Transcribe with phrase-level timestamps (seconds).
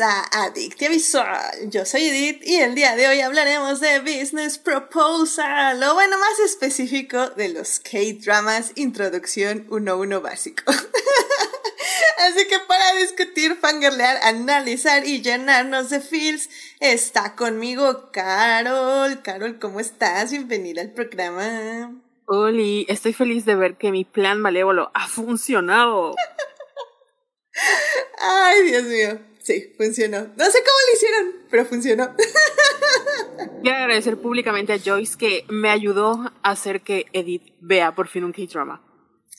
[0.00, 1.70] a Adictia Visual.
[1.70, 6.38] Yo soy Edith y el día de hoy hablaremos de Business Proposal, o bueno, más
[6.40, 10.64] específico de los K-Dramas Introducción 1-1 básico.
[12.18, 19.22] Así que para discutir, fangirlear, analizar y llenarnos de feels, está conmigo Carol.
[19.22, 20.30] Carol, ¿cómo estás?
[20.30, 21.94] Bienvenida al programa.
[22.26, 26.14] Oli, estoy feliz de ver que mi plan malévolo ha funcionado.
[28.18, 29.35] Ay, Dios mío.
[29.46, 30.32] Sí, funcionó.
[30.36, 32.16] No sé cómo lo hicieron, pero funcionó.
[33.62, 38.24] Quiero agradecer públicamente a Joyce que me ayudó a hacer que Edith vea por fin
[38.24, 38.82] un K-drama.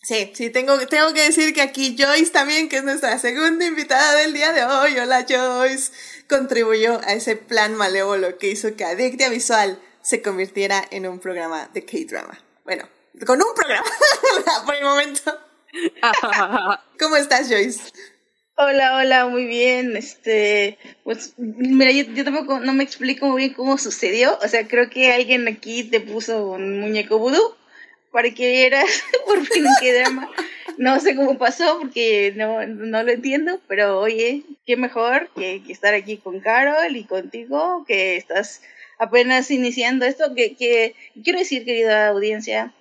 [0.04, 4.16] Sí, sí, tengo, tengo que decir que aquí Joyce también, que es nuestra segunda invitada
[4.20, 5.91] del día de hoy, hola Joyce,
[6.30, 11.70] contribuyó a ese plan malévolo que hizo que Adictia Visual se convirtiera en un programa
[11.74, 12.42] de K-drama.
[12.64, 12.88] Bueno,
[13.26, 13.92] con un programa,
[14.66, 15.38] por el momento.
[16.98, 17.92] ¿Cómo estás, Joyce?
[18.60, 19.96] Hola, hola, muy bien.
[19.96, 24.36] Este, pues, mira, yo, tampoco no me explico muy bien cómo sucedió.
[24.44, 27.54] O sea, creo que alguien aquí te puso un muñeco vudú
[28.12, 30.32] para que vieras por fin qué drama.
[30.80, 35.94] No sé cómo pasó porque no, no lo entiendo, pero oye, qué mejor que, estar
[35.94, 38.64] aquí con Carol y contigo, que estás
[38.98, 42.74] apenas iniciando esto, que, que quiero decir, querida audiencia,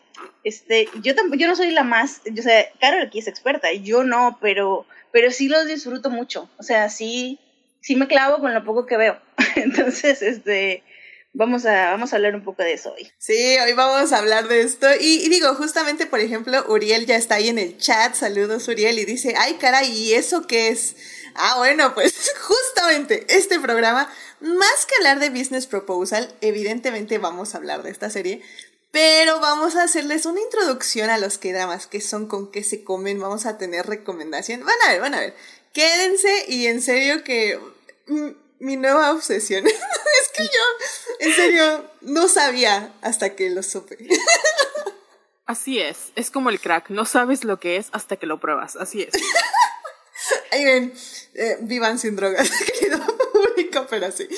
[0.42, 4.04] este, yo tampoco, yo no soy la más, o sea, Carol aquí es experta, yo
[4.04, 6.50] no, pero pero sí los disfruto mucho.
[6.58, 7.40] O sea, sí,
[7.80, 9.18] sí me clavo con lo poco que veo.
[9.56, 10.84] Entonces, este,
[11.32, 13.10] vamos a, vamos a hablar un poco de eso hoy.
[13.16, 14.86] Sí, hoy vamos a hablar de esto.
[15.00, 18.14] Y, digo, justamente, por ejemplo, Uriel ya está ahí en el chat.
[18.14, 18.98] Saludos, Uriel.
[18.98, 20.96] Y dice, ay, caray, ¿y eso qué es?
[21.34, 27.56] Ah, bueno, pues justamente este programa, más que hablar de Business Proposal, evidentemente vamos a
[27.56, 28.42] hablar de esta serie,
[28.96, 32.82] pero vamos a hacerles una introducción a los que dramas, que son con qué se
[32.82, 34.64] comen, vamos a tener recomendación.
[34.64, 35.36] Van a ver, van a ver.
[35.74, 37.60] Quédense y en serio que
[38.58, 43.98] mi nueva obsesión es que yo, en serio, no sabía hasta que lo supe.
[45.44, 48.76] Así es, es como el crack, no sabes lo que es hasta que lo pruebas,
[48.76, 49.12] así es.
[50.52, 50.94] Ahí ven,
[51.34, 52.50] eh, vivan sin drogas,
[53.90, 54.28] pero sí.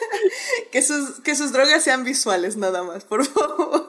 [0.72, 3.88] que, sus, que sus drogas sean visuales nada más, por favor.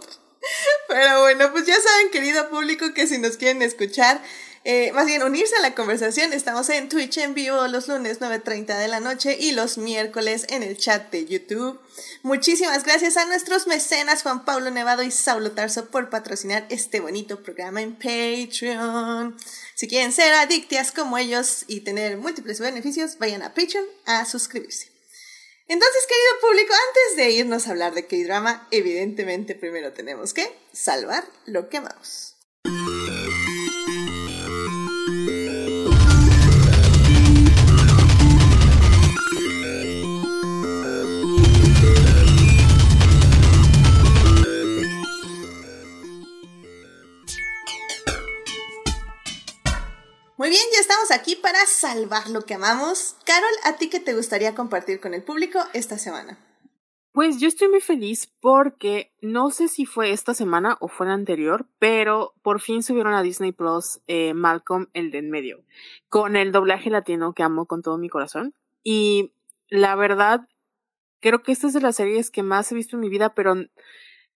[0.88, 4.22] Pero bueno, pues ya saben, querido público, que si nos quieren escuchar,
[4.64, 8.78] eh, más bien unirse a la conversación, estamos en Twitch en vivo los lunes 9.30
[8.78, 11.80] de la noche y los miércoles en el chat de YouTube.
[12.22, 17.42] Muchísimas gracias a nuestros mecenas Juan Pablo Nevado y Saulo Tarso por patrocinar este bonito
[17.42, 19.36] programa en Patreon.
[19.81, 24.92] Si quieren ser adictias como ellos y tener múltiples beneficios, vayan a Patreon a suscribirse.
[25.68, 31.25] Entonces, querido público, antes de irnos a hablar de K-drama, evidentemente primero tenemos que salvar
[31.47, 32.36] lo que amamos.
[50.52, 53.16] Bien, ya estamos aquí para salvar lo que amamos.
[53.26, 56.38] Carol, ¿a ti qué te gustaría compartir con el público esta semana?
[57.14, 61.14] Pues yo estoy muy feliz porque no sé si fue esta semana o fue la
[61.14, 65.64] anterior, pero por fin subieron a Disney Plus eh, Malcolm el de en medio,
[66.10, 68.54] con el doblaje latino que amo con todo mi corazón.
[68.84, 69.32] Y
[69.70, 70.50] la verdad,
[71.22, 73.56] creo que esta es de las series que más he visto en mi vida, pero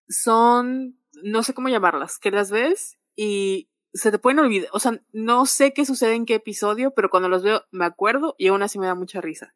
[0.07, 4.99] son, no sé cómo llamarlas, que las ves y se te pueden olvidar, o sea,
[5.13, 8.61] no sé qué sucede en qué episodio, pero cuando los veo me acuerdo y aún
[8.61, 9.55] así me da mucha risa.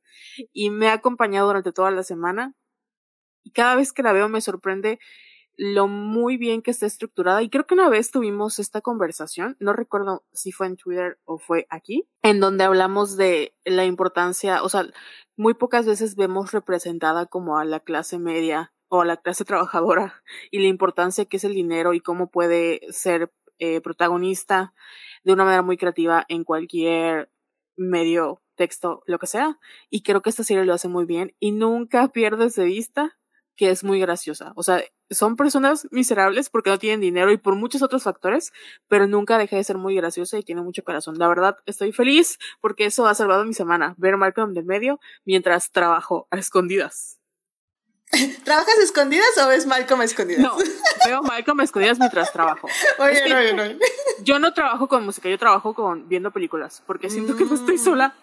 [0.53, 2.55] Y me ha acompañado durante toda la semana
[3.43, 4.99] y cada vez que la veo me sorprende
[5.57, 7.43] lo muy bien que está estructurada.
[7.43, 11.37] Y creo que una vez tuvimos esta conversación, no recuerdo si fue en Twitter o
[11.37, 14.87] fue aquí, en donde hablamos de la importancia, o sea,
[15.35, 20.23] muy pocas veces vemos representada como a la clase media o a la clase trabajadora
[20.49, 24.73] y la importancia que es el dinero y cómo puede ser eh, protagonista
[25.23, 27.31] de una manera muy creativa en cualquier
[27.77, 29.57] medio, texto, lo que sea.
[29.89, 33.17] Y creo que esta serie lo hace muy bien y nunca pierdes de vista
[33.59, 34.53] que es muy graciosa.
[34.55, 38.53] O sea, son personas miserables porque no tienen dinero y por muchos otros factores,
[38.87, 41.17] pero nunca deja de ser muy graciosa y tiene mucho corazón.
[41.19, 45.71] La verdad, estoy feliz porque eso ha salvado mi semana, ver Malcolm del medio mientras
[45.71, 47.18] trabajo a escondidas.
[48.43, 50.41] ¿Trabajas escondidas o ves Malcolm escondidas?
[50.41, 50.57] No,
[51.05, 52.67] veo Malcolm escondidas mientras trabajo.
[52.99, 53.79] Oye, no, no.
[54.23, 57.75] Yo no trabajo con música, yo trabajo con viendo películas, porque siento que no estoy
[57.75, 57.83] mm.
[57.83, 58.15] sola.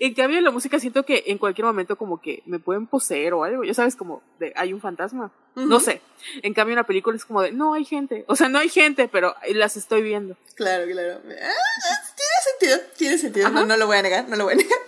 [0.00, 3.44] en cambio, la música siento que en cualquier momento como que me pueden poseer o
[3.44, 5.32] algo, ya sabes, como de hay un fantasma.
[5.54, 6.02] No sé.
[6.42, 8.26] En cambio, en la película es como de no hay gente.
[8.28, 10.36] O sea, no hay gente, pero las estoy viendo.
[10.54, 11.22] Claro, claro.
[11.24, 14.56] Ah, tiene sentido, tiene sentido, no, no lo voy a negar, no lo voy a
[14.56, 14.78] negar.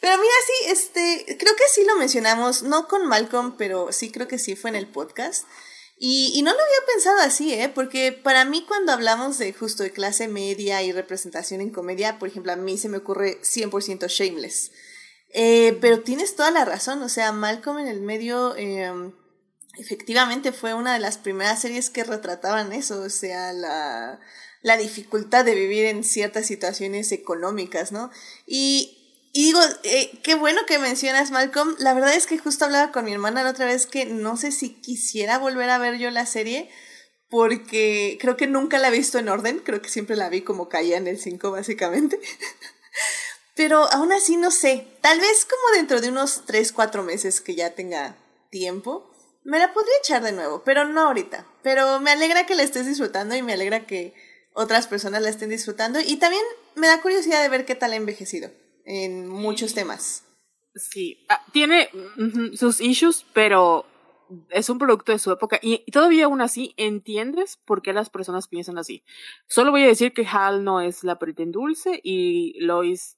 [0.00, 4.28] Pero mira, sí, este, creo que sí lo mencionamos, no con Malcolm, pero sí creo
[4.28, 5.46] que sí fue en el podcast.
[5.98, 7.70] Y, no lo había pensado así, ¿eh?
[7.70, 12.28] Porque para mí cuando hablamos de justo de clase media y representación en comedia, por
[12.28, 14.72] ejemplo, a mí se me ocurre 100% Shameless.
[15.32, 18.92] Eh, pero tienes toda la razón, o sea, Malcolm en el medio eh,
[19.78, 24.20] efectivamente fue una de las primeras series que retrataban eso, o sea, la,
[24.62, 28.10] la dificultad de vivir en ciertas situaciones económicas, ¿no?
[28.46, 28.95] Y,
[29.36, 31.76] y digo, eh, qué bueno que mencionas Malcolm.
[31.78, 34.50] La verdad es que justo hablaba con mi hermana la otra vez que no sé
[34.50, 36.70] si quisiera volver a ver yo la serie
[37.28, 40.70] porque creo que nunca la he visto en orden, creo que siempre la vi como
[40.70, 42.18] caía en el 5 básicamente.
[43.54, 47.54] Pero aún así no sé, tal vez como dentro de unos 3, 4 meses que
[47.54, 48.16] ya tenga
[48.48, 49.10] tiempo,
[49.44, 51.46] me la podría echar de nuevo, pero no ahorita.
[51.62, 54.14] Pero me alegra que la estés disfrutando y me alegra que
[54.54, 56.42] otras personas la estén disfrutando y también
[56.74, 58.50] me da curiosidad de ver qué tal ha envejecido
[58.86, 60.24] en muchos temas.
[60.74, 61.90] Sí, ah, tiene
[62.54, 63.84] sus issues, pero
[64.50, 68.48] es un producto de su época y, todavía aún así entiendes por qué las personas
[68.48, 69.04] piensan así.
[69.46, 73.16] Solo voy a decir que Hal no es la pretend dulce y Lois,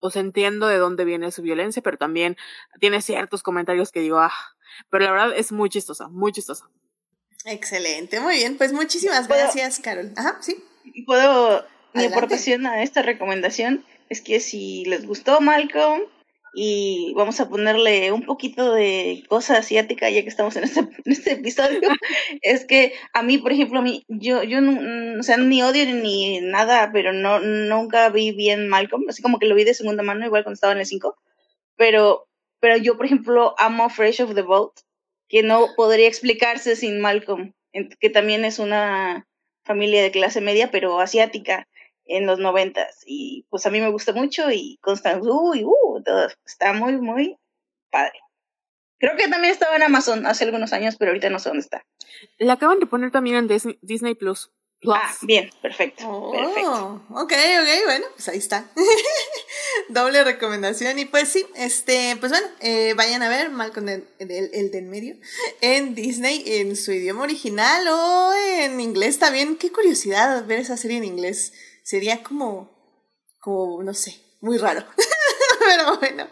[0.00, 2.36] pues entiendo de dónde viene su violencia, pero también
[2.80, 4.32] tiene ciertos comentarios que digo, ah,
[4.90, 6.68] pero la verdad es muy chistosa, muy chistosa.
[7.44, 10.12] Excelente, muy bien, pues muchísimas gracias, Carol.
[10.16, 10.62] Ajá, sí.
[11.06, 11.64] ¿Puedo
[11.94, 13.84] mi aportación a esta recomendación?
[14.08, 16.02] Es que si les gustó Malcolm
[16.54, 21.32] y vamos a ponerle un poquito de cosa asiática ya que estamos en este, este
[21.32, 21.80] episodio,
[22.42, 25.84] es que a mí, por ejemplo, a mí, yo, yo no, o sea, ni odio
[25.86, 30.02] ni nada, pero no, nunca vi bien Malcolm, así como que lo vi de segunda
[30.02, 31.16] mano, igual cuando estaba en el 5,
[31.76, 32.26] pero,
[32.60, 34.72] pero yo, por ejemplo, amo Fresh of the Boat,
[35.28, 37.52] que no podría explicarse sin Malcolm,
[38.00, 39.28] que también es una
[39.64, 41.68] familia de clase media, pero asiática
[42.08, 46.28] en los noventas y pues a mí me gusta mucho y Constance, uy, uh, todo,
[46.44, 47.36] está muy, muy
[47.90, 48.18] padre.
[48.98, 51.84] Creo que también estaba en Amazon hace algunos años, pero ahorita no sé dónde está.
[52.38, 54.50] La acaban de poner también en Disney, Plus.
[54.86, 56.04] Ah, bien, perfecto.
[56.08, 57.02] Oh, perfecto.
[57.10, 58.70] Ok, ok, bueno, pues ahí está.
[59.88, 60.98] Doble recomendación.
[61.00, 64.84] Y pues sí, este, pues bueno, eh, vayan a ver Malcolm el, el, el del
[64.84, 65.16] medio
[65.60, 69.56] en Disney en su idioma original o en inglés también.
[69.56, 71.52] Qué curiosidad ver esa serie en inglés
[71.88, 72.70] sería como,
[73.40, 74.84] como, no sé, muy raro.
[75.58, 76.28] Pero bueno,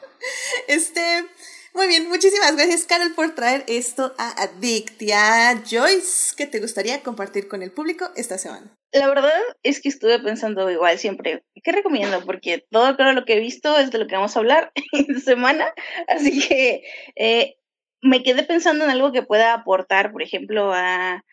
[0.68, 1.24] este,
[1.72, 5.62] muy bien, muchísimas gracias Carol por traer esto a Adictia.
[5.68, 8.76] Joyce, ¿qué te gustaría compartir con el público esta semana?
[8.92, 9.32] La verdad
[9.62, 12.22] es que estuve pensando igual siempre, ¿qué recomiendo?
[12.26, 15.72] Porque todo lo que he visto es de lo que vamos a hablar esta semana,
[16.06, 16.82] así que
[17.16, 17.56] eh,
[18.02, 21.24] me quedé pensando en algo que pueda aportar, por ejemplo, a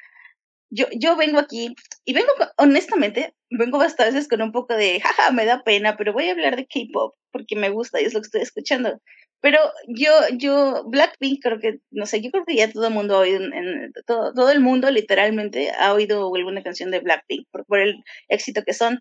[0.74, 5.32] yo, yo vengo aquí y vengo, honestamente, vengo hasta veces con un poco de, jaja,
[5.32, 8.22] me da pena, pero voy a hablar de K-pop porque me gusta y es lo
[8.22, 9.00] que estoy escuchando.
[9.40, 13.16] Pero yo, yo, Blackpink creo que, no sé, yo creo que ya todo el mundo
[13.16, 17.66] ha oído, en, todo, todo el mundo literalmente ha oído alguna canción de Blackpink por,
[17.66, 19.00] por el éxito que son.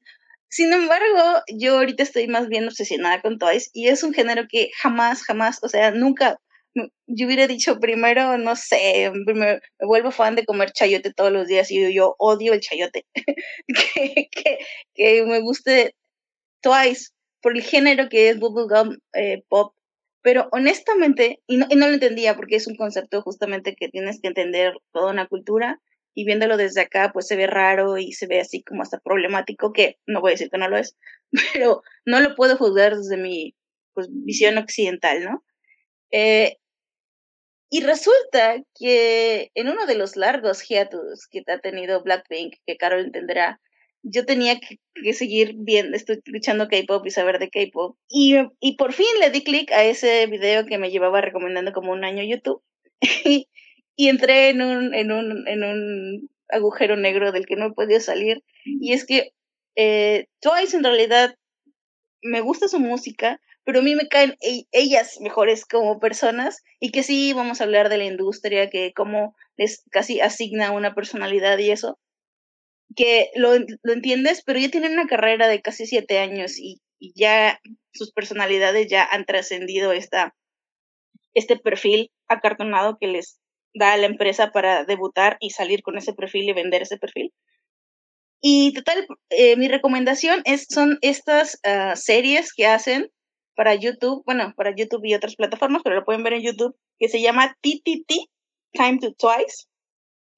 [0.49, 4.71] Sin embargo, yo ahorita estoy más bien obsesionada con Twice y es un género que
[4.77, 6.39] jamás, jamás, o sea, nunca
[6.75, 11.71] yo hubiera dicho primero, no sé, me vuelvo fan de comer chayote todos los días
[11.71, 13.07] y yo, odio el chayote.
[14.95, 15.95] que, me guste
[16.63, 17.11] Twice
[17.43, 19.75] por el género que es bubblegum eh, pop.
[20.23, 24.21] Pero honestamente, y no, y no lo entendía porque es un concepto justamente que tienes
[24.21, 25.81] que entender toda una cultura
[26.15, 29.73] y viéndolo desde acá pues se ve raro y se ve así como hasta problemático,
[29.73, 30.97] que no voy a decir que no lo es,
[31.53, 33.55] pero no lo puedo juzgar desde mi
[33.95, 35.45] pues, visión occidental, ¿no?
[36.13, 36.59] Eh,
[37.75, 43.07] y resulta que en uno de los largos hiatus que ha tenido Blackpink, que Carol
[43.07, 43.63] entenderá,
[44.03, 47.97] yo tenía que, seguir viendo, estoy escuchando K-pop y saber de K-pop.
[48.11, 51.93] Y, y por fin le di clic a ese video que me llevaba recomendando como
[51.93, 52.63] un año YouTube.
[53.25, 53.49] y,
[53.97, 58.45] entré en un, en, un, en un agujero negro del que no he podido salir.
[58.67, 59.33] Y es que
[59.77, 61.37] eh, Twice en realidad
[62.21, 66.91] me gusta su música, pero a mí me caen e-, ellas mejores como personas y
[66.91, 71.59] que sí vamos a hablar de la industria, que cómo les casi asigna una personalidad
[71.59, 71.99] y eso,
[72.97, 73.53] que lo,
[73.83, 76.81] lo entiendes, pero ya tienen una carrera de casi siete años y,
[77.17, 77.61] ya
[77.93, 83.41] sus personalidades ya han trascendido este perfil acartonado que les
[83.75, 87.33] da a la empresa para debutar y salir con ese perfil y vender ese perfil.
[88.41, 93.11] Y total, eh, mi recomendación es, son estas uh, series que hacen
[93.55, 97.09] para YouTube, bueno, para YouTube y otras plataformas, pero lo pueden ver en YouTube, que
[97.09, 98.29] se llama TTT,
[98.73, 99.67] Time to Twice.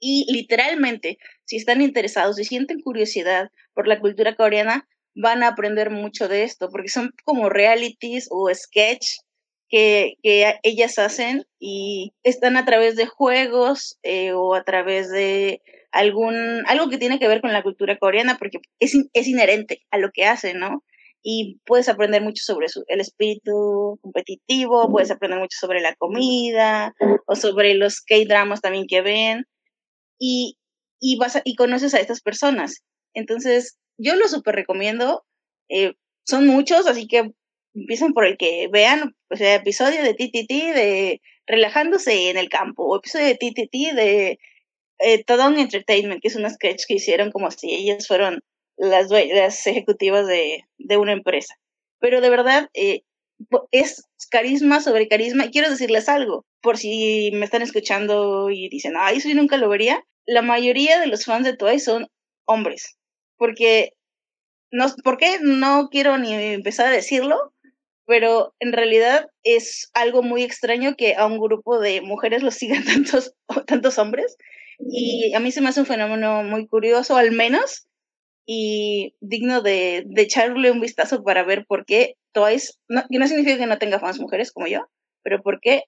[0.00, 5.90] Y literalmente, si están interesados, si sienten curiosidad por la cultura coreana, van a aprender
[5.90, 9.06] mucho de esto, porque son como realities o sketch
[9.68, 15.62] que, que ellas hacen y están a través de juegos eh, o a través de
[15.92, 19.98] algún, algo que tiene que ver con la cultura coreana, porque es, es inherente a
[19.98, 20.84] lo que hacen, ¿no?
[21.26, 26.94] Y puedes aprender mucho sobre su, el espíritu competitivo, puedes aprender mucho sobre la comida
[27.26, 29.46] o sobre los K-dramas también que ven
[30.18, 30.58] y,
[31.00, 32.84] y, vas y conoces a estas personas.
[33.14, 35.24] Entonces, yo lo súper recomiendo.
[35.70, 35.94] Eh,
[36.26, 37.32] son muchos, así que
[37.74, 42.84] empiecen por el que vean, o sea, episodio de TTT de relajándose en el campo,
[42.84, 44.38] o episodio de TTT de
[44.98, 48.42] eh, Todon Entertainment, que es una sketch que hicieron como si ellas fueron
[48.76, 51.54] las, las ejecutivas de, de, una empresa.
[52.00, 53.02] Pero de verdad, eh,
[53.70, 55.46] es carisma sobre carisma.
[55.46, 59.56] Y quiero decirles algo, por si me están escuchando y dicen, ay, eso yo nunca
[59.56, 60.04] lo vería.
[60.26, 62.08] La mayoría de los fans de Twice son
[62.46, 62.96] hombres.
[63.36, 63.92] Porque,
[64.70, 65.38] no, ¿por qué?
[65.40, 67.52] No quiero ni empezar a decirlo,
[68.06, 72.84] pero en realidad es algo muy extraño que a un grupo de mujeres los sigan
[72.84, 73.34] tantos,
[73.66, 74.36] tantos hombres.
[74.78, 77.86] Y a mí se me hace un fenómeno muy curioso, al menos
[78.46, 83.58] y digno de, echarle un vistazo para ver por qué Twice, no, que no significa
[83.58, 84.88] que no tenga fans mujeres como yo,
[85.22, 85.84] pero por qué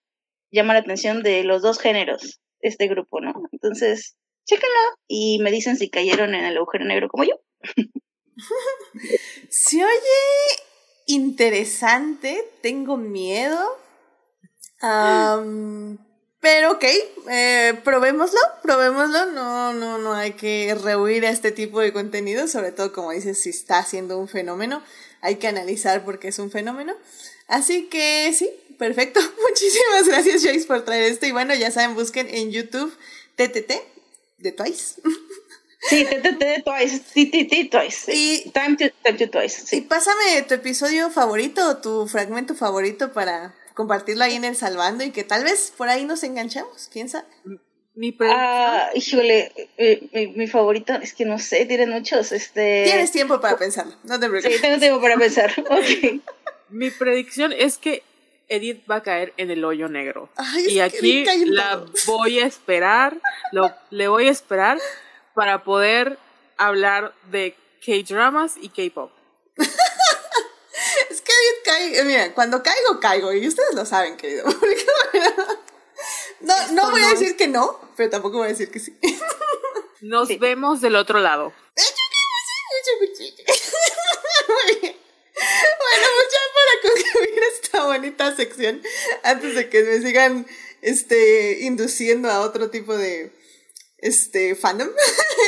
[0.52, 3.34] llama la atención de los dos géneros este grupo, ¿no?
[3.52, 7.40] Entonces, chéquenlo y me dicen si cayeron en el agujero negro como yo.
[9.48, 10.62] Se oye
[11.06, 13.58] interesante, tengo miedo.
[16.46, 16.84] Pero ok,
[17.28, 19.26] eh, probémoslo, probémoslo.
[19.32, 23.42] No, no, no hay que rehuir a este tipo de contenido, sobre todo como dices,
[23.42, 24.80] si está siendo un fenómeno,
[25.22, 26.94] hay que analizar por qué es un fenómeno.
[27.48, 28.48] Así que sí,
[28.78, 29.18] perfecto.
[29.48, 31.26] Muchísimas gracias, Joyce, por traer esto.
[31.26, 32.96] Y bueno, ya saben, busquen en YouTube
[33.34, 33.72] TTT
[34.38, 35.02] de Twice.
[35.90, 38.14] Sí, TTT de Twice, TTT Twice.
[38.14, 39.74] Y, time to, time to Twice.
[39.74, 45.10] Y pásame tu episodio favorito, tu fragmento favorito para compartirlo ahí en el Salvando y
[45.10, 47.26] que tal vez por ahí nos enganchamos, quién sabe.
[47.94, 49.52] Mi ah, híjole,
[50.12, 52.32] mi, mi, favorito es que no sé, tienen muchos.
[52.32, 52.84] Este...
[52.84, 54.56] Tienes tiempo para pensarlo, no te preocupes.
[54.56, 55.52] Sí, tengo tiempo para pensar.
[55.66, 56.22] Okay.
[56.70, 58.02] mi predicción es que
[58.48, 60.30] Edith va a caer en el hoyo negro.
[60.68, 63.18] y aquí la voy a esperar,
[63.52, 64.78] lo, le voy a esperar
[65.34, 66.18] para poder
[66.56, 67.54] hablar de
[67.84, 69.10] K-dramas y K-pop.
[72.04, 73.32] Mira, cuando caigo, caigo.
[73.32, 74.44] Y ustedes lo saben, querido
[76.40, 78.96] No, no voy a decir que no, pero tampoco voy a decir que sí.
[80.00, 81.46] Nos vemos del otro lado.
[85.38, 88.80] Bueno, muchas para concluir esta bonita sección,
[89.22, 90.46] antes de que me sigan
[90.80, 93.32] este, induciendo a otro tipo de
[93.98, 94.88] este, fandom.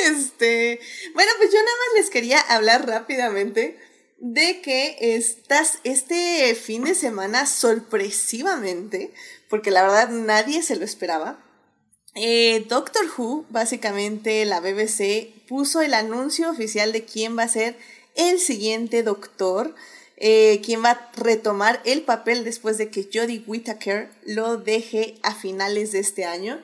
[0.05, 0.79] Este,
[1.13, 3.77] bueno, pues yo nada más les quería hablar rápidamente
[4.19, 9.13] de que estás este fin de semana sorpresivamente,
[9.49, 11.39] porque la verdad nadie se lo esperaba,
[12.15, 17.77] eh, Doctor Who, básicamente la BBC, puso el anuncio oficial de quién va a ser
[18.15, 19.73] el siguiente doctor,
[20.17, 25.33] eh, quién va a retomar el papel después de que Jodie Whittaker lo deje a
[25.33, 26.61] finales de este año.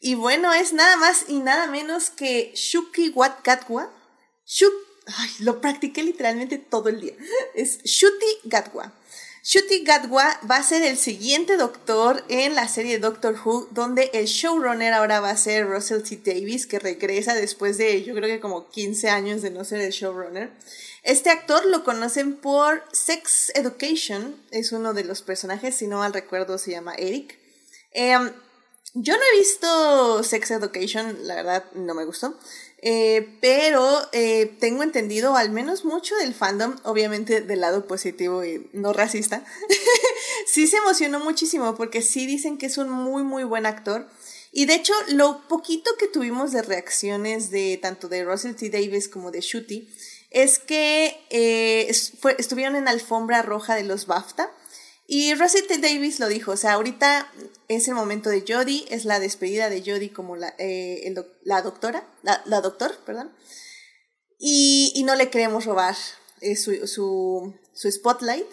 [0.00, 3.90] Y bueno, es nada más y nada menos que Shuki Watkatwa.
[4.44, 4.89] Shuki
[5.40, 7.14] lo practiqué literalmente todo el día.
[7.54, 8.92] Es Shuti Gatwa.
[9.42, 14.26] Shuti Gatwa va a ser el siguiente doctor en la serie Doctor Who, donde el
[14.26, 16.20] showrunner ahora va a ser Russell T.
[16.24, 19.92] Davis, que regresa después de, yo creo que como 15 años de no ser el
[19.92, 20.50] showrunner.
[21.02, 26.12] Este actor lo conocen por Sex Education, es uno de los personajes, si no mal
[26.12, 27.38] recuerdo se llama Eric.
[27.92, 28.30] Em,
[28.92, 32.38] yo no he visto Sex Education, la verdad no me gustó.
[32.82, 38.70] Eh, pero eh, tengo entendido al menos mucho del fandom, obviamente del lado positivo y
[38.72, 39.44] no racista.
[40.46, 44.08] sí se emocionó muchísimo porque sí dicen que es un muy muy buen actor.
[44.52, 48.70] Y de hecho, lo poquito que tuvimos de reacciones de tanto de Russell T.
[48.70, 49.88] Davis como de Shooty
[50.30, 51.86] es que eh,
[52.38, 54.50] estuvieron en alfombra roja de los BAFTA
[55.12, 57.28] y Rosie Davis lo dijo, o sea, ahorita
[57.66, 61.12] es el momento de Jodie, es la despedida de Jodie como la, eh,
[61.42, 62.96] la doctora, la, la, doctor,
[64.38, 65.96] y, no le queremos robar
[66.42, 68.46] eh, su, su, spotlight.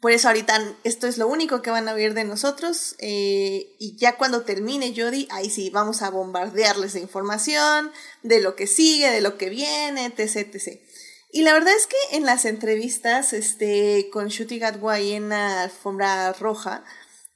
[0.00, 3.98] Por eso ahorita esto es lo único que van a ver de nosotros eh, y
[3.98, 7.92] ya cuando termine Jodie, ahí sí, vamos a bombardearles de información,
[8.22, 10.80] de lo que sigue, de lo que viene, etc, etc.
[11.36, 16.32] Y la verdad es que en las entrevistas este, con Shuti Gatwa en la alfombra
[16.32, 16.82] roja,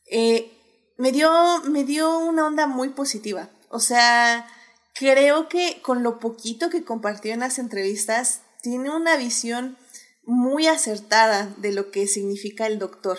[0.07, 0.51] eh,
[0.97, 1.31] me, dio,
[1.65, 3.51] me dio una onda muy positiva.
[3.69, 4.49] O sea,
[4.95, 9.77] creo que con lo poquito que compartió en las entrevistas, tiene una visión
[10.25, 13.19] muy acertada de lo que significa el doctor.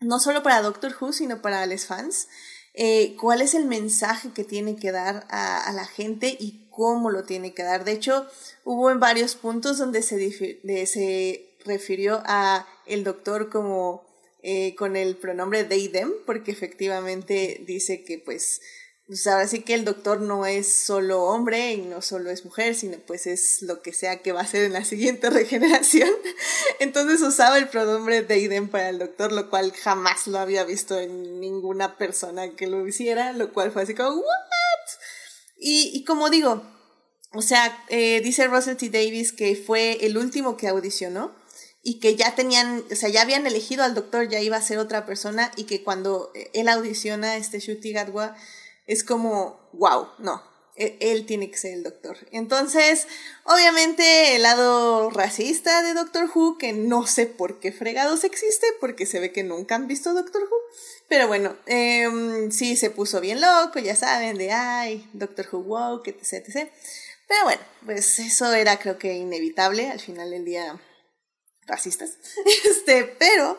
[0.00, 2.26] No solo para Doctor Who, sino para los fans.
[2.74, 6.36] Eh, cuál es el mensaje que tiene que dar a, la gente
[6.78, 7.84] cómo lo tiene que dar.
[7.84, 8.24] De hecho,
[8.62, 14.06] hubo en varios puntos donde se, refirió a el doctor como
[14.44, 18.60] eh, con el pronombre they, them, porque efectivamente dice que pues
[19.08, 22.74] pues ahora sí que el doctor no es solo hombre y no solo es mujer,
[22.74, 26.10] sino pues es lo que sea que va a ser en la siguiente regeneración.
[26.78, 31.40] Entonces usaba el pronombre they, para el doctor, lo cual jamás lo había visto en
[31.40, 34.87] ninguna persona que lo hiciera, lo cual fue así como, ¿what?
[35.58, 36.62] Y, y como digo,
[37.34, 38.88] o sea, eh, dice Russell T.
[38.88, 41.34] Davis que fue el último que audicionó
[41.82, 44.78] y que ya tenían, o sea, ya habían elegido al doctor, ya iba a ser
[44.78, 48.36] otra persona y que cuando él audiciona este Shuti Gadwa,
[48.86, 50.42] es como, wow, no,
[50.78, 52.16] él tiene que ser el doctor.
[52.30, 53.06] Entonces,
[53.44, 59.06] obviamente el lado racista de Doctor Who, que no sé por qué fregados existe, porque
[59.06, 60.56] se ve que nunca han visto Doctor Who.
[61.08, 66.02] Pero bueno, em, sí se puso bien loco, ya saben, de ay, Doctor Who wow,
[66.04, 66.70] etc, etc.
[67.26, 70.80] Pero bueno, pues eso era creo que inevitable al final del día
[71.66, 72.18] racistas.
[72.64, 73.58] Este, pero,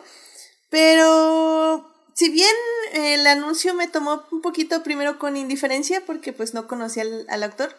[0.68, 2.54] pero si bien
[2.92, 7.74] el anuncio me tomó un poquito primero con indiferencia porque pues no conocía al, actor,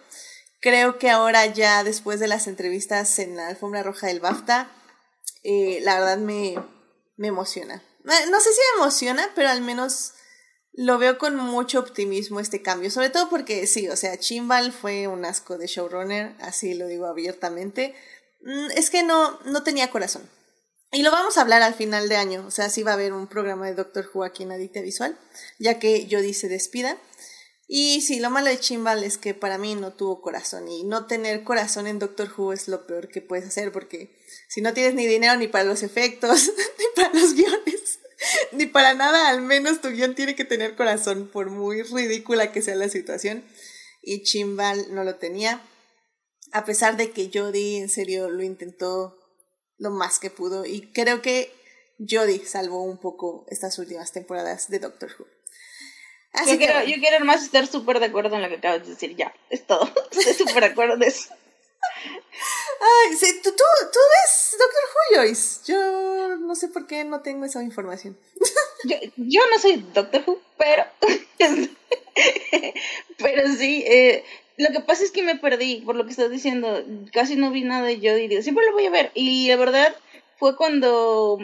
[0.59, 4.71] creo que ahora ya después de las entrevistas en la alfombra roja del BAFTA,
[5.43, 6.55] eh, la verdad me,
[7.17, 7.83] me emociona.
[8.03, 10.13] Eh, no sé si me emociona, pero al menos
[10.73, 15.05] lo veo con mucho optimismo este cambio, sobre todo porque sí, o sea, Chimbal fue
[15.07, 17.93] un asco de showrunner, así lo digo abiertamente.
[18.41, 20.27] Mm, es que no, no tenía corazón.
[20.93, 23.13] Y lo vamos a hablar al final de año, o sea, sí va a haber
[23.13, 25.17] un programa de Doctor Who aquí en Adicta Visual,
[25.57, 26.97] ya que Jodie se despida.
[27.65, 31.05] Y sí, lo malo de Chimbal es que para mí no tuvo corazón y no
[31.05, 34.17] tener corazón en Doctor Who es lo peor que puedes hacer porque
[34.49, 37.99] si no tienes ni dinero ni para los efectos, ni para los guiones,
[38.51, 42.61] ni para nada, al menos tu guion tiene que tener corazón por muy ridícula que
[42.61, 43.45] sea la situación.
[44.01, 45.61] Y Chimbal no lo tenía,
[46.51, 49.20] a pesar de que Jodie en serio lo intentó
[49.81, 51.51] lo más que pudo y creo que
[51.97, 55.25] Jodie salvó un poco estas últimas temporadas de Doctor Who.
[56.33, 58.91] Así yo, quiero, yo quiero más estar súper de acuerdo en lo que acabas de
[58.91, 61.33] decir, ya, es todo, estoy súper de acuerdo en eso.
[62.79, 65.61] Ay, sí, ¿tú, tú, tú ves Doctor Who, Joyce.
[65.65, 68.17] Yo no sé por qué no tengo esa información.
[68.83, 70.85] Yo, yo no soy Doctor Who, pero.
[73.17, 74.23] pero sí, eh,
[74.57, 77.63] lo que pasa es que me perdí, por lo que estás diciendo, casi no vi
[77.63, 79.11] nada de Jodie, digo, siempre lo voy a ver.
[79.15, 79.95] Y la verdad
[80.37, 81.39] fue cuando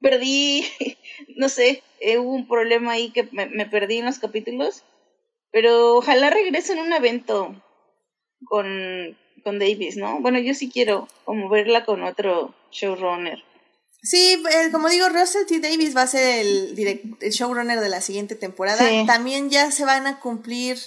[0.00, 0.64] perdí,
[1.36, 4.84] no sé, eh, hubo un problema ahí que me, perdí en los capítulos.
[5.50, 7.54] Pero ojalá regrese en un evento
[8.44, 10.20] con, con Davis, ¿no?
[10.20, 13.42] Bueno, yo sí quiero como verla con otro showrunner.
[14.02, 15.58] Sí, eh, como digo, Russell T.
[15.60, 18.84] Davis va a ser el, el showrunner de la siguiente temporada.
[19.06, 20.78] También ya se van a cumplir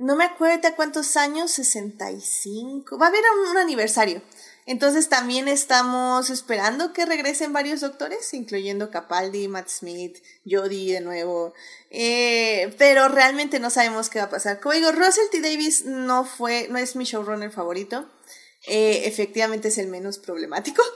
[0.00, 2.98] no me acuerdo a cuántos años, 65.
[2.98, 4.22] Va a haber un, aniversario.
[4.64, 11.52] Entonces también estamos esperando que regresen varios doctores, incluyendo Capaldi, Matt Smith, Jodie de nuevo.
[11.90, 14.58] Eh, pero realmente no sabemos qué va a pasar.
[14.60, 15.42] Como digo, Russell T.
[15.42, 18.08] Davis no fue, no es mi showrunner favorito.
[18.66, 20.82] Eh, efectivamente es el menos problemático.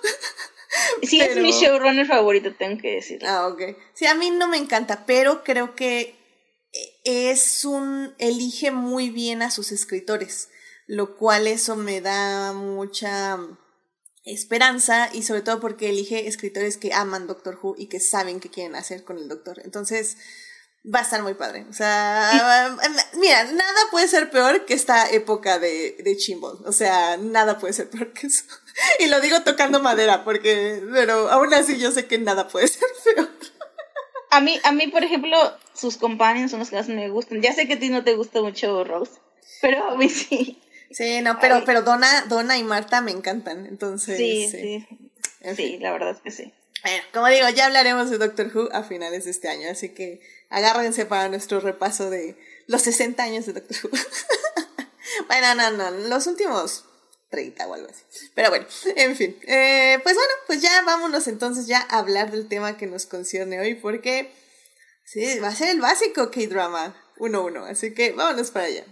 [1.03, 3.25] Sí, es mi showrunner favorito, tengo que decir.
[3.25, 3.77] Ah, ok.
[3.93, 6.17] Sí, a mí no me encanta, pero creo que
[7.05, 10.49] es un, elige muy bien a sus escritores,
[10.87, 13.39] lo cual eso me da mucha
[14.25, 18.51] esperanza y sobre todo porque elige escritores que aman Doctor Who y que saben qué
[18.51, 19.61] quieren hacer con el Doctor.
[19.65, 20.17] Entonces,
[20.93, 21.67] va a estar muy padre.
[21.69, 22.77] O sea,
[23.15, 26.17] mira, nada puede ser peor que esta época de, de.
[26.65, 28.45] O sea, nada puede ser peor que eso.
[28.99, 32.89] Y lo digo tocando madera, porque, pero aún así yo sé que nada puede ser
[33.05, 33.31] peor.
[34.35, 35.37] A mí, a mí, por ejemplo,
[35.75, 37.41] sus companions son los que más me gustan.
[37.41, 39.13] Ya sé que a ti no te gusta mucho Rose,
[39.61, 40.61] pero a mí sí.
[40.91, 44.17] Sí, no, pero, pero Donna, Donna y Marta me encantan, entonces.
[44.17, 44.87] Sí, sí.
[45.55, 46.53] Sí, la verdad es que sí.
[46.83, 50.21] Bueno, como digo, ya hablaremos de Doctor Who a finales de este año, así que
[50.51, 53.91] agárrense para nuestro repaso de los 60 años de Doctor Who.
[55.29, 56.85] bueno, no, no, los últimos
[57.35, 58.31] 30 o algo así.
[58.35, 58.67] Pero bueno,
[58.97, 59.37] en fin.
[59.43, 63.61] Eh, pues bueno, pues ya vámonos entonces ya a hablar del tema que nos concierne
[63.61, 64.31] hoy, porque
[65.05, 67.69] sí, va a ser el básico K-Drama 1-1.
[67.69, 68.85] Así que vámonos para allá.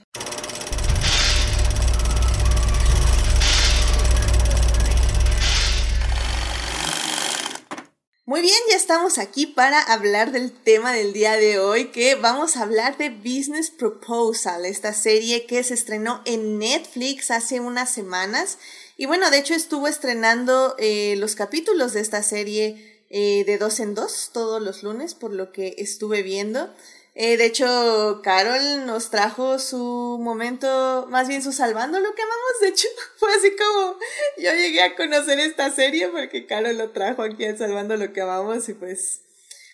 [8.32, 12.56] Muy bien, ya estamos aquí para hablar del tema del día de hoy, que vamos
[12.56, 18.56] a hablar de Business Proposal, esta serie que se estrenó en Netflix hace unas semanas
[18.96, 23.80] Y bueno, de hecho estuvo estrenando eh, los capítulos de esta serie eh, de dos
[23.80, 26.72] en dos todos los lunes, por lo que estuve viendo.
[27.14, 32.60] Eh, de hecho, Carol nos trajo su momento, más bien su salvando lo que amamos.
[32.60, 33.98] De hecho, fue así como
[34.38, 38.22] yo llegué a conocer esta serie porque Carol lo trajo aquí a Salvando lo que
[38.22, 39.20] amamos y pues,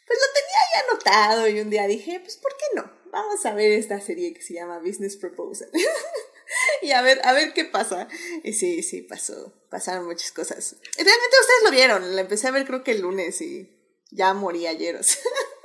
[0.07, 2.91] pues lo tenía ya anotado y un día dije, pues ¿por qué no?
[3.13, 5.71] Vamos a ver esta serie que se llama Business Proposal.
[6.83, 8.09] y a ver, a ver qué pasa.
[8.43, 10.77] Y sí, sí, pasó, pasaron muchas cosas.
[10.97, 13.71] Realmente ustedes lo vieron, la empecé a ver creo que el lunes y
[14.11, 15.01] ya morí ayer,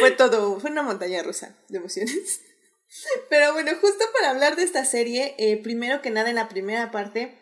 [0.00, 2.40] fue, todo, fue una montaña rusa de emociones.
[3.30, 6.90] Pero bueno, justo para hablar de esta serie, eh, primero que nada en la primera
[6.90, 7.38] parte,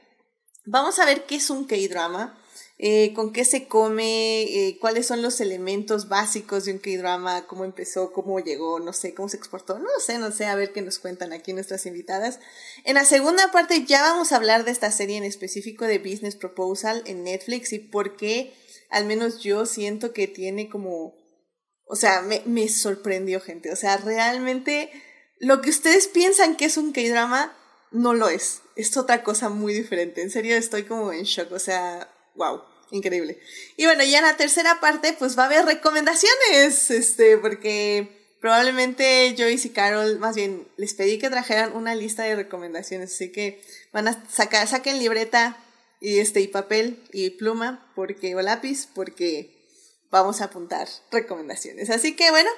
[0.65, 2.37] vamos a ver qué es un K-drama.
[2.83, 7.67] Eh, con qué se come, eh, cuáles son los elementos básicos de un K-drama, cómo
[7.67, 10.81] empezó, cómo llegó, no sé, cómo se exportó, no sé, no sé, a ver qué
[10.81, 12.41] nos cuentan aquí nuestras invitadas.
[12.85, 16.37] En la segunda parte ya vamos a hablar de esta serie en específico de Business
[16.37, 18.55] Proposal en Netflix y por qué,
[18.89, 21.15] al menos yo siento que tiene como,
[21.91, 24.91] o sea, me, sorprendió gente, o sea, realmente
[25.41, 27.57] lo que ustedes piensan que es un K-drama,
[27.91, 31.59] no lo es, es otra cosa muy diferente, en serio estoy como en shock, o
[31.59, 33.39] sea, wow increíble.
[33.77, 39.35] Y bueno, ya en la tercera parte, pues va a haber recomendaciones, este, porque probablemente
[39.37, 43.63] Joyce y Carol, más bien, les pedí que trajeran una lista de recomendaciones, así que
[43.93, 45.57] van a sacar, saquen libreta
[46.01, 49.60] y este, y papel y pluma, porque, o lápiz, porque
[50.11, 51.91] vamos a apuntar recomendaciones.
[51.91, 52.51] Así que bueno,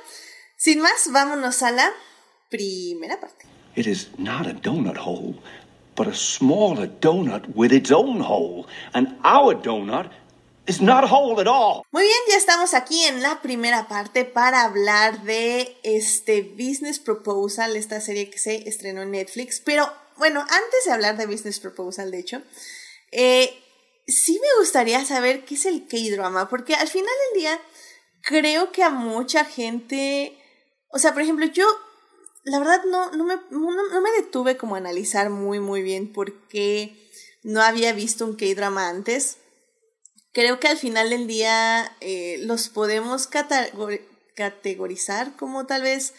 [0.57, 1.93] sin más, vámonos a la
[2.51, 3.47] primera parte.
[3.75, 5.41] It is not a donut hole,
[5.97, 8.67] but a smaller donut with its own hole.
[8.93, 10.11] And our donut
[10.81, 11.83] not at all.
[11.91, 17.77] Muy bien, ya estamos aquí en la primera parte para hablar de este Business Proposal,
[17.77, 19.61] esta serie que se estrenó en Netflix.
[19.65, 22.43] Pero bueno, antes de hablar de Business Proposal, de hecho,
[23.11, 23.62] eh,
[24.07, 27.61] sí me gustaría saber qué es el K-drama, porque al final del día
[28.23, 30.39] creo que a mucha gente,
[30.89, 31.67] o sea, por ejemplo, yo
[32.45, 36.49] la verdad no, no, me, no me detuve como a analizar muy, muy bien por
[36.49, 36.97] qué
[37.43, 39.39] no había visto un K-drama antes.
[40.33, 43.29] Creo que al final del día eh, los podemos
[44.35, 46.15] categorizar como tal vez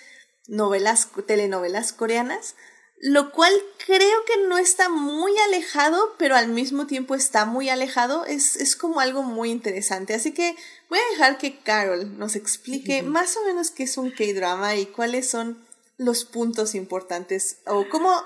[0.47, 2.55] novelas, telenovelas coreanas,
[3.01, 3.53] lo cual
[3.86, 8.25] creo que no está muy alejado, pero al mismo tiempo está muy alejado.
[8.25, 10.13] Es, es como algo muy interesante.
[10.13, 10.56] Así que
[10.89, 14.86] voy a dejar que Carol nos explique más o menos qué es un K-drama y
[14.86, 15.58] cuáles son
[15.97, 18.23] los puntos importantes o cómo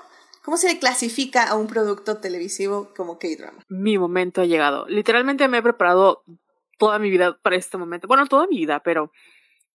[0.48, 3.66] ¿Cómo se le clasifica a un producto televisivo como K-drama?
[3.68, 4.86] Mi momento ha llegado.
[4.88, 6.22] Literalmente me he preparado
[6.78, 8.08] toda mi vida para este momento.
[8.08, 9.12] Bueno, toda mi vida, pero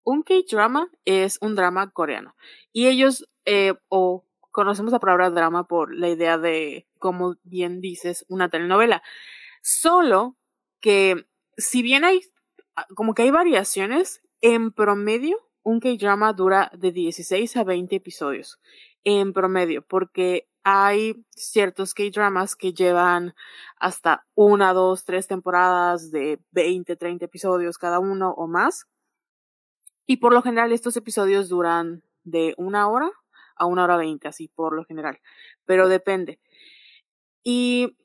[0.04, 2.36] un K-drama es un drama coreano.
[2.72, 8.24] Y ellos, eh, o conocemos la palabra drama por la idea de, como bien dices,
[8.30, 9.02] una telenovela.
[9.62, 10.38] Solo
[10.80, 11.26] que,
[11.58, 12.22] si bien hay,
[12.96, 18.60] como que hay variaciones, en promedio, un K-drama dura de 16 a 20 episodios.
[19.04, 23.34] En promedio, porque hay ciertos K-dramas que llevan
[23.78, 28.86] hasta una, dos, tres temporadas de 20, 30 episodios cada uno o más.
[30.06, 33.12] Y por lo general estos episodios duran de una hora
[33.56, 35.20] a una hora veinte, así por lo general.
[35.66, 36.40] Pero depende.
[37.44, 37.98] Y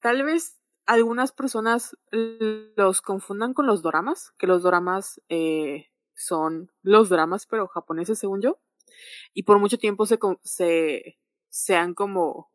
[0.00, 7.08] tal vez algunas personas los confundan con los doramas, que los doramas eh, son los
[7.08, 8.60] dramas, pero japoneses según yo.
[9.34, 11.18] Y por mucho tiempo se, se
[11.50, 12.50] se han como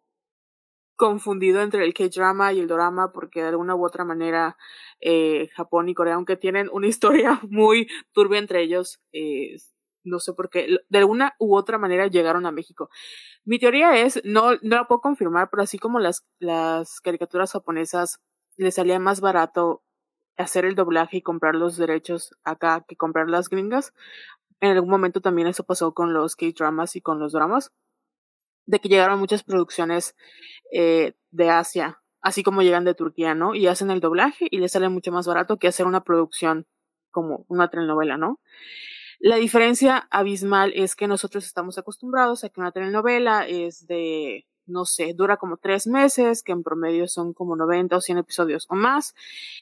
[0.95, 4.57] confundido entre el K-drama y el drama porque de alguna u otra manera
[5.01, 9.57] eh, Japón y Corea, aunque tienen una historia muy turbia entre ellos, eh,
[10.05, 12.89] no sé por qué, de alguna u otra manera llegaron a México.
[13.43, 18.19] Mi teoría es, no, no la puedo confirmar, pero así como las, las caricaturas japonesas
[18.57, 19.83] les salía más barato
[20.37, 23.93] hacer el doblaje y comprar los derechos acá que comprar las gringas,
[24.61, 27.71] en algún momento también eso pasó con los K-dramas y con los dramas
[28.65, 30.15] de que llegaron muchas producciones
[30.71, 33.53] eh, de Asia, así como llegan de Turquía, ¿no?
[33.55, 36.65] Y hacen el doblaje y les sale mucho más barato que hacer una producción
[37.11, 38.39] como una telenovela, ¿no?
[39.19, 44.86] La diferencia abismal es que nosotros estamos acostumbrados a que una telenovela es de, no
[44.86, 48.75] sé, dura como tres meses, que en promedio son como 90 o 100 episodios o
[48.75, 49.15] más,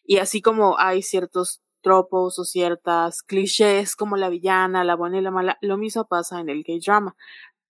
[0.05, 5.21] y así como hay ciertos tropos o ciertas clichés como la villana, la buena y
[5.21, 7.15] la mala, lo mismo pasa en el K-drama.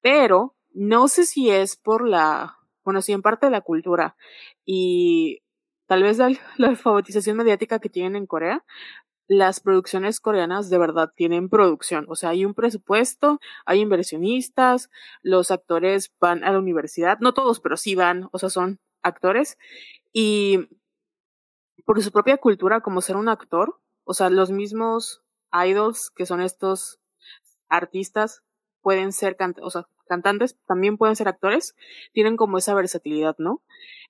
[0.02, 4.16] Pero no sé si es por la, bueno, sí, en parte de la cultura
[4.66, 5.42] y
[5.88, 8.64] tal vez la, la alfabetización mediática que tienen en Corea,
[9.28, 14.90] las producciones coreanas de verdad tienen producción, o sea, hay un presupuesto, hay inversionistas,
[15.22, 19.58] los actores van a la universidad, no todos, pero sí van, o sea, son actores
[20.12, 20.68] y
[21.86, 26.42] por su propia cultura como ser un actor, o sea, los mismos idols que son
[26.42, 27.00] estos
[27.70, 28.44] artistas
[28.82, 31.76] pueden ser o sea, cantantes, también pueden ser actores,
[32.12, 33.62] tienen como esa versatilidad, ¿no?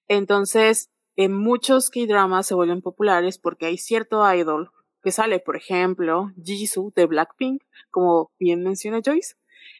[0.07, 4.71] Entonces, en muchos K-dramas se vuelven populares porque hay cierto idol
[5.03, 7.61] que sale, por ejemplo, Jisoo de Blackpink,
[7.91, 9.35] como bien menciona Joyce,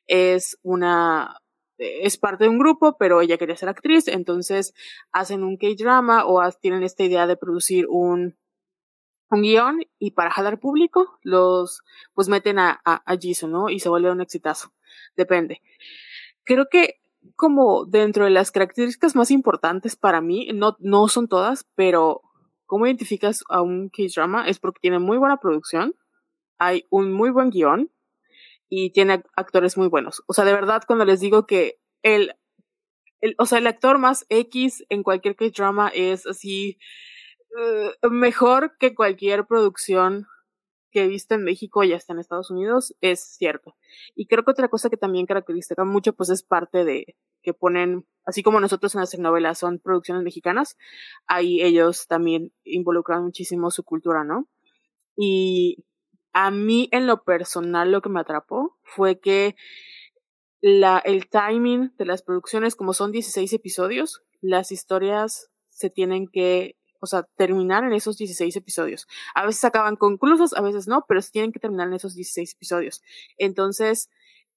[0.08, 1.38] es una
[1.78, 4.74] es parte de un grupo, pero ella quería ser actriz, entonces
[5.12, 8.38] hacen un K-drama o tienen esta idea de producir un
[9.30, 11.82] un guion y para jalar público los
[12.14, 13.70] pues meten a, a, a Jisoo, ¿no?
[13.70, 14.72] Y se vuelve un exitazo.
[15.16, 15.62] Depende.
[16.44, 17.00] Creo que
[17.36, 22.22] como dentro de las características más importantes para mí, no, no son todas, pero
[22.66, 25.96] cómo identificas a un K-drama es porque tiene muy buena producción,
[26.58, 27.92] hay un muy buen guion
[28.70, 30.24] y tiene actores muy buenos.
[30.28, 32.34] O sea, de verdad, cuando les digo que el,
[33.22, 36.78] el o sea, el actor más X en cualquier K-drama es así
[38.04, 40.28] uh, mejor que cualquier producción
[40.94, 43.76] que he visto en México y hasta en Estados Unidos, es cierto.
[44.16, 48.06] Y creo que otra cosa que también caracteriza mucho, pues es parte de que ponen,
[48.26, 50.78] así como nosotros en las novelas son producciones mexicanas,
[51.26, 54.48] ahí ellos también involucran muchísimo su cultura, ¿no?
[55.18, 55.84] Y
[56.32, 59.56] a mí en lo personal lo que me atrapó fue que
[60.62, 66.78] la, el timing de las producciones, como son 16 episodios, las historias se tienen que
[67.04, 69.10] o sea, terminar en esos 16 episodios.
[69.36, 73.04] A veces acaban conclusos, a veces no, pero tienen que terminar en esos 16 episodios.
[73.38, 74.10] Entonces,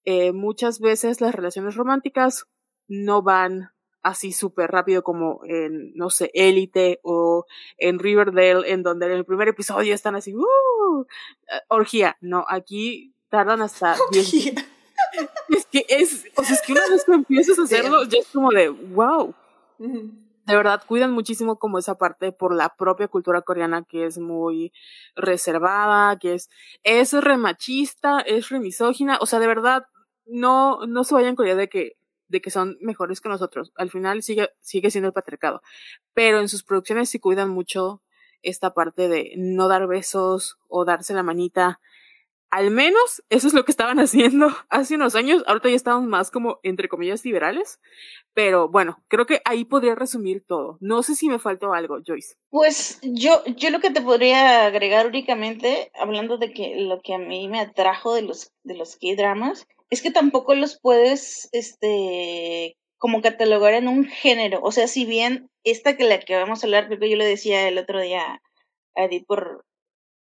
[0.04, 2.46] eh, muchas veces las relaciones románticas
[2.86, 3.72] no van
[4.04, 7.46] así súper rápido como en, no sé, Élite o
[7.78, 11.04] en Riverdale, en donde en el primer episodio están así, ¡uh!
[11.66, 12.16] Orgía.
[12.20, 14.54] No, aquí tardan hasta 10.
[15.48, 18.28] Es que es, o sea, es que una vez que empiezas a hacerlo, ya es
[18.28, 19.34] como de, wow
[20.46, 24.72] de verdad cuidan muchísimo como esa parte por la propia cultura coreana que es muy
[25.16, 26.48] reservada, que es,
[26.84, 29.86] es remachista, es remisógina, o sea, de verdad,
[30.24, 31.92] no, no se vayan con idea de que,
[32.28, 33.72] de que son mejores que nosotros.
[33.76, 35.62] Al final sigue, sigue siendo el patriarcado.
[36.14, 38.02] Pero en sus producciones sí cuidan mucho
[38.42, 41.80] esta parte de no dar besos o darse la manita
[42.50, 45.42] al menos eso es lo que estaban haciendo hace unos años.
[45.46, 47.80] Ahorita ya estamos más como, entre comillas, liberales.
[48.34, 50.76] Pero bueno, creo que ahí podría resumir todo.
[50.80, 52.36] No sé si me faltó algo, Joyce.
[52.50, 57.18] Pues yo, yo lo que te podría agregar únicamente, hablando de que lo que a
[57.18, 63.22] mí me atrajo de los, de los K-dramas, es que tampoco los puedes, este, como
[63.22, 64.60] catalogar en un género.
[64.62, 67.26] O sea, si bien esta que la que vamos a hablar, creo que yo le
[67.26, 68.40] decía el otro día
[68.94, 69.64] a Edith por,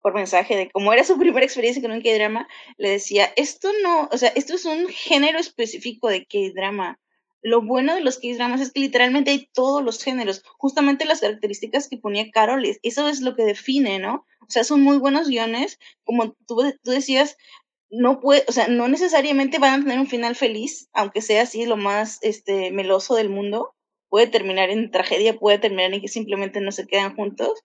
[0.02, 4.10] por mensaje de cómo era su primera experiencia con un K-drama, le decía, esto no,
[4.12, 7.00] o sea, esto es un género específico de K-drama.
[7.44, 11.88] Lo bueno de los K-dramas es que literalmente hay todos los géneros, justamente las características
[11.88, 14.26] que ponía Carol, eso es lo que define, ¿no?
[14.42, 17.38] O sea, son muy buenos guiones, como tú, tú decías,
[17.90, 21.66] no puede, o sea, no necesariamente van a tener un final feliz, aunque sea así
[21.66, 23.76] lo más este meloso del mundo,
[24.10, 27.64] puede terminar en tragedia, puede terminar en que simplemente no se quedan juntos,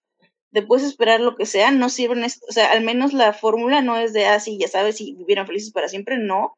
[0.50, 3.98] de puedes esperar lo que sea, no sirven, o sea, al menos la fórmula no
[3.98, 6.56] es de, ah, ya sabes, si vivieran felices para siempre, no,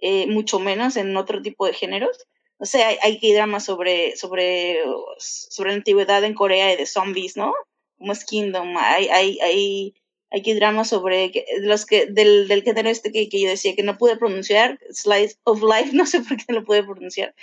[0.00, 2.26] eh, mucho menos en otro tipo de géneros.
[2.58, 4.78] O sea, hay, hay que dramas sobre, sobre,
[5.18, 7.54] sobre la antigüedad en Corea y de zombies, ¿no?
[7.98, 9.94] Como es Kingdom, hay, hay, hay,
[10.30, 13.82] hay que dramas sobre los que, del, del género este que, que yo decía que
[13.82, 17.34] no pude pronunciar, Slice of Life, no sé por qué no lo pude pronunciar.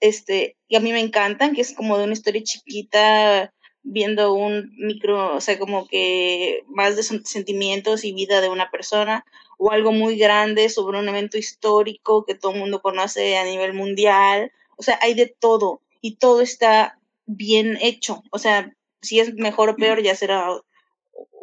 [0.00, 3.52] este, y a mí me encantan, que es como de una historia chiquita,
[3.90, 9.24] viendo un micro, o sea, como que más de sentimientos y vida de una persona,
[9.58, 13.72] o algo muy grande sobre un evento histórico que todo el mundo conoce a nivel
[13.74, 14.52] mundial.
[14.76, 18.22] O sea, hay de todo y todo está bien hecho.
[18.30, 18.72] O sea,
[19.02, 20.48] si es mejor o peor ya será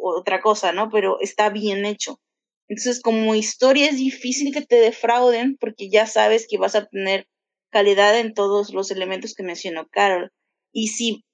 [0.00, 0.88] otra cosa, ¿no?
[0.90, 2.20] Pero está bien hecho.
[2.68, 7.28] Entonces, como historia es difícil que te defrauden porque ya sabes que vas a tener
[7.70, 10.32] calidad en todos los elementos que mencionó Carol.
[10.72, 11.24] Y si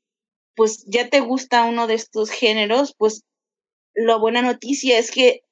[0.55, 3.25] pues ya te gusta uno de estos géneros, pues
[3.95, 5.43] la buena noticia es que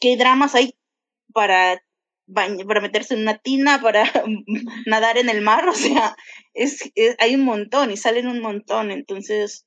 [0.00, 0.74] qué dramas hay
[1.32, 1.82] para
[2.32, 4.04] para meterse en una tina, para
[4.86, 6.14] nadar en el mar, o sea,
[6.52, 9.64] es, hay un montón y salen un montón, entonces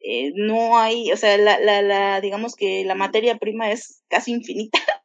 [0.00, 4.32] eh, no hay, o sea, la, la, la, digamos que la materia prima es casi
[4.32, 4.80] infinita.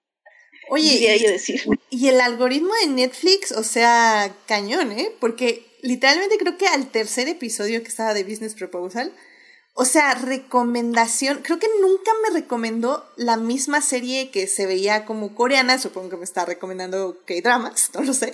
[0.70, 1.62] Oye, yo decir.
[1.90, 5.12] y el algoritmo de Netflix, o sea, cañón, ¿eh?
[5.20, 9.14] Porque literalmente creo que al tercer episodio que estaba de Business Proposal,
[9.80, 15.36] o sea, recomendación, creo que nunca me recomendó la misma serie que se veía como
[15.36, 18.34] coreana, supongo que me está recomendando K-Dramas, no lo sé,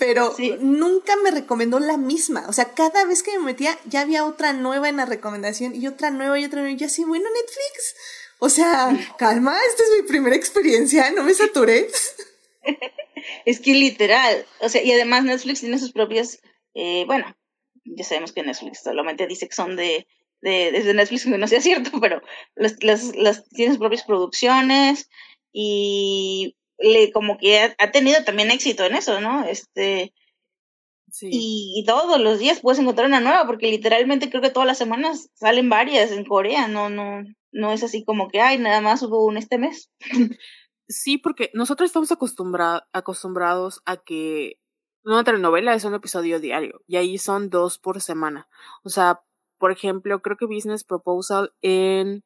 [0.00, 4.24] pero nunca me recomendó la misma, o sea, cada vez que me metía ya había
[4.24, 7.28] otra nueva en la recomendación y otra nueva y otra nueva, y yo así, bueno,
[7.32, 7.94] Netflix,
[8.40, 12.16] o sea, calma, esta es mi primera experiencia, no me satures.
[13.46, 16.40] es que literal, o sea, y además Netflix tiene sus propias,
[16.74, 17.36] eh, bueno,
[17.84, 20.06] ya sabemos que Netflix solamente dice que son de
[20.42, 22.20] de, desde Netflix, que no sea cierto, pero
[22.54, 25.08] las, las, las tiene sus propias producciones
[25.52, 29.44] y le como que ha, tenido también éxito en eso, ¿no?
[29.44, 30.12] Este
[31.20, 35.28] y, todos los días puedes encontrar una nueva, porque literalmente creo que todas las semanas
[35.34, 39.24] salen varias en Corea, no, no, no es así como que ay, nada más hubo
[39.24, 39.90] un este mes.
[40.88, 44.58] Sí, porque nosotros estamos acostumbrados a que
[45.04, 48.48] una telenovela es un episodio diario y ahí son dos por semana.
[48.82, 49.22] O sea,
[49.58, 52.24] por ejemplo, creo que Business Proposal en...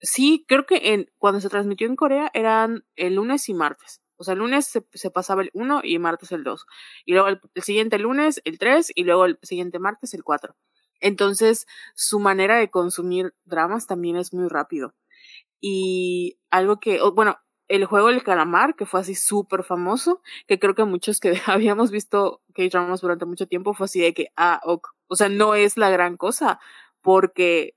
[0.00, 4.02] Sí, creo que en cuando se transmitió en Corea eran el lunes y martes.
[4.16, 6.66] O sea, el lunes se, pasaba el 1 y martes el 2.
[7.04, 10.56] Y luego el, siguiente lunes el 3 y luego el siguiente martes el 4.
[11.00, 14.94] Entonces, su manera de consumir dramas también es muy rápido.
[15.60, 20.74] Y algo que, bueno, el juego del calamar, que fue así súper famoso, que creo
[20.74, 24.88] que muchos que habíamos visto K-dramas durante mucho tiempo fue así de que, ah, ok,
[25.08, 26.60] o sea, no es la gran cosa,
[27.00, 27.74] porque,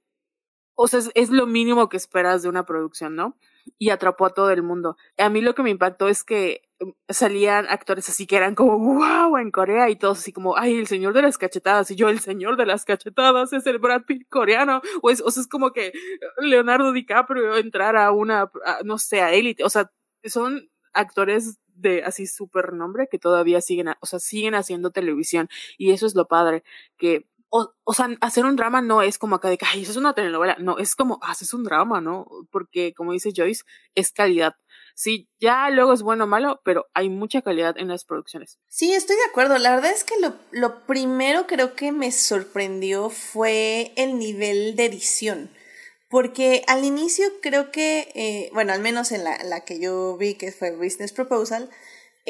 [0.75, 3.37] o sea, es, lo mínimo que esperas de una producción, ¿no?
[3.77, 4.97] Y atrapó a todo el mundo.
[5.17, 8.77] A mí lo que me impactó es que um, salían actores así que eran como
[8.79, 12.09] wow en Corea y todos así como ay el señor de las cachetadas y yo
[12.09, 15.47] el señor de las cachetadas es el Brad Pitt coreano o, es, o sea es
[15.47, 15.91] como que
[16.37, 18.51] Leonardo DiCaprio entrar a una
[18.83, 19.91] no sé a élite o sea
[20.23, 25.91] son actores de así súper nombre que todavía siguen, o sea, siguen haciendo televisión y
[25.91, 26.63] eso es lo padre,
[26.97, 29.91] que, o, o sea, hacer un drama no es como acá de que, ay, eso
[29.91, 32.27] es una telenovela, no, es como, haces un drama, ¿no?
[32.51, 33.63] Porque, como dice Joyce,
[33.95, 34.55] es calidad.
[34.95, 38.59] Sí, ya luego es bueno o malo, pero hay mucha calidad en las producciones.
[38.67, 39.57] Sí, estoy de acuerdo.
[39.57, 44.85] La verdad es que lo, lo primero creo que me sorprendió fue el nivel de
[44.85, 45.51] edición.
[46.09, 50.33] Porque al inicio creo que, eh, bueno, al menos en la, la, que yo vi
[50.33, 51.69] que fue Business Proposal,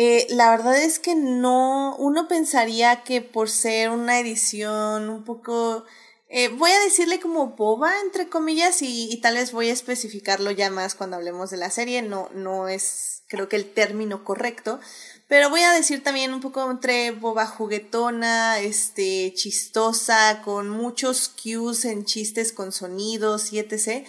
[0.01, 5.83] eh, la verdad es que no, uno pensaría que por ser una edición un poco,
[6.29, 10.69] eh, voy a decirle como boba, entre comillas, y, tal vez voy a especificarlo ya
[10.69, 14.79] más cuando hablemos de la serie, no, no es creo que el término correcto,
[15.27, 21.83] pero voy a decir también un poco entre boba juguetona, este, chistosa, con muchos cues
[21.83, 24.07] en chistes con sonidos y etc.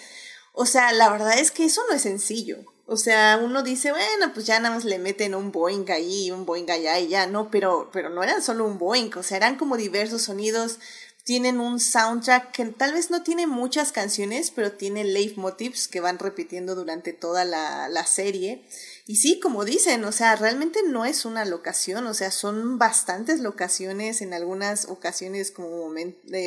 [0.52, 2.69] O sea, la verdad es que eso no es sencillo.
[2.92, 6.44] O sea, uno dice, bueno, pues ya nada más le meten un Boeing ahí, un
[6.44, 9.56] Boeing allá y ya, no, pero, pero no eran solo un Boeing, o sea, eran
[9.56, 10.80] como diversos sonidos,
[11.22, 16.18] tienen un soundtrack que tal vez no tiene muchas canciones, pero tiene leitmotivs que van
[16.18, 18.66] repitiendo durante toda la, la serie.
[19.06, 23.38] Y sí, como dicen, o sea, realmente no es una locación, o sea, son bastantes
[23.38, 25.94] locaciones, en algunas ocasiones como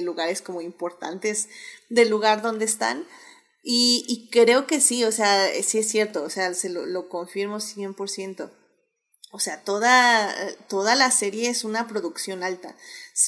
[0.01, 1.47] lugares como importantes
[1.87, 3.05] del lugar donde están.
[3.63, 7.07] Y, y creo que sí, o sea, sí es cierto, o sea, se lo, lo
[7.07, 8.51] confirmo 100%.
[9.31, 10.31] O sea, toda,
[10.67, 12.75] toda la serie es una producción alta.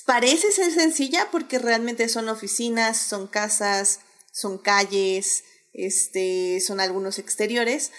[0.05, 7.91] Parece ser sencilla porque realmente son oficinas, son casas, son calles, este, son algunos exteriores,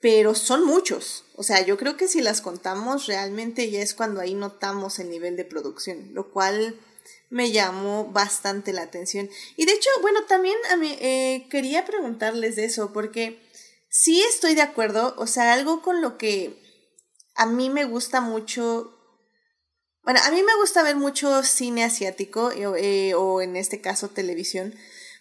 [0.00, 1.24] pero son muchos.
[1.36, 5.08] O sea, yo creo que si las contamos realmente ya es cuando ahí notamos el
[5.08, 6.78] nivel de producción, lo cual
[7.30, 9.28] me llamó bastante la atención.
[9.56, 13.40] Y de hecho, bueno, también a mí eh, quería preguntarles de eso, porque
[13.88, 16.62] sí estoy de acuerdo, o sea, algo con lo que
[17.34, 18.96] a mí me gusta mucho,
[20.02, 24.74] bueno, a mí me gusta ver mucho cine asiático eh, o en este caso televisión,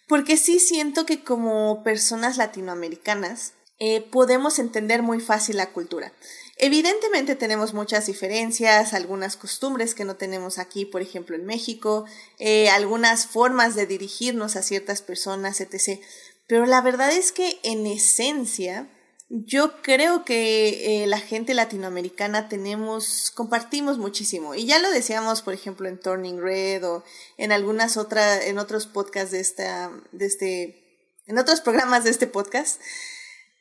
[0.07, 6.13] porque sí siento que como personas latinoamericanas, eh, podemos entender muy fácil la cultura.
[6.57, 12.05] Evidentemente tenemos muchas diferencias, algunas costumbres que no tenemos aquí, por ejemplo en México,
[12.38, 15.99] eh, algunas formas de dirigirnos a ciertas personas, etc.
[16.47, 18.88] Pero la verdad es que en esencia,
[19.30, 24.53] yo creo que eh, la gente latinoamericana tenemos, compartimos muchísimo.
[24.53, 27.03] Y ya lo decíamos, por ejemplo, en Turning Red o
[27.38, 30.84] en algunas otras, en otros podcasts de esta, de este,
[31.25, 32.80] en otros programas de este podcast.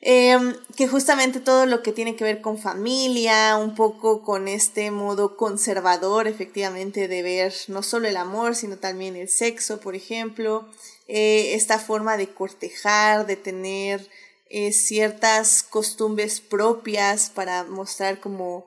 [0.05, 4.91] Em, que justamente todo lo que tiene que ver con familia, un poco con este
[4.91, 10.67] modo conservador efectivamente de ver no solo el amor, sino también el sexo, por ejemplo,
[11.07, 14.09] eh, esta forma de cortejar, de tener
[14.49, 18.65] eh, ciertas costumbres propias para mostrar como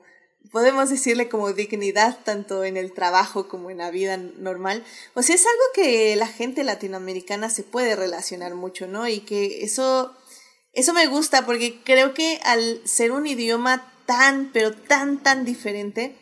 [0.51, 4.83] podemos decirle como dignidad tanto en el trabajo como en la vida normal.
[5.13, 9.07] O sea, es algo que la gente latinoamericana se puede relacionar mucho, ¿no?
[9.07, 10.15] Y que eso,
[10.77, 16.15] eso me gusta porque creo que al ser un idioma tan, pero tan, tan diferente,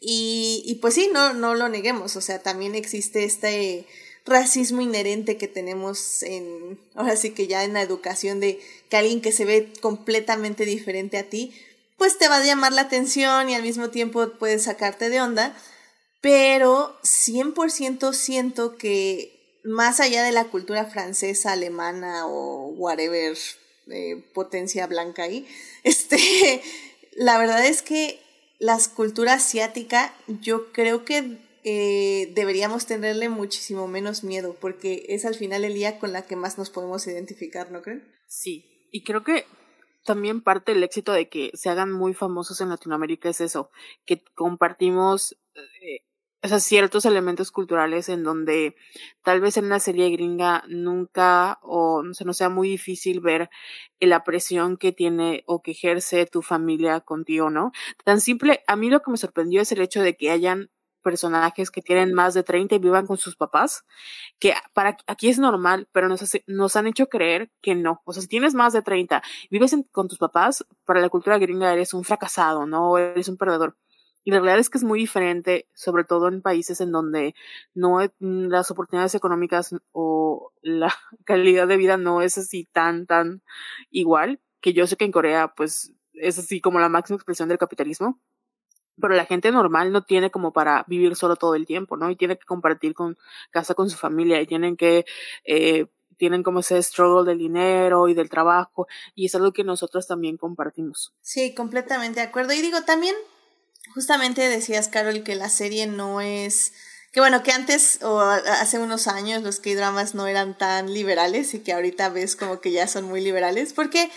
[0.00, 3.86] y, pues sí, no, no lo neguemos, o sea, también existe este
[4.24, 9.20] racismo inherente que tenemos en, ahora sí que ya en la educación de que alguien
[9.20, 11.52] que se ve completamente diferente a ti,
[11.98, 15.54] pues te va a llamar la atención y al mismo tiempo puede sacarte de onda,
[16.22, 23.36] pero 100% siento que más allá de la cultura francesa, alemana o whatever
[24.34, 25.46] potencia blanca ahí,
[25.82, 26.62] este,
[27.12, 28.20] la verdad es que
[28.58, 35.34] la cultura asiática yo creo que eh, deberíamos tenerle muchísimo menos miedo porque es al
[35.34, 38.06] final el día con la que más nos podemos identificar, ¿no creen?
[38.28, 39.44] Sí, y creo que
[40.04, 43.70] también parte del éxito de que se hagan muy famosos en Latinoamérica es eso,
[44.04, 46.02] que compartimos eh,
[46.42, 48.76] esos ciertos elementos culturales en donde
[49.22, 53.50] tal vez en una serie gringa nunca o no, sé, no sea muy difícil ver
[54.00, 57.72] la presión que tiene o que ejerce tu familia contigo, ¿no?
[58.04, 60.70] Tan simple, a mí lo que me sorprendió es el hecho de que hayan
[61.06, 63.84] personajes que tienen más de 30 y vivan con sus papás,
[64.40, 68.02] que para aquí es normal, pero nos, nos han hecho creer que no.
[68.04, 71.38] O sea, si tienes más de 30 y vives con tus papás, para la cultura
[71.38, 72.98] gringa eres un fracasado, ¿no?
[72.98, 73.76] Eres un perdedor.
[74.26, 77.36] Y la realidad es que es muy diferente, sobre todo en países en donde
[77.74, 80.92] no las oportunidades económicas o la
[81.24, 83.44] calidad de vida no es así tan, tan
[83.88, 87.58] igual, que yo sé que en Corea, pues, es así como la máxima expresión del
[87.58, 88.20] capitalismo
[88.98, 92.10] pero la gente normal no tiene como para vivir solo todo el tiempo, ¿no?
[92.10, 93.18] Y tiene que compartir con
[93.50, 95.04] casa con su familia y tienen que
[95.44, 95.84] eh,
[96.16, 100.38] tienen como ese struggle del dinero y del trabajo y es algo que nosotros también
[100.38, 101.14] compartimos.
[101.20, 102.54] Sí, completamente de acuerdo.
[102.54, 103.14] Y digo, también
[103.94, 106.72] justamente decías, Carol, que la serie no es
[107.16, 111.60] que bueno, que antes o hace unos años los K-dramas no eran tan liberales y
[111.60, 114.10] que ahorita ves como que ya son muy liberales, porque,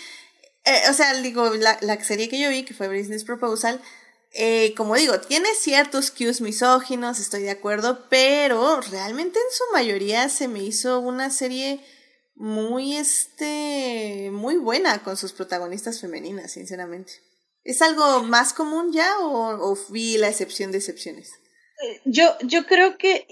[0.65, 3.81] eh, o sea, digo, la, la serie que yo vi, que fue Business Proposal,
[4.33, 10.27] eh, como digo, tiene ciertos cues misóginos, estoy de acuerdo, pero realmente en su mayoría
[10.27, 11.79] se me hizo una serie
[12.35, 17.28] muy, este, muy buena con sus protagonistas femeninas, sinceramente.
[17.69, 21.39] ¿Es algo más común ya o, o vi la excepción de excepciones?
[21.83, 23.27] Eh, yo, yo creo que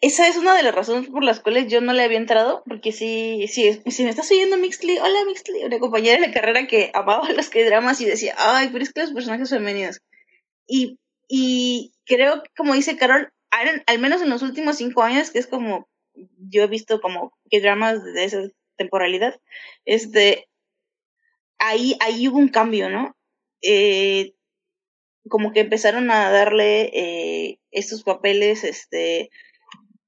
[0.00, 2.92] esa es una de las razones por las cuales yo no le había entrado, porque
[2.92, 6.92] si, si, si me estás oyendo Mixly, hola Mixly, una compañera de la carrera que
[6.94, 10.00] amaba los que dramas y decía, ay, pero es que los personajes femeninos
[10.68, 15.40] y, y creo que, como dice Carol, al menos en los últimos cinco años, que
[15.40, 15.88] es como
[16.38, 18.42] yo he visto como que dramas de esa
[18.76, 19.40] temporalidad,
[19.84, 20.46] este,
[21.58, 23.16] ahí, ahí hubo un cambio, ¿no?
[23.62, 24.34] Eh,
[25.28, 29.30] como que empezaron a darle eh, estos papeles, este,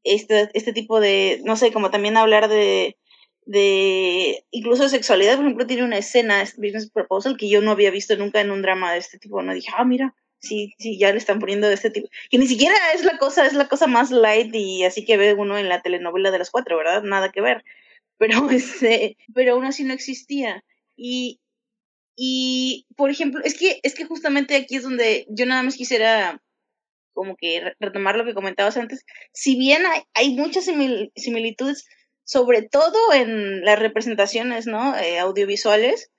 [0.03, 2.97] este, este tipo de, no sé, como también hablar de,
[3.47, 8.17] de incluso sexualidad, por ejemplo, tiene una escena, Business Proposal, que yo no había visto
[8.17, 11.19] nunca en un drama de este tipo, no dije, ah, mira, sí, sí, ya le
[11.19, 12.09] están poniendo de este tipo.
[12.31, 15.35] Que ni siquiera es la cosa, es la cosa más light y así que ve
[15.35, 17.03] uno en la telenovela de las cuatro, ¿verdad?
[17.03, 17.65] Nada que ver.
[18.19, 20.65] Pero este, pero aún así no existía.
[20.97, 21.41] Y,
[22.17, 26.41] y, por ejemplo, es que, es que justamente aquí es donde yo nada más quisiera
[27.13, 29.05] como que retomar lo que comentabas antes.
[29.33, 31.87] Si bien hay, hay muchas similitudes,
[32.25, 34.97] sobre todo en las representaciones, ¿no?
[34.97, 36.11] Eh, audiovisuales,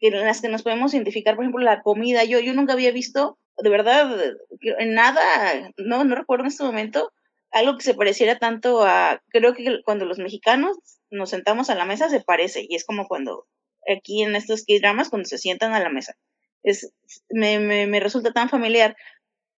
[0.00, 2.24] en las que nos podemos identificar, por ejemplo, la comida.
[2.24, 4.16] Yo, yo nunca había visto de verdad,
[4.60, 7.12] en nada, no, no recuerdo en este momento
[7.50, 10.78] algo que se pareciera tanto a, creo que cuando los mexicanos
[11.10, 13.46] nos sentamos a la mesa se parece, y es como cuando
[13.92, 16.16] aquí en estos K-dramas, cuando se sientan a la mesa.
[16.62, 16.92] Es,
[17.30, 18.96] me, me, me resulta tan familiar,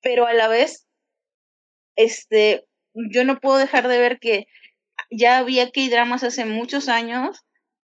[0.01, 0.87] pero a la vez,
[1.97, 4.47] este, yo no puedo dejar de ver que
[5.11, 7.45] ya había K-dramas hace muchos años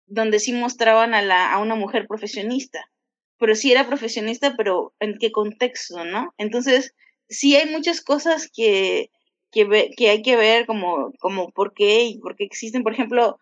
[0.06, 2.90] donde sí mostraban a, la, a una mujer profesionista
[3.38, 6.34] pero sí era profesionista, pero ¿en qué contexto, no?
[6.38, 6.94] Entonces,
[7.28, 9.10] sí hay muchas cosas que,
[9.50, 12.82] que, que hay que ver como, como por qué y por qué existen.
[12.82, 13.38] Por ejemplo,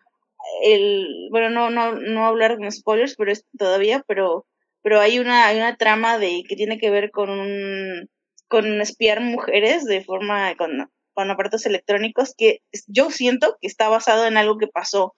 [0.63, 4.45] el, bueno, no, no, no hablar con spoilers, pero es todavía, pero,
[4.81, 8.09] pero hay una, hay una trama de que tiene que ver con un,
[8.47, 14.25] con espiar mujeres de forma, con, con aparatos electrónicos que yo siento que está basado
[14.25, 15.15] en algo que pasó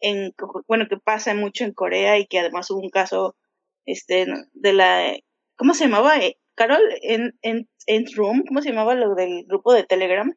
[0.00, 0.34] en,
[0.68, 3.36] bueno, que pasa mucho en Corea y que además hubo un caso
[3.86, 5.16] este, de la,
[5.56, 6.18] ¿cómo se llamaba?
[6.18, 10.34] Eh, Carol, en, en, en Room, ¿cómo se llamaba lo del grupo de Telegram?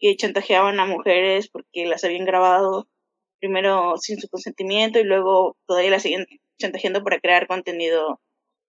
[0.00, 2.88] Que chantajeaban a mujeres porque las habían grabado
[3.38, 6.26] primero sin su consentimiento y luego todavía las siguen
[6.58, 8.20] chantajeando para crear contenido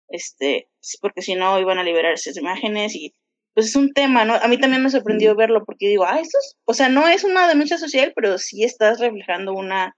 [0.09, 0.69] este
[1.01, 3.15] porque si no iban a liberar esas imágenes y
[3.55, 4.35] pues es un tema, ¿no?
[4.35, 7.25] A mí también me sorprendió verlo porque digo, ah, esto es, o sea, no es
[7.25, 9.97] una denuncia social, pero sí estás reflejando una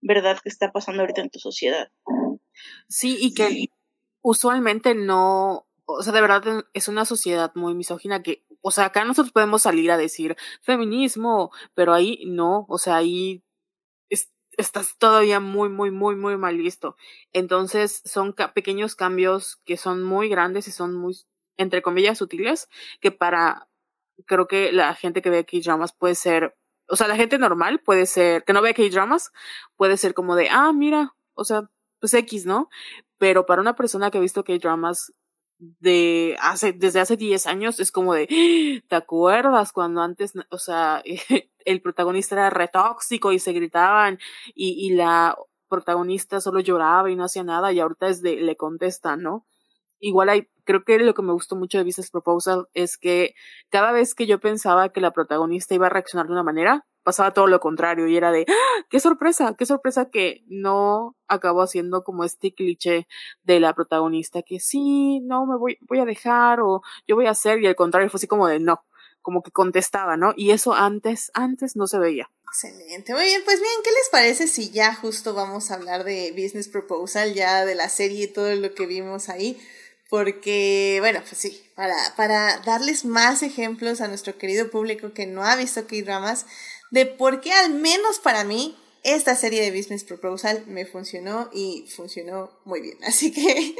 [0.00, 1.90] verdad que está pasando ahorita en tu sociedad.
[2.88, 3.66] Sí, y que
[4.22, 9.04] usualmente no, o sea, de verdad es una sociedad muy misógina que, o sea, acá
[9.04, 13.43] nosotros podemos salir a decir feminismo, pero ahí no, o sea, ahí
[14.58, 16.96] estás todavía muy, muy, muy, muy mal visto.
[17.32, 21.16] Entonces son pequeños cambios que son muy grandes y son muy,
[21.56, 22.68] entre comillas, sutiles,
[23.00, 23.68] que para,
[24.26, 26.56] creo que la gente que ve K-dramas puede ser,
[26.88, 29.32] o sea, la gente normal puede ser, que no ve K-dramas,
[29.76, 32.68] puede ser como de, ah, mira, o sea, pues X, ¿no?
[33.18, 35.12] Pero para una persona que ha visto K-dramas
[35.58, 41.02] de hace, desde hace 10 años es como de, ¿te acuerdas cuando antes, o sea,
[41.64, 44.18] el protagonista era retóxico y se gritaban
[44.54, 45.36] y, y la
[45.68, 49.46] protagonista solo lloraba y no hacía nada y ahorita es de, le contesta, ¿no?
[50.00, 53.34] Igual hay, creo que lo que me gustó mucho de Business Proposal es que
[53.70, 57.32] cada vez que yo pensaba que la protagonista iba a reaccionar de una manera, pasaba
[57.32, 58.84] todo lo contrario y era de, ¡Ah!
[58.90, 63.06] qué sorpresa, qué sorpresa que no acabó haciendo como este cliché
[63.42, 67.30] de la protagonista que sí, no, me voy, voy a dejar o yo voy a
[67.30, 68.84] hacer y al contrario fue así como de no,
[69.24, 70.34] como que contestaba, ¿no?
[70.36, 72.30] Y eso antes, antes no se veía.
[72.46, 73.14] Excelente.
[73.14, 76.68] Muy bien, pues bien, ¿qué les parece si ya justo vamos a hablar de Business
[76.68, 79.58] Proposal, ya de la serie y todo lo que vimos ahí?
[80.10, 85.42] Porque, bueno, pues sí, para, para darles más ejemplos a nuestro querido público que no
[85.42, 86.46] ha visto K-Dramas,
[86.92, 91.86] de por qué al menos para mí esta serie de Business Proposal me funcionó y
[91.94, 92.98] funcionó muy bien.
[93.04, 93.76] Así que,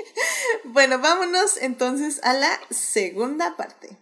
[0.64, 3.97] bueno, vámonos entonces a la segunda parte.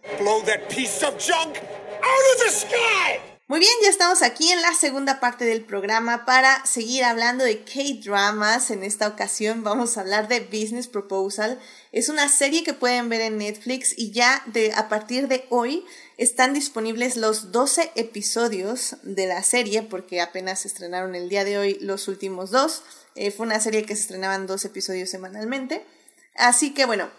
[3.47, 7.63] Muy bien, ya estamos aquí en la segunda parte del programa para seguir hablando de
[7.63, 8.71] K-Dramas.
[8.71, 11.59] En esta ocasión vamos a hablar de Business Proposal.
[11.93, 15.85] Es una serie que pueden ver en Netflix y ya de, a partir de hoy
[16.17, 21.59] están disponibles los 12 episodios de la serie porque apenas se estrenaron el día de
[21.59, 22.81] hoy los últimos dos.
[23.13, 25.85] Eh, fue una serie que se estrenaban dos episodios semanalmente.
[26.33, 27.11] Así que bueno,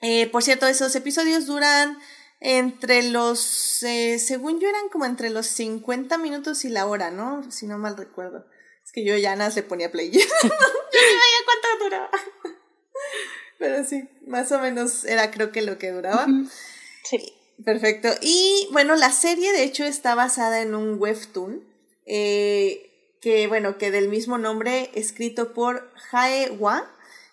[0.00, 1.96] eh, por cierto, esos episodios duran
[2.40, 7.48] entre los, eh, según yo eran como entre los 50 minutos y la hora, ¿no?
[7.52, 8.46] Si no mal recuerdo.
[8.84, 10.10] Es que yo ya nada le ponía play.
[10.12, 12.10] yo no sabía cuánto duraba.
[13.58, 16.26] Pero sí, más o menos era creo que lo que duraba.
[17.04, 17.34] Sí.
[17.64, 18.08] Perfecto.
[18.22, 21.64] Y bueno, la serie de hecho está basada en un webtoon.
[22.06, 22.84] Eh,
[23.20, 26.88] que bueno, que del mismo nombre, escrito por Jae Wa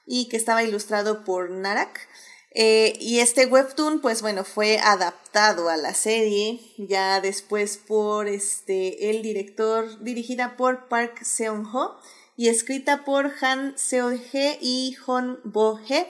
[0.07, 2.07] y que estaba ilustrado por Narak.
[2.51, 9.09] Eh, y este webtoon, pues bueno, fue adaptado a la serie ya después por este,
[9.09, 11.99] el director, dirigida por Park Seon-ho
[12.35, 16.07] y escrita por Han Seo-hee y Hon Bo-hee.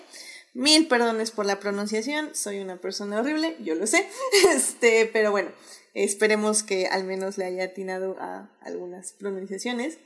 [0.54, 4.08] Mil perdones por la pronunciación, soy una persona horrible, yo lo sé,
[4.56, 5.52] este, pero bueno,
[5.94, 9.98] esperemos que al menos le haya atinado a algunas pronunciaciones.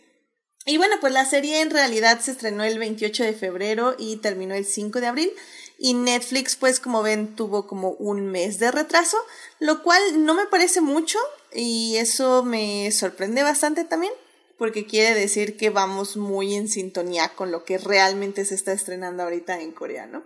[0.65, 4.55] Y bueno, pues la serie en realidad se estrenó el 28 de febrero y terminó
[4.55, 5.31] el 5 de abril.
[5.77, 9.17] Y Netflix, pues como ven, tuvo como un mes de retraso,
[9.59, 11.17] lo cual no me parece mucho
[11.53, 14.13] y eso me sorprende bastante también,
[14.59, 19.23] porque quiere decir que vamos muy en sintonía con lo que realmente se está estrenando
[19.23, 20.23] ahorita en Corea, ¿no?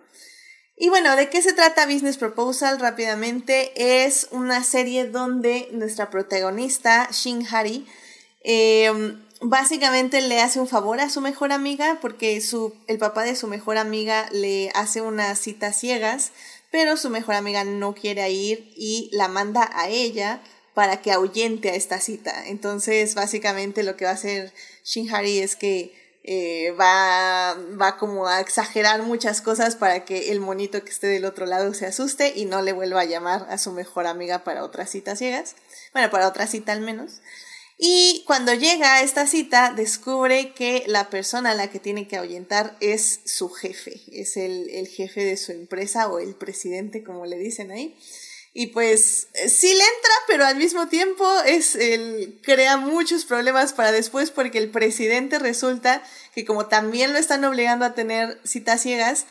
[0.76, 2.80] Y bueno, ¿de qué se trata Business Proposal?
[2.80, 3.72] Rápidamente,
[4.04, 7.86] es una serie donde nuestra protagonista, Shin Hari,
[8.44, 8.92] eh,
[9.44, 13.48] básicamente le hace un favor a su mejor amiga porque su, el papá de su
[13.48, 16.32] mejor amiga le hace unas citas ciegas,
[16.72, 20.42] pero su mejor amiga no quiere ir y la manda a ella
[20.74, 22.48] para que ahuyente a esta cita.
[22.48, 24.54] Entonces, básicamente lo que va a hacer
[24.84, 25.94] Shinhari es que
[26.24, 31.26] eh, va, va como a exagerar muchas cosas para que el monito que esté del
[31.26, 34.64] otro lado se asuste y no le vuelva a llamar a su mejor amiga para
[34.64, 35.56] otras citas ciegas.
[35.92, 37.22] Bueno, para otra cita al menos.
[37.78, 42.16] Y cuando llega a esta cita, descubre que la persona a la que tiene que
[42.16, 47.26] ahuyentar es su jefe, es el, el jefe de su empresa o el presidente, como
[47.26, 47.98] le dicen ahí.
[48.56, 53.74] Y pues eh, sí le entra, pero al mismo tiempo es el, crea muchos problemas
[53.74, 56.04] para después porque el presidente resulta
[56.36, 59.26] que como también lo están obligando a tener citas ciegas,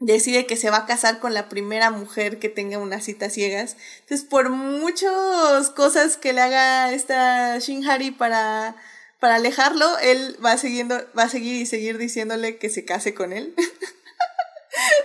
[0.00, 3.76] decide que se va a casar con la primera mujer que tenga unas citas ciegas.
[4.00, 8.74] Entonces, por muchas cosas que le haga esta Shinhari para,
[9.20, 13.32] para alejarlo, él va siguiendo, va a seguir y seguir diciéndole que se case con
[13.32, 13.54] él.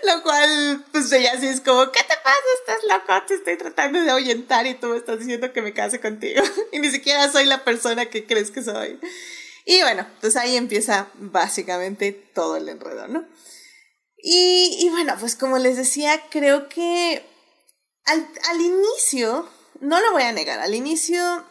[0.03, 2.39] Lo cual, pues ella así es como, ¿qué te pasa?
[2.59, 5.99] Estás loco, te estoy tratando de ahuyentar y tú me estás diciendo que me case
[5.99, 6.41] contigo.
[6.71, 8.99] y ni siquiera soy la persona que crees que soy.
[9.65, 13.25] Y bueno, pues ahí empieza básicamente todo el enredo, ¿no?
[14.17, 17.25] Y, y bueno, pues como les decía, creo que
[18.05, 19.49] al, al inicio,
[19.81, 21.45] no lo voy a negar, al inicio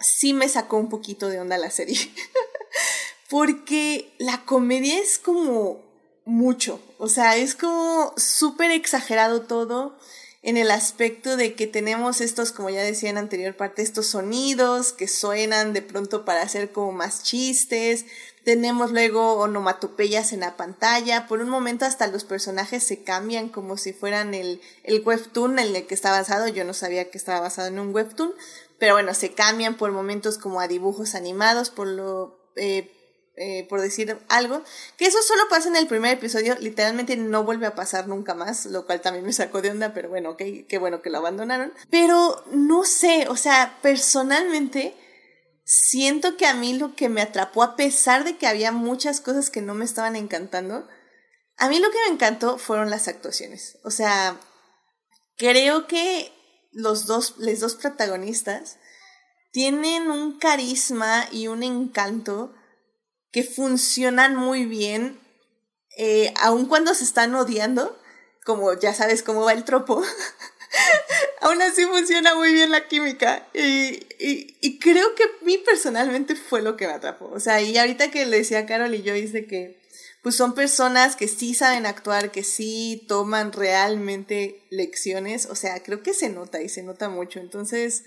[0.00, 1.98] sí me sacó un poquito de onda la serie.
[3.30, 5.82] Porque la comedia es como
[6.24, 9.96] mucho, o sea, es como súper exagerado todo
[10.44, 14.92] en el aspecto de que tenemos estos, como ya decía en anterior parte, estos sonidos
[14.92, 18.04] que suenan de pronto para hacer como más chistes,
[18.44, 23.78] tenemos luego onomatopeyas en la pantalla, por un momento hasta los personajes se cambian como
[23.78, 27.40] si fueran el, el webtoon en el que está basado, yo no sabía que estaba
[27.40, 28.34] basado en un webtoon,
[28.78, 32.38] pero bueno, se cambian por momentos como a dibujos animados, por lo...
[32.56, 32.90] Eh,
[33.36, 34.62] eh, por decir algo,
[34.96, 38.66] que eso solo pasa en el primer episodio, literalmente no vuelve a pasar nunca más,
[38.66, 41.72] lo cual también me sacó de onda, pero bueno, ok, qué bueno que lo abandonaron.
[41.90, 44.94] Pero no sé, o sea, personalmente
[45.64, 49.50] siento que a mí lo que me atrapó, a pesar de que había muchas cosas
[49.50, 50.86] que no me estaban encantando,
[51.56, 53.78] a mí lo que me encantó fueron las actuaciones.
[53.84, 54.38] O sea,
[55.36, 56.32] creo que
[56.72, 58.78] los dos, los dos protagonistas
[59.52, 62.54] tienen un carisma y un encanto
[63.34, 65.18] que funcionan muy bien,
[65.98, 68.00] eh, aun cuando se están odiando,
[68.44, 70.04] como ya sabes cómo va el tropo.
[71.40, 73.44] aún así funciona muy bien la química.
[73.52, 77.26] Y, y, creo que a mí personalmente fue lo que me atrapó.
[77.26, 79.82] O sea, y ahorita que le decía a Carol y yo, dice que
[80.22, 85.46] pues son personas que sí saben actuar, que sí toman realmente lecciones.
[85.46, 87.40] O sea, creo que se nota y se nota mucho.
[87.40, 88.04] Entonces,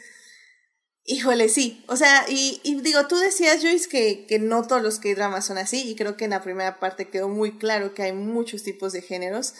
[1.10, 1.82] Híjole, sí.
[1.88, 5.89] O sea, y, digo, tú decías, Joyce, que, que no todos los K-dramas son así,
[5.89, 9.01] y creo que en la primera parte quedó muy claro que hay muchos tipos de
[9.01, 9.53] géneros.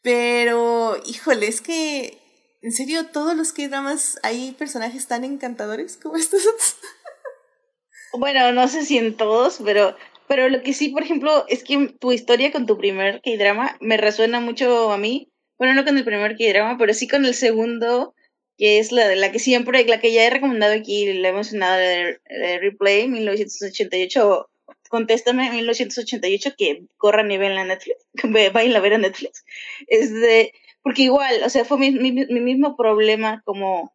[0.00, 2.16] Pero, híjole, es que,
[2.62, 6.42] en serio, todos los K-dramas hay personajes tan encantadores como estos.
[8.14, 9.94] bueno, no sé si en todos, pero,
[10.28, 13.98] pero lo que sí, por ejemplo, es que tu historia con tu primer K-drama me
[13.98, 15.30] resuena mucho a mí.
[15.58, 18.14] Bueno, no con el primer K-drama, pero sí con el segundo
[18.60, 21.78] que es la, la que siempre, la que ya he recomendado aquí, la he mencionado
[21.78, 22.20] de,
[22.60, 24.50] Replay 1988,
[24.90, 28.06] contéstame 1988 que corra ni en la Netflix,
[28.52, 29.46] vayan a ver a Netflix.
[29.86, 30.52] Es de,
[30.82, 33.94] porque igual, o sea, fue mi, mi, mi, mismo problema como,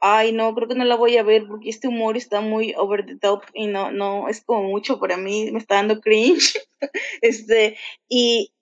[0.00, 3.06] ay no, creo que no la voy a ver porque este humor está muy over
[3.06, 6.60] the top y no, no, es como mucho para mí, me está dando cringe.
[7.22, 8.52] este, y,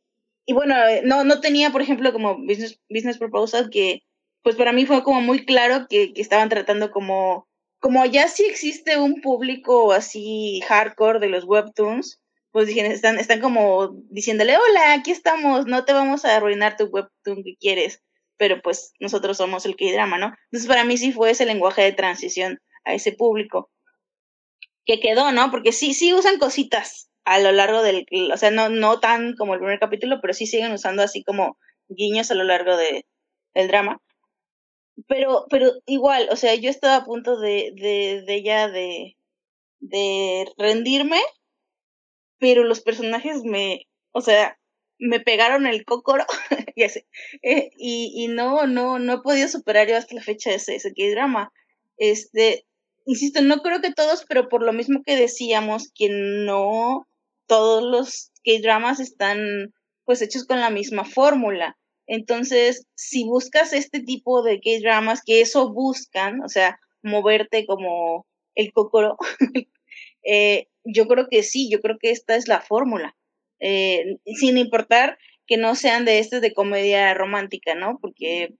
[0.46, 4.04] y bueno, no, no tenía, por ejemplo, como Business, business Proposal que
[4.42, 8.44] pues para mí fue como muy claro que, que estaban tratando como, como ya sí
[8.44, 12.20] existe un público así hardcore de los webtoons,
[12.50, 16.84] pues dijeron, están, están como diciéndole, hola, aquí estamos, no te vamos a arruinar tu
[16.84, 18.02] webtoon que quieres,
[18.36, 20.34] pero pues nosotros somos el K-drama, ¿no?
[20.50, 23.70] Entonces para mí sí fue ese lenguaje de transición a ese público
[24.84, 25.50] que quedó, ¿no?
[25.50, 29.54] Porque sí, sí usan cositas a lo largo del, o sea, no, no tan como
[29.54, 31.56] el primer capítulo, pero sí siguen usando así como
[31.88, 33.06] guiños a lo largo de,
[33.54, 34.02] del drama
[35.08, 39.16] pero, pero igual, o sea, yo estaba a punto de, de, de ya de,
[39.80, 41.20] de rendirme,
[42.38, 44.58] pero los personajes me, o sea,
[44.98, 46.24] me pegaron el cócoro,
[46.76, 50.92] eh, y, y no, no, no he podido superar yo hasta la fecha ese, ese
[51.10, 51.52] drama.
[51.96, 52.66] Este,
[53.04, 57.06] insisto, no creo que todos, pero por lo mismo que decíamos, que no
[57.46, 59.74] todos los K-dramas están
[60.04, 61.76] pues hechos con la misma fórmula.
[62.12, 68.70] Entonces, si buscas este tipo de K-dramas que eso buscan, o sea, moverte como el
[68.74, 69.16] cocoro,
[70.22, 73.16] eh, yo creo que sí, yo creo que esta es la fórmula.
[73.60, 77.98] Eh, sin importar que no sean de este de comedia romántica, ¿no?
[77.98, 78.56] Porque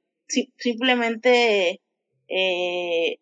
[0.57, 1.83] simplemente
[2.29, 3.19] eh,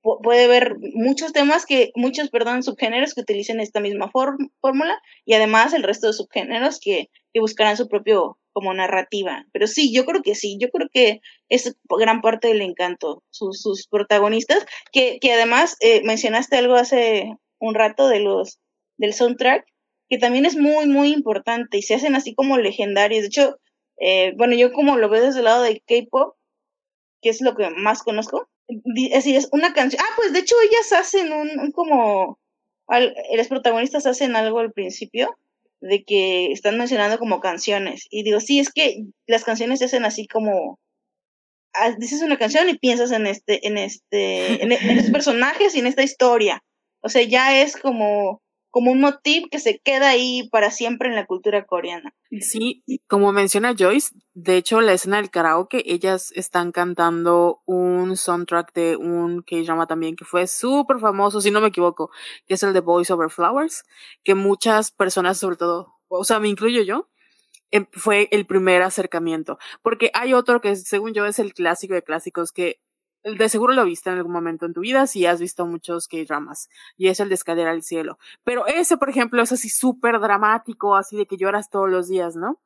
[0.00, 5.72] puede haber muchos temas que, muchos, perdón, subgéneros que utilicen esta misma fórmula y además
[5.72, 9.46] el resto de subgéneros que, que buscarán su propio como narrativa.
[9.52, 13.60] Pero sí, yo creo que sí, yo creo que es gran parte del encanto, sus,
[13.60, 18.58] sus protagonistas, que, que además eh, mencionaste algo hace un rato de los
[18.98, 19.64] del soundtrack,
[20.08, 23.22] que también es muy, muy importante y se hacen así como legendarios.
[23.22, 23.58] De hecho,
[23.98, 26.36] eh, bueno, yo como lo veo desde el lado de K-pop,
[27.20, 28.48] que es lo que más conozco,
[29.14, 30.02] así es una canción.
[30.04, 32.38] Ah, pues de hecho ellas hacen un, un como,
[32.88, 35.36] al, los protagonistas hacen algo al principio
[35.82, 38.06] de que están mencionando como canciones.
[38.10, 40.78] Y digo, sí, es que las canciones se hacen así como
[41.74, 45.80] ah, dices una canción y piensas en este, en este, en, en estos personajes y
[45.80, 46.62] en esta historia.
[47.02, 48.40] O sea, ya es como
[48.72, 52.14] como un motivo que se queda ahí para siempre en la cultura coreana.
[52.40, 58.72] Sí, como menciona Joyce, de hecho la escena del karaoke, ellas están cantando un soundtrack
[58.72, 62.10] de un K-drama también que fue súper famoso, si no me equivoco,
[62.46, 63.84] que es el de Boys Over Flowers,
[64.24, 67.10] que muchas personas, sobre todo, o sea, me incluyo yo,
[67.70, 69.58] em, fue el primer acercamiento.
[69.82, 72.80] Porque hay otro que según yo es el clásico de clásicos que
[73.24, 76.68] de seguro lo viste en algún momento en tu vida si has visto muchos K-dramas
[76.96, 78.18] y es el de escalera al cielo.
[78.44, 82.36] Pero ese, por ejemplo, es así súper dramático, así de que lloras todos los días,
[82.36, 82.60] ¿no?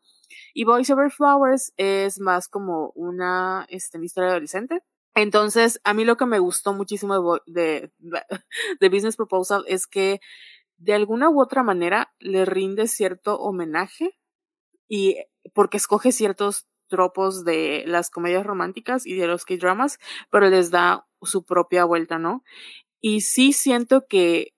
[0.55, 4.83] Y Boys Over Flowers es más como una, este, historia adolescente.
[5.15, 7.91] Entonces, a mí lo que me gustó muchísimo de,
[8.81, 10.21] de Business Proposal es que
[10.79, 14.19] de alguna u otra manera le rinde cierto homenaje
[14.89, 15.17] y
[15.55, 19.99] porque escoge ciertos tropos de las comedias románticas y de los K-dramas,
[20.31, 22.43] pero les da su propia vuelta, ¿no?
[23.01, 24.55] Y sí siento que,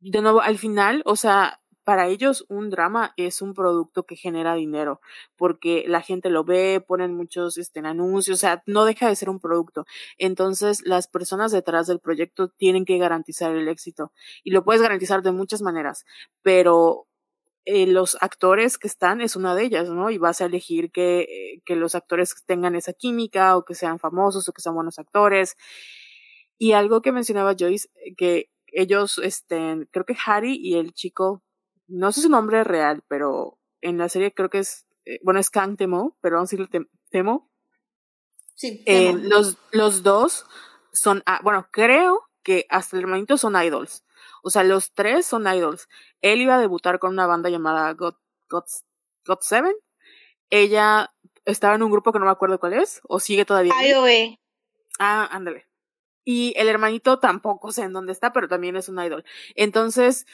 [0.00, 4.54] de nuevo, al final, o sea, para ellos un drama es un producto que genera
[4.54, 5.00] dinero,
[5.36, 9.28] porque la gente lo ve, ponen muchos este, anuncios, o sea, no deja de ser
[9.28, 9.84] un producto.
[10.18, 14.12] Entonces, las personas detrás del proyecto tienen que garantizar el éxito.
[14.42, 16.04] Y lo puedes garantizar de muchas maneras,
[16.42, 17.06] pero
[17.66, 20.10] eh, los actores que están es una de ellas, ¿no?
[20.10, 23.98] Y vas a elegir que, eh, que los actores tengan esa química o que sean
[23.98, 25.56] famosos o que sean buenos actores.
[26.58, 31.42] Y algo que mencionaba Joyce, eh, que ellos, este, creo que Harry y el chico,
[31.86, 34.86] no sé su nombre real, pero en la serie creo que es,
[35.22, 37.50] bueno, es Kang Temo, pero vamos a decirle Temo.
[38.56, 38.84] Sí.
[39.22, 40.44] los, los dos
[40.92, 44.03] son, ah, bueno, creo que hasta el momento son idols.
[44.44, 45.88] O sea, los tres son idols.
[46.20, 48.14] Él iba a debutar con una banda llamada God,
[48.50, 48.64] God,
[49.26, 49.74] God Seven.
[50.50, 51.12] Ella
[51.46, 53.72] estaba en un grupo que no me acuerdo cuál es, o sigue todavía.
[53.82, 54.38] IOE.
[54.98, 55.66] Ah, ándale.
[56.26, 59.24] Y el hermanito tampoco sé en dónde está, pero también es un idol.
[59.54, 60.26] Entonces,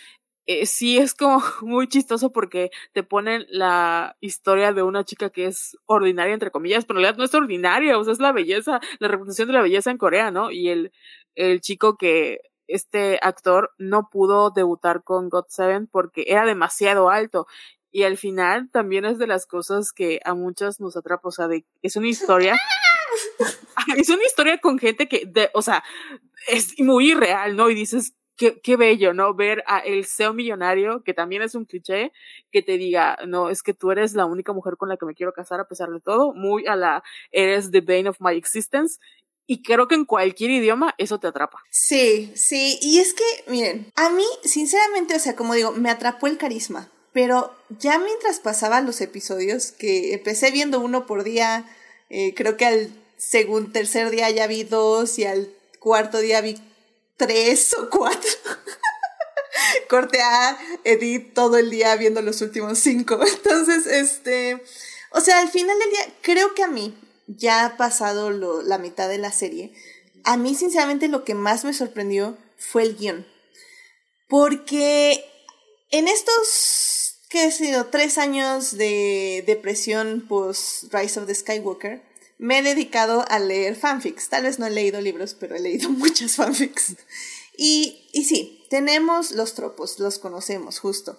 [0.46, 5.46] eh, sí es como muy chistoso porque te ponen la historia de una chica que
[5.46, 8.80] es ordinaria, entre comillas, pero en realidad no es ordinaria, o sea, es la belleza,
[8.98, 10.50] la representación de la belleza en Corea, ¿no?
[10.50, 10.92] Y el,
[11.36, 12.40] el chico que
[12.70, 17.46] este actor no pudo debutar con God Seven porque era demasiado alto.
[17.92, 21.48] Y al final también es de las cosas que a muchas nos atrapa, o sea,
[21.48, 22.54] de, es una historia,
[23.96, 25.82] es una historia con gente que, de, o sea,
[26.46, 27.68] es muy irreal, ¿no?
[27.70, 29.34] Y dices, Qué, qué, bello, ¿no?
[29.34, 32.10] Ver a el SEO millonario, que también es un cliché,
[32.50, 35.12] que te diga, no, es que tú eres la única mujer con la que me
[35.12, 37.02] quiero casar a pesar de todo, muy a la,
[37.32, 38.98] eres the bane of my existence,
[39.50, 41.58] y creo que en cualquier idioma eso te atrapa.
[41.70, 42.78] Sí, sí.
[42.82, 46.88] Y es que, miren, a mí, sinceramente, o sea, como digo, me atrapó el carisma.
[47.12, 51.68] Pero ya mientras pasaban los episodios, que empecé viendo uno por día,
[52.10, 56.56] eh, creo que al segundo, tercer día ya vi dos y al cuarto día vi
[57.16, 58.30] tres o cuatro.
[59.88, 63.18] Corte a Edith todo el día viendo los últimos cinco.
[63.26, 64.62] Entonces, este,
[65.10, 66.96] o sea, al final del día, creo que a mí,
[67.36, 69.72] ya ha pasado lo, la mitad de la serie,
[70.24, 73.26] a mí sinceramente lo que más me sorprendió fue el guion.
[74.28, 75.24] Porque
[75.90, 77.86] en estos, ¿qué he sido?
[77.86, 82.02] Tres años de depresión post Rise of the Skywalker,
[82.38, 84.28] me he dedicado a leer fanfics.
[84.28, 86.96] Tal vez no he leído libros, pero he leído muchas fanfics.
[87.56, 91.18] Y, y sí, tenemos los tropos, los conocemos, justo.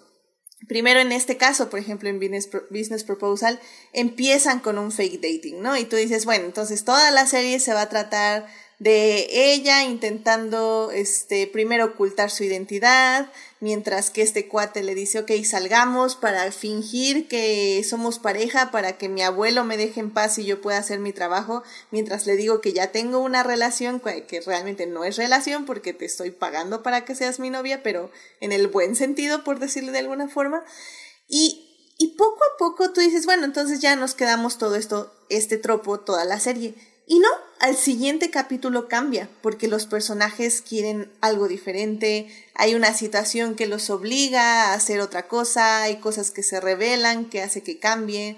[0.67, 3.59] Primero en este caso, por ejemplo, en Business, Proposal,
[3.93, 5.75] empiezan con un fake dating, ¿no?
[5.77, 8.47] Y tú dices, bueno, entonces toda la serie se va a tratar
[8.79, 13.31] de ella intentando este primero ocultar su identidad,
[13.61, 19.07] mientras que este cuate le dice, ok, salgamos para fingir que somos pareja, para que
[19.07, 22.59] mi abuelo me deje en paz y yo pueda hacer mi trabajo, mientras le digo
[22.59, 27.05] que ya tengo una relación que realmente no es relación porque te estoy pagando para
[27.05, 28.09] que seas mi novia, pero
[28.39, 30.65] en el buen sentido, por decirlo de alguna forma.
[31.27, 35.57] Y, y poco a poco tú dices, bueno, entonces ya nos quedamos todo esto, este
[35.57, 36.73] tropo, toda la serie
[37.11, 37.27] y no,
[37.59, 43.89] al siguiente capítulo cambia, porque los personajes quieren algo diferente, hay una situación que los
[43.89, 48.37] obliga a hacer otra cosa, hay cosas que se revelan, que hace que cambie.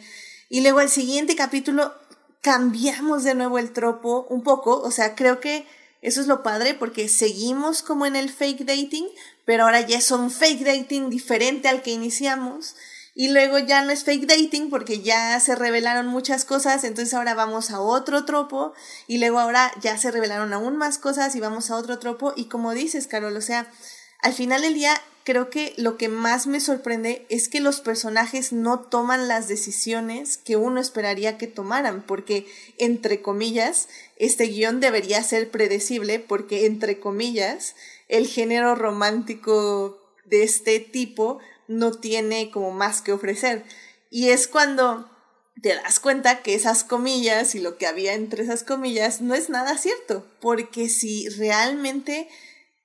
[0.49, 1.93] Y luego al siguiente capítulo
[2.41, 5.67] cambiamos de nuevo el tropo un poco, o sea, creo que
[6.01, 9.05] eso es lo padre porque seguimos como en el fake dating,
[9.45, 12.75] pero ahora ya es un fake dating diferente al que iniciamos
[13.15, 17.35] y luego ya no es fake dating porque ya se revelaron muchas cosas, entonces ahora
[17.35, 18.73] vamos a otro tropo
[19.07, 22.33] y luego ahora ya se revelaron aún más cosas y vamos a otro tropo.
[22.35, 23.71] Y como dices, Carol, o sea,
[24.19, 28.51] al final del día creo que lo que más me sorprende es que los personajes
[28.51, 32.47] no toman las decisiones que uno esperaría que tomaran, porque
[32.77, 37.75] entre comillas, este guion debería ser predecible porque entre comillas,
[38.09, 41.39] el género romántico de este tipo
[41.77, 43.63] no tiene como más que ofrecer.
[44.09, 45.09] Y es cuando
[45.61, 49.49] te das cuenta que esas comillas y lo que había entre esas comillas no es
[49.49, 52.27] nada cierto, porque si realmente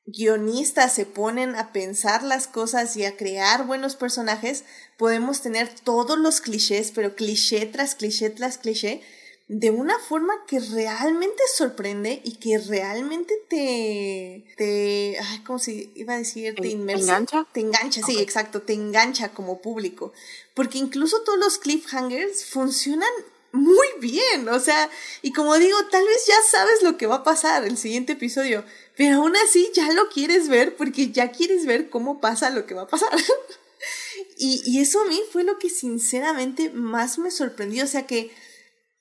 [0.06, 4.64] guionistas se ponen a pensar las cosas y a crear buenos personajes,
[4.96, 9.02] podemos tener todos los clichés, pero cliché tras cliché tras cliché,
[9.48, 16.14] de una forma que realmente sorprende y que realmente te, te, ay, ¿cómo se iba
[16.14, 16.54] a decir?
[16.54, 17.04] Te inmersa.
[17.04, 17.46] ¿Te engancha?
[17.52, 20.12] Te engancha, sí, exacto, te engancha como público.
[20.52, 23.08] Porque incluso todos los cliffhangers funcionan
[23.52, 24.90] muy bien, o sea,
[25.22, 28.62] y como digo, tal vez ya sabes lo que va a pasar el siguiente episodio,
[28.98, 32.74] pero aún así ya lo quieres ver porque ya quieres ver cómo pasa lo que
[32.74, 33.08] va a pasar.
[34.36, 38.30] y, y eso a mí fue lo que sinceramente más me sorprendió, o sea que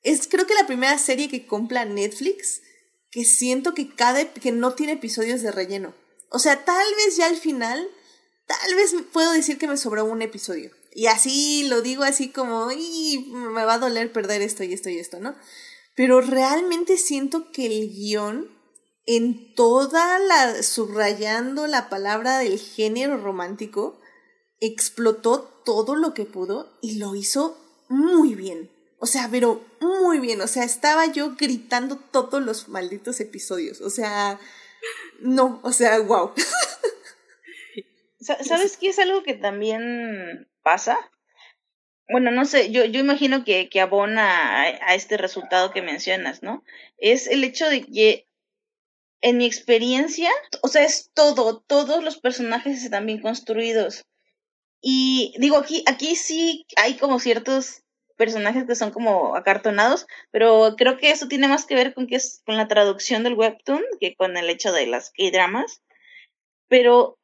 [0.08, 2.62] es creo que la primera serie que compra Netflix
[3.12, 5.93] que siento que cada que no tiene episodios de relleno.
[6.30, 7.89] O sea, tal vez ya al final,
[8.45, 10.72] tal vez puedo decir que me sobró un episodio.
[10.93, 14.89] Y así lo digo así como, y me va a doler perder esto y esto
[14.89, 15.36] y esto, ¿no?
[15.95, 18.49] Pero realmente siento que el guion,
[19.05, 23.99] en toda la, subrayando la palabra del género romántico,
[24.60, 27.58] explotó todo lo que pudo y lo hizo
[27.89, 28.76] muy bien.
[29.00, 30.41] O sea, pero muy bien.
[30.41, 33.82] O sea, estaba yo gritando todos los malditos episodios.
[33.82, 34.39] O sea,
[35.20, 36.34] no, o sea, wow.
[38.20, 40.98] ¿Sabes qué es algo que también pasa?
[42.10, 46.41] Bueno, no sé, yo, yo imagino que, que abona a, a, este resultado que mencionas,
[46.41, 46.64] ¿no?
[46.98, 48.28] Es el hecho de que,
[49.22, 50.30] en mi experiencia,
[50.62, 54.06] o sea, es todo, todos los personajes están bien construidos.
[54.82, 57.84] Y digo, aquí, aquí sí hay como ciertos
[58.18, 62.15] personajes que son como acartonados, pero creo que eso tiene más que ver con que
[62.15, 65.82] es con la traducción del webtoon que con el hecho de las K-dramas.
[66.68, 67.18] Pero,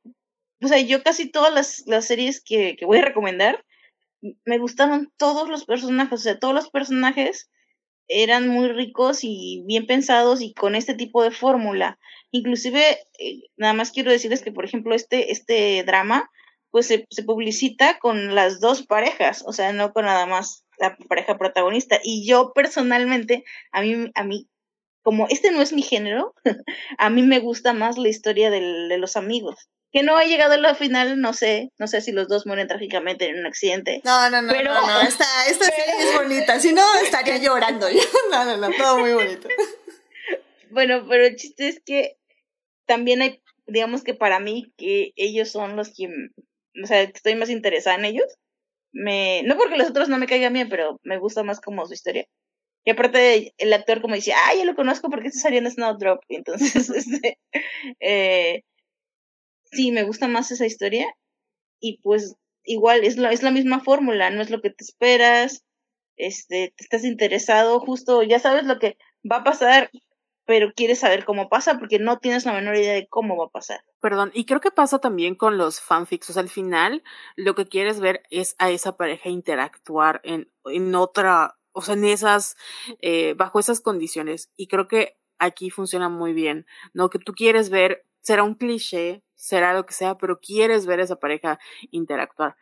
[0.62, 3.66] o sea, yo casi todas las, las series que, que voy a recomendar,
[4.46, 7.50] me gustaron todos los personajes, o sea, todos los personajes
[8.08, 11.98] eran muy ricos y bien pensados y con este tipo de fórmula.
[12.32, 16.30] Inclusive, eh, nada más quiero decirles que, por ejemplo, este, este drama,
[16.72, 20.98] pues se, se publicita con las dos parejas, o sea, no con nada más la
[21.08, 22.00] pareja protagonista.
[22.04, 24.48] Y yo personalmente, a mí, a mí,
[25.02, 26.34] como este no es mi género,
[26.98, 29.70] a mí me gusta más la historia del, de los amigos.
[29.92, 32.68] Que no ha llegado a la final, no sé, no sé si los dos mueren
[32.68, 34.02] trágicamente en un accidente.
[34.04, 37.88] No, no, no, pero, no, esta, esta serie es bonita, si no estaría llorando.
[38.32, 39.48] no, no, no, todo muy bonito.
[40.72, 42.18] Bueno, pero el chiste es que
[42.88, 46.08] también hay, digamos que para mí, que ellos son los que,
[46.84, 48.26] o sea, estoy más interesada en ellos
[48.94, 51.94] me, no porque los otros no me caigan bien, pero me gusta más como su
[51.94, 52.28] historia.
[52.86, 56.22] Y aparte el actor como dice, ah, ya lo conozco porque está saliendo Snowdrop.
[56.30, 57.40] Entonces, este,
[58.00, 58.64] eh,
[59.66, 61.14] sí, me gusta más esa historia.
[61.80, 65.64] Y pues igual es, lo, es la misma fórmula, no es lo que te esperas,
[66.18, 68.98] este, te estás interesado, justo ya sabes lo que
[69.30, 69.92] va a pasar,
[70.46, 73.50] pero quieres saber cómo pasa porque no tienes la menor idea de cómo va a
[73.50, 73.84] pasar.
[74.02, 77.04] Perdón, y creo que pasa también con los fanfics, o sea, al final
[77.36, 82.06] lo que quieres ver es a esa pareja interactuar en, en otra, o sea, en
[82.06, 82.56] esas,
[83.02, 87.10] eh, bajo esas condiciones, y creo que aquí funciona muy bien, ¿no?
[87.10, 91.04] Que tú quieres ver, será un cliché, será lo que sea, pero quieres ver a
[91.04, 91.60] esa pareja
[91.92, 92.56] interactuar.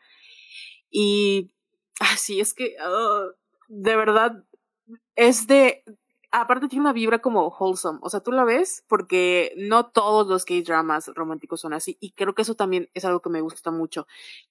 [0.89, 1.51] Y
[1.99, 3.27] así es que, ah,
[3.67, 4.43] de verdad,
[5.15, 5.83] es de,
[6.31, 10.45] aparte tiene una vibra como wholesome, o sea, tú la ves porque no todos los
[10.45, 14.07] K-dramas románticos son así y creo que eso también es algo que me gusta mucho,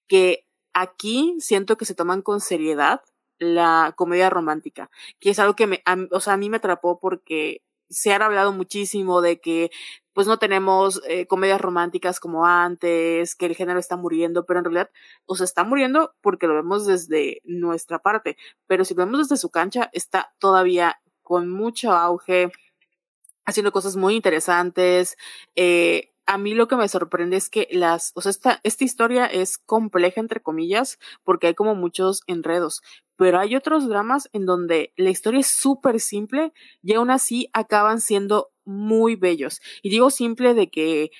[0.07, 3.01] que aquí siento que se toman con seriedad
[3.39, 7.63] la comedia romántica, que es algo que me, o sea, a mí me atrapó porque
[7.89, 9.71] se ha hablado muchísimo de que
[10.13, 14.65] pues no tenemos eh, comedias románticas como antes, que el género está muriendo, pero en
[14.65, 14.89] realidad,
[15.25, 19.39] o sea, está muriendo porque lo vemos desde nuestra parte, pero si lo vemos desde
[19.39, 22.51] su cancha, está todavía con mucho auge,
[23.45, 25.17] haciendo cosas muy interesantes.
[25.55, 29.25] Eh, a mí lo que me sorprende es que las, o sea, esta, esta historia
[29.25, 32.81] es compleja, entre comillas, porque hay como muchos enredos,
[33.15, 37.99] pero hay otros dramas en donde la historia es súper simple y aún así acaban
[37.99, 39.61] siendo muy bellos.
[39.81, 41.11] Y digo simple de que,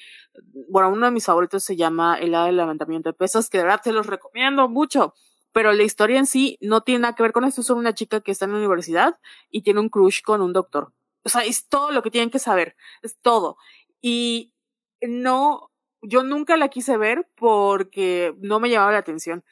[0.70, 3.82] bueno, uno de mis favoritos se llama El del levantamiento de pesas, que de verdad
[3.84, 5.14] te los recomiendo mucho
[5.52, 7.94] pero la historia en sí no tiene nada que ver con esto, es solo una
[7.94, 10.94] chica que está en la universidad y tiene un crush con un doctor.
[11.24, 13.58] O sea, es todo lo que tienen que saber, es todo.
[14.02, 14.54] Y
[15.02, 15.72] no,
[16.02, 19.44] yo nunca la quise ver porque no me llamaba la atención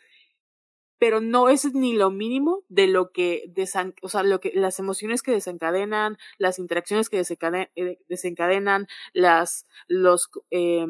[1.00, 4.80] pero no es ni lo mínimo de lo que, desan o sea, lo que, las
[4.80, 10.86] emociones que desencadenan, las interacciones que desencadenan, eh, desencadenan las, los eh,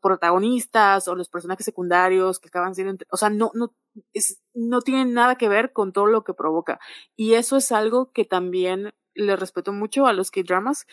[0.00, 3.74] protagonistas o los personajes secundarios que acaban siendo, o sea, no, no,
[4.14, 6.80] es, no tienen nada que ver con todo lo que provoca.
[7.14, 10.86] Y eso es algo que también le respeto mucho a los K-dramas,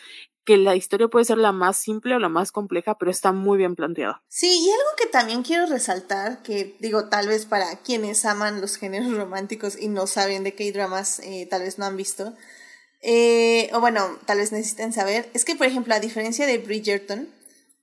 [0.44, 3.58] que la historia puede ser la más simple o la más compleja, pero está muy
[3.58, 4.22] bien planteada.
[4.28, 8.76] Sí, y algo que también quiero resaltar, que digo, tal vez para quienes aman los
[8.76, 12.34] géneros románticos y no saben de K-dramas, eh, tal vez no han visto,
[13.02, 17.28] eh, o bueno, tal vez necesiten saber, es que, por ejemplo, a diferencia de Bridgerton,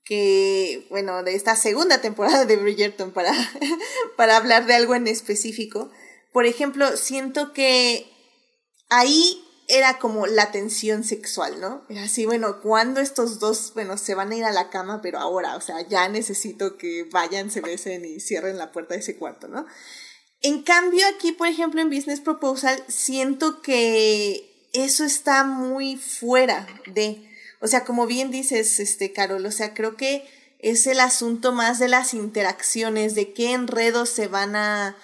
[0.04, 3.32] que, bueno, de esta segunda temporada de Bridgerton, para,
[4.16, 5.90] para hablar de algo en específico,
[6.32, 8.06] por ejemplo, siento que
[8.88, 11.84] ahí era como la tensión sexual, ¿no?
[11.90, 15.18] Era así, bueno, cuando estos dos, bueno, se van a ir a la cama, pero
[15.18, 19.18] ahora, o sea, ya necesito que vayan, se besen y cierren la puerta de ese
[19.18, 19.66] cuarto, ¿no?
[20.40, 27.28] En cambio, aquí, por ejemplo, en Business Proposal, siento que eso está muy fuera de,
[27.60, 30.26] o sea, como bien dices, este, Carol, o sea, creo que
[30.60, 34.96] es el asunto más de las interacciones, de qué enredos se van a,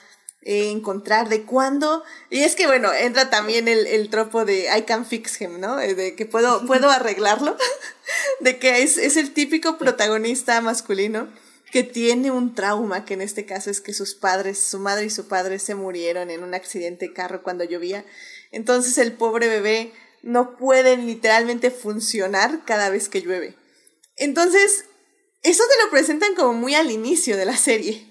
[0.44, 2.04] eh, encontrar, de cuándo.
[2.30, 5.80] Y es que, bueno, entra también el, el tropo de I can fix him, ¿no?
[5.80, 7.56] Eh, de que puedo, puedo arreglarlo.
[8.40, 11.28] de que es, es el típico protagonista masculino
[11.72, 15.10] que tiene un trauma, que en este caso es que sus padres, su madre y
[15.10, 18.04] su padre se murieron en un accidente de carro cuando llovía.
[18.52, 19.92] Entonces el pobre bebé
[20.22, 23.56] no puede literalmente funcionar cada vez que llueve.
[24.16, 24.84] Entonces,
[25.42, 28.06] eso te lo presentan como muy al inicio de la serie.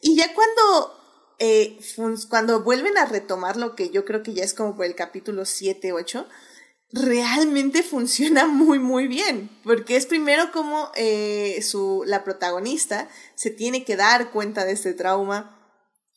[0.00, 0.95] Y ya cuando
[1.38, 1.78] eh,
[2.28, 5.44] cuando vuelven a retomar lo que yo creo que ya es como por el capítulo
[5.44, 6.26] 7, 8,
[6.92, 9.50] realmente funciona muy, muy bien.
[9.64, 14.94] Porque es primero como eh, su, la protagonista se tiene que dar cuenta de este
[14.94, 15.52] trauma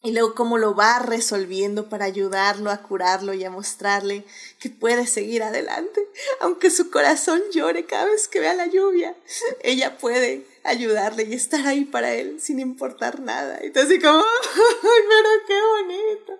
[0.02, 4.26] y luego cómo lo va resolviendo para ayudarlo a curarlo y a mostrarle
[4.60, 6.08] que puede seguir adelante.
[6.40, 9.16] Aunque su corazón llore cada vez que vea la lluvia,
[9.62, 13.60] ella puede ayudarle y estar ahí para él sin importar nada.
[13.62, 16.34] Entonces como, ¡ay, pero qué bonito!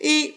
[0.00, 0.36] Y,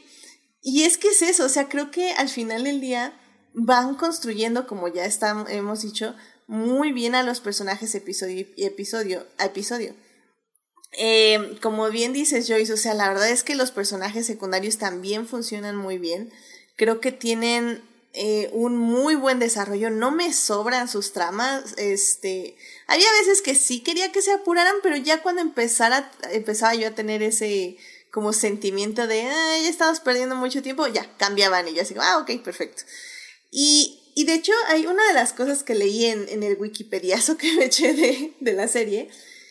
[0.61, 3.19] y es que es eso, o sea, creo que al final del día
[3.53, 6.15] van construyendo, como ya está, hemos dicho,
[6.47, 9.95] muy bien a los personajes episodio, episodio a episodio.
[10.97, 15.27] Eh, como bien dices Joyce, o sea, la verdad es que los personajes secundarios también
[15.27, 16.31] funcionan muy bien.
[16.75, 19.89] Creo que tienen eh, un muy buen desarrollo.
[19.89, 21.73] No me sobran sus tramas.
[21.77, 22.55] Este,
[22.87, 26.95] había veces que sí quería que se apuraran, pero ya cuando empezara, empezaba yo a
[26.95, 27.77] tener ese
[28.11, 32.41] como sentimiento de, ya estamos perdiendo mucho tiempo, ya cambiaban y yo así, ah, ok,
[32.43, 32.83] perfecto.
[33.51, 37.37] Y, y de hecho, hay una de las cosas que leí en, en el Wikipediazo
[37.39, 39.09] que me eché de, de la serie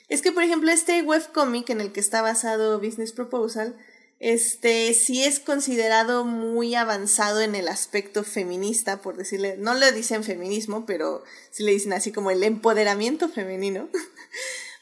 [0.08, 3.76] es que, por ejemplo, este webcomic en el que está basado Business Proposal,
[4.20, 10.24] este sí es considerado muy avanzado en el aspecto feminista, por decirle, no le dicen
[10.24, 13.88] feminismo, pero sí le dicen así como el empoderamiento femenino.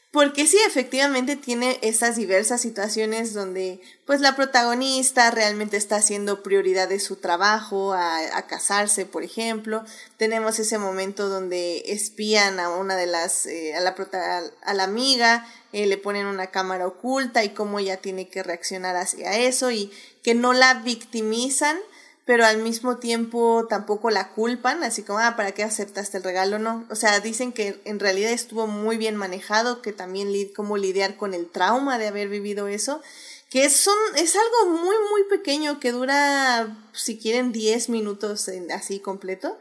[0.09, 6.87] Porque sí, efectivamente tiene esas diversas situaciones donde pues la protagonista realmente está haciendo prioridad
[6.87, 9.83] de su trabajo, a, casarse, por ejemplo.
[10.15, 15.97] Tenemos ese momento donde espían a una de las, eh, a la amiga, eh, le
[15.97, 19.91] ponen una cámara oculta y cómo ella tiene que reaccionar hacia eso y
[20.23, 21.77] que no la victimizan,
[22.25, 26.59] pero al mismo tiempo tampoco la culpan, así como, ah, ¿para qué aceptaste el regalo?
[26.59, 31.15] No, o sea, dicen que en realidad estuvo muy bien manejado, que también cómo lidiar
[31.15, 33.01] con el trauma de haber vivido eso,
[33.49, 39.57] que es, es algo muy, muy pequeño, que dura, si quieren, 10 minutos así completo,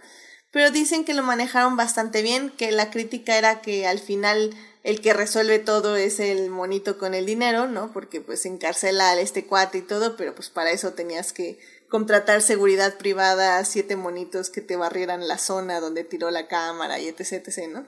[0.50, 4.54] pero dicen que lo manejaron bastante bien, que la crítica era que al final
[4.86, 7.92] el que resuelve todo es el monito con el dinero, ¿no?
[7.92, 11.58] Porque pues encarcela a este cuate y todo, pero pues para eso tenías que
[11.88, 17.08] contratar seguridad privada, siete monitos que te barrieran la zona donde tiró la cámara y
[17.08, 17.84] etc, etc, ¿no?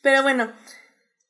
[0.00, 0.50] Pero bueno,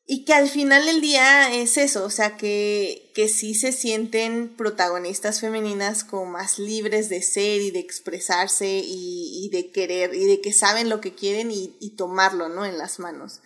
[0.07, 4.55] y que al final del día es eso, o sea, que, que sí se sienten
[4.57, 10.41] protagonistas femeninas como más libres de ser y de expresarse y, de querer y de
[10.41, 12.65] que saben lo que quieren y tomarlo, ¿no?
[12.65, 13.41] En las manos.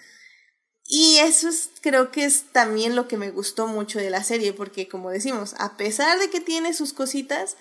[0.95, 4.53] Y eso es, creo que es también lo que me gustó mucho de la serie,
[4.53, 7.57] porque como decimos, a pesar de que tiene sus cositas,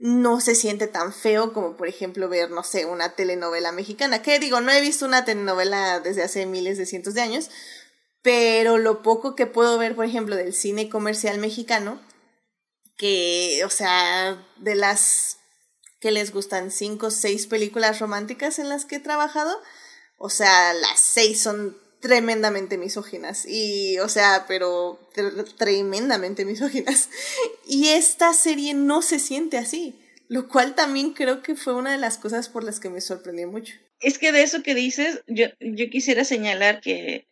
[0.00, 4.20] no se siente tan feo como por ejemplo ver, no sé, una telenovela mexicana.
[4.20, 7.50] Que digo, no he visto una telenovela desde hace miles de cientos de años,
[8.20, 12.00] pero lo poco que puedo ver, por ejemplo, del cine comercial mexicano,
[12.96, 15.36] que, o sea, de las
[16.00, 19.56] que les gustan cinco o seis películas románticas en las que he trabajado,
[20.18, 23.46] o sea, las seis son tremendamente misóginas.
[23.46, 25.00] Y o sea pero
[25.56, 27.08] tremendamente misóginas.
[27.66, 29.98] Y esta serie no se siente así
[30.32, 33.48] lo cual también creo que fue una de las cosas por las que me sorprendió
[33.48, 33.74] mucho.
[34.00, 37.28] Es que de eso que dices yo yo quisiera señalar que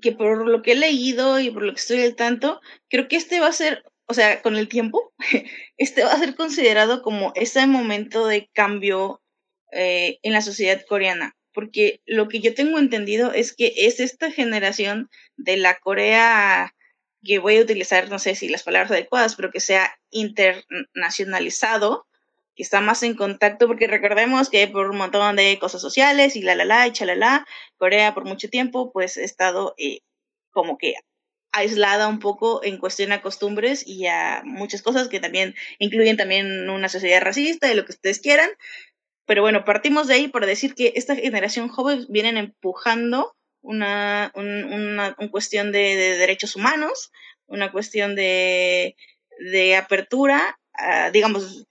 [0.00, 3.16] que por lo que he leído y por lo que estoy al tanto creo que
[3.16, 5.12] este va a ser o sea con el tiempo
[5.76, 9.20] este va a ser considerado como ese momento de cambio
[9.70, 14.30] eh, en la sociedad coreana, porque lo que yo tengo entendido es que es esta
[14.30, 16.74] generación de la Corea
[17.24, 22.06] que voy a utilizar, no sé si las palabras adecuadas, pero que sea internacionalizado,
[22.56, 26.42] que está más en contacto, porque recordemos que por un montón de cosas sociales y
[26.42, 27.46] la la la y chalala,
[27.76, 30.00] Corea por mucho tiempo pues ha estado eh,
[30.50, 30.94] como que
[31.52, 36.68] aislada un poco en cuestión a costumbres y a muchas cosas que también incluyen también
[36.68, 38.50] una sociedad racista y lo que ustedes quieran.
[39.26, 45.16] Pero bueno, partimos de ahí para decir que esta generación joven vienen empujando una, una,
[45.30, 47.12] cuestión de, derechos humanos,
[47.46, 48.96] una cuestión de,
[49.38, 50.58] de apertura,
[51.12, 51.66] digamos,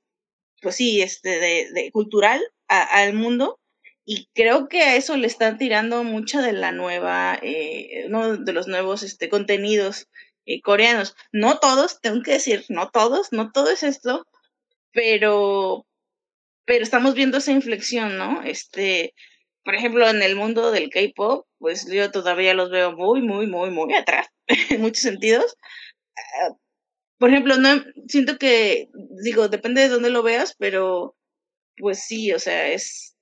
[0.61, 3.59] pues sí, este, de, de cultural al mundo.
[4.05, 8.07] Y creo que a eso le están tirando mucha de la nueva, eh,
[8.39, 10.07] de los nuevos este, contenidos
[10.45, 11.15] eh, coreanos.
[11.31, 14.25] No todos, tengo que decir, no todos, no todo es esto,
[14.91, 15.85] pero,
[16.65, 18.43] pero estamos viendo esa inflexión, ¿no?
[18.43, 19.13] Este,
[19.63, 23.71] por ejemplo, en el mundo del K-pop, pues yo todavía los veo muy, muy, muy,
[23.71, 24.27] muy atrás,
[24.69, 25.55] en muchos sentidos.
[26.17, 26.51] Ah,
[27.19, 28.89] por ejemplo, no siento que,
[29.23, 31.15] digo, depende de dónde lo veas, pero
[31.77, 33.15] pues sí, o sea, es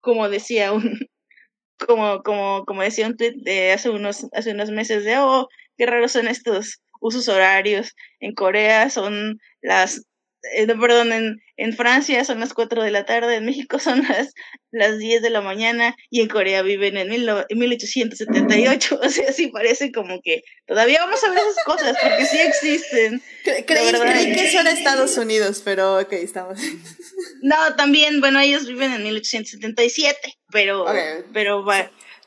[0.00, 0.98] como decía un,
[1.86, 5.86] como, como, como decía un tweet de hace unos, hace unos meses de, oh, qué
[5.86, 7.94] raros son estos usos horarios.
[8.20, 10.04] En Corea son las
[10.54, 14.34] eh, perdón, en, en, Francia son las 4 de la tarde, en México son las,
[14.70, 19.00] las 10 de la mañana y en Corea viven en, mil, en 1878.
[19.08, 23.22] O sea, sí parece como que todavía vamos a ver esas cosas porque sí existen.
[23.44, 26.58] creí, creí que son Estados Unidos, pero ok, estamos.
[27.42, 30.18] No, también, bueno, ellos viven en 1877,
[30.50, 30.86] pero,
[31.32, 31.64] pero,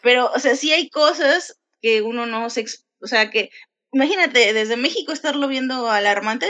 [0.02, 2.66] pero, o sea, sí hay cosas que uno no se,
[3.02, 3.50] o sea, que
[3.94, 6.48] imagínate, desde México estarlo viendo alarmante,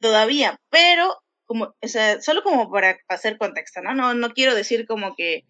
[0.00, 3.94] todavía, pero como, o sea, solo como para hacer contexto, ¿no?
[3.94, 5.44] No, no quiero decir como que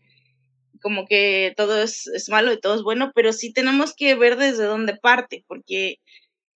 [0.82, 4.64] como que todo es, malo y todo es bueno, pero sí tenemos que ver desde
[4.64, 5.98] dónde parte, porque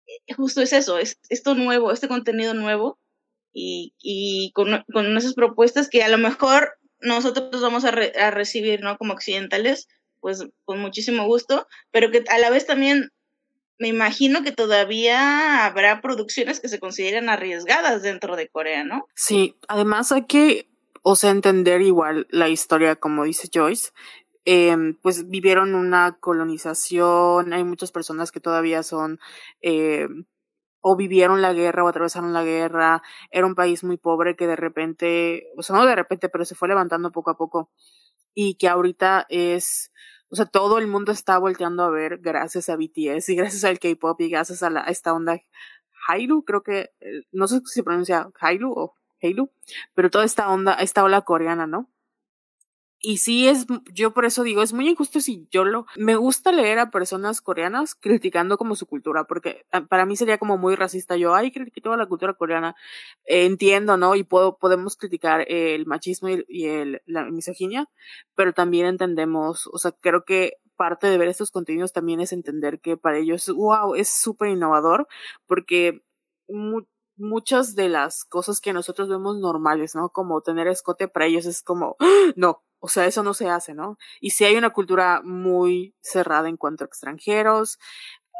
[0.06, 2.98] eh, justo es eso, es esto nuevo, este contenido nuevo
[3.52, 8.80] y, y con, con esas propuestas que a lo mejor nosotros vamos a, a recibir,
[8.80, 8.96] ¿no?
[8.96, 9.88] Como occidentales,
[10.20, 13.10] pues con muchísimo gusto, pero que a la vez también
[13.78, 19.06] me imagino que todavía habrá producciones que se consideren arriesgadas dentro de Corea, ¿no?
[19.14, 20.68] Sí, además hay que,
[21.02, 23.90] o sea, entender igual la historia, como dice Joyce.
[24.46, 29.18] Eh, pues vivieron una colonización, hay muchas personas que todavía son
[29.62, 30.06] eh,
[30.86, 34.54] o vivieron la guerra o atravesaron la guerra, era un país muy pobre que de
[34.54, 37.70] repente, o sea, no de repente, pero se fue levantando poco a poco
[38.34, 39.90] y que ahorita es
[40.34, 43.78] o sea, todo el mundo está volteando a ver gracias a BTS y gracias al
[43.78, 45.40] K-pop y gracias a, la, esta onda
[46.08, 49.52] Hailu, creo que, eh, no sé si se pronuncia Hailu o Hailu,
[49.94, 51.88] pero toda esta onda, esta ola coreana, ¿no?
[53.06, 56.52] Y sí es, yo por eso digo, es muy injusto si yo lo, me gusta
[56.52, 60.74] leer a personas coreanas criticando como su cultura, porque ah, para mí sería como muy
[60.74, 62.74] racista yo, ay, critico la cultura coreana,
[63.26, 64.14] entiendo, ¿no?
[64.14, 67.90] Y puedo, podemos criticar el machismo y, el, la misoginia,
[68.34, 72.80] pero también entendemos, o sea, creo que parte de ver estos contenidos también es entender
[72.80, 75.08] que para ellos, wow, es súper innovador,
[75.46, 76.00] porque
[77.18, 80.08] muchas de las cosas que nosotros vemos normales, ¿no?
[80.08, 81.96] Como tener escote para ellos es como,
[82.36, 83.96] no, o sea, eso no se hace, ¿no?
[84.20, 87.78] Y si hay una cultura muy cerrada en cuanto a extranjeros,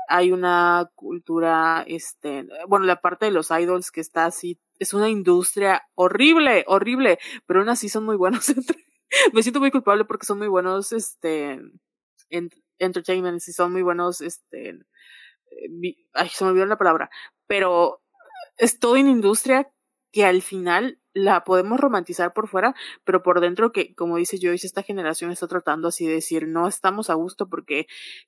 [0.07, 5.09] hay una cultura, este, bueno, la parte de los idols que está así, es una
[5.09, 8.45] industria horrible, horrible, pero aún así son muy buenos.
[9.33, 11.59] Me siento muy culpable porque son muy buenos, este,
[12.29, 14.79] en entertainment, y son muy buenos, este,
[16.13, 17.09] ay, se me olvidó la palabra,
[17.47, 18.03] pero
[18.59, 19.73] es toda una industria
[20.13, 22.75] que al final la podemos romantizar por fuera,
[23.05, 26.69] pero por dentro que, como dice Joyce, esta generación está tratando así de decir, no
[26.69, 27.87] estamos a gusto porque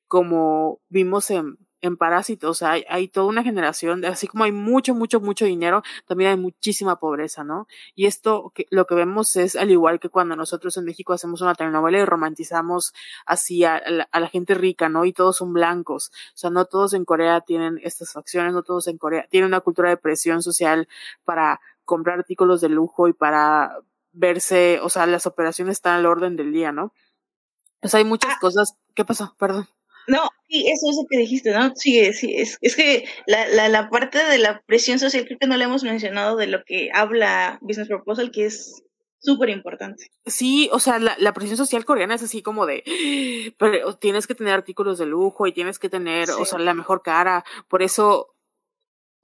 [0.08, 5.20] como vimos en, en Parásitos, hay, hay toda una generación, así como hay mucho, mucho,
[5.20, 7.66] mucho dinero, también hay muchísima pobreza, ¿no?
[7.94, 11.40] Y esto, que, lo que vemos es al igual que cuando nosotros en México hacemos
[11.40, 12.92] una telenovela y romantizamos
[13.26, 15.04] así a, a, la, gente rica, ¿no?
[15.04, 16.10] Y todos son blancos.
[16.34, 19.60] O sea, no todos en Corea tienen estas facciones, no todos en Corea tienen una
[19.60, 20.88] cultura de presión social
[21.24, 23.78] para comprar artículos de lujo y para
[24.12, 26.92] verse, o sea, las operaciones están al orden del día, ¿no?
[27.82, 28.38] O sea, hay muchas ah.
[28.40, 28.74] cosas.
[28.94, 29.34] ¿Qué pasó?
[29.38, 29.66] Perdón.
[30.08, 31.72] No, sí, eso es lo que dijiste, ¿no?
[31.74, 35.48] Sí, sí, es, es que la, la, la parte de la presión social creo que
[35.48, 38.84] no le hemos mencionado de lo que habla Business Proposal, que es
[39.18, 40.06] súper importante.
[40.24, 42.84] Sí, o sea, la, la, presión social coreana es así como de,
[43.58, 47.02] pero tienes que tener artículos de lujo y tienes que tener, o sea, la mejor
[47.02, 47.44] cara.
[47.68, 48.35] Por eso,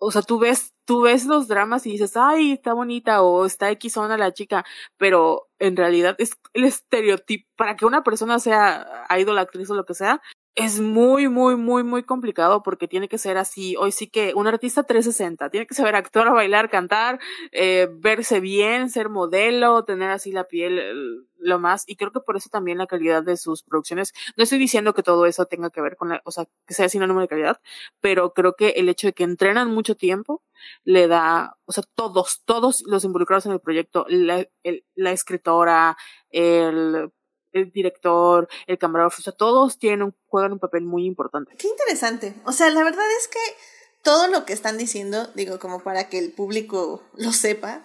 [0.04, 3.70] o sea, tú ves, tú ves los dramas y dices, ay, está bonita o está
[3.70, 4.64] X la chica,
[4.96, 9.84] pero en realidad es el estereotipo, para que una persona sea idol, actriz o lo
[9.84, 10.20] que sea,
[10.54, 13.74] es muy, muy, muy, muy complicado porque tiene que ser así.
[13.76, 17.18] Hoy sí que un artista 360 tiene que saber actuar, bailar, cantar,
[17.52, 21.84] eh, verse bien, ser modelo, tener así la piel lo más.
[21.86, 24.12] Y creo que por eso también la calidad de sus producciones.
[24.36, 26.88] No estoy diciendo que todo eso tenga que ver con la, o sea, que sea
[26.88, 27.60] sinónimo de calidad,
[28.00, 30.42] pero creo que el hecho de que entrenan mucho tiempo
[30.84, 34.46] le da, o sea, todos, todos los involucrados en el proyecto, la,
[34.94, 35.96] la escritora,
[36.30, 37.10] el
[37.52, 41.54] el director, el camarógrafo, o sea, todos tienen un, juegan un papel muy importante.
[41.56, 42.34] Qué interesante.
[42.44, 43.38] O sea, la verdad es que
[44.02, 47.82] todo lo que están diciendo, digo, como para que el público lo sepa,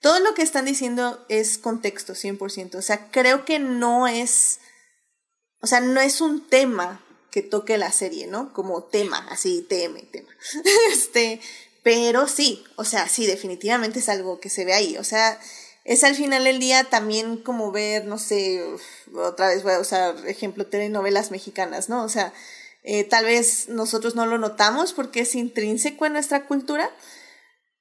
[0.00, 2.74] todo lo que están diciendo es contexto, 100%.
[2.74, 4.58] O sea, creo que no es,
[5.60, 8.52] o sea, no es un tema que toque la serie, ¿no?
[8.52, 10.28] Como tema, así, TM, tema.
[10.92, 11.40] este,
[11.82, 14.96] pero sí, o sea, sí, definitivamente es algo que se ve ahí.
[14.98, 15.40] O sea,
[15.84, 18.64] es al final del día también como ver, no sé,
[19.14, 22.04] otra vez voy a usar ejemplo, telenovelas mexicanas, ¿no?
[22.04, 22.32] O sea,
[22.84, 26.90] eh, tal vez nosotros no lo notamos porque es intrínseco en nuestra cultura,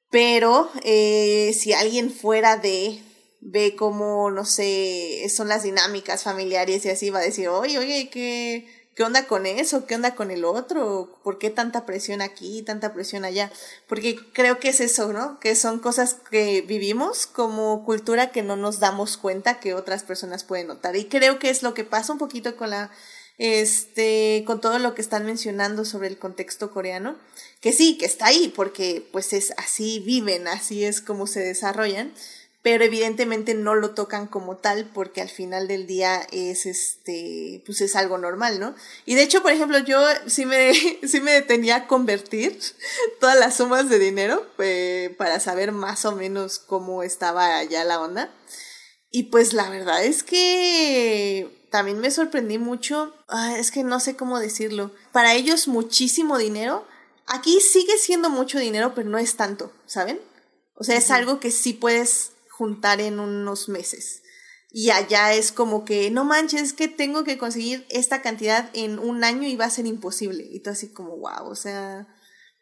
[0.10, 3.02] pero eh, si alguien fuera de
[3.41, 8.10] ve cómo, no sé, son las dinámicas familiares y así va a decir, oye, oye,
[8.10, 9.85] que ¿Qué onda con eso?
[9.85, 11.18] ¿Qué onda con el otro?
[11.23, 13.49] ¿Por qué tanta presión aquí, tanta presión allá?
[13.88, 15.39] Porque creo que es eso, ¿no?
[15.39, 20.43] Que son cosas que vivimos como cultura que no nos damos cuenta que otras personas
[20.43, 20.97] pueden notar.
[20.97, 22.91] Y creo que es lo que pasa un poquito con la
[23.38, 27.15] este con todo lo que están mencionando sobre el contexto coreano,
[27.59, 32.13] que sí, que está ahí porque pues es así viven, así es como se desarrollan,
[32.63, 37.81] pero evidentemente no lo tocan como tal porque al final del día es este pues
[37.81, 38.75] es algo normal, ¿no?
[39.05, 40.73] Y de hecho, por ejemplo, yo sí me
[41.03, 42.59] sí me detenía a convertir
[43.19, 47.99] todas las sumas de dinero eh, para saber más o menos cómo estaba allá la
[47.99, 48.31] onda.
[49.09, 53.13] Y pues la verdad es que también me sorprendí mucho,
[53.57, 54.91] es que no sé cómo decirlo.
[55.11, 56.88] Para ellos muchísimo dinero.
[57.27, 60.19] Aquí sigue siendo mucho dinero, pero no es tanto, ¿saben?
[60.75, 62.31] O sea, es algo que sí puedes
[62.61, 64.21] juntar en unos meses.
[64.69, 69.23] Y allá es como que, no manches, que tengo que conseguir esta cantidad en un
[69.23, 70.47] año y va a ser imposible.
[70.47, 72.07] Y tú así como, wow, o sea,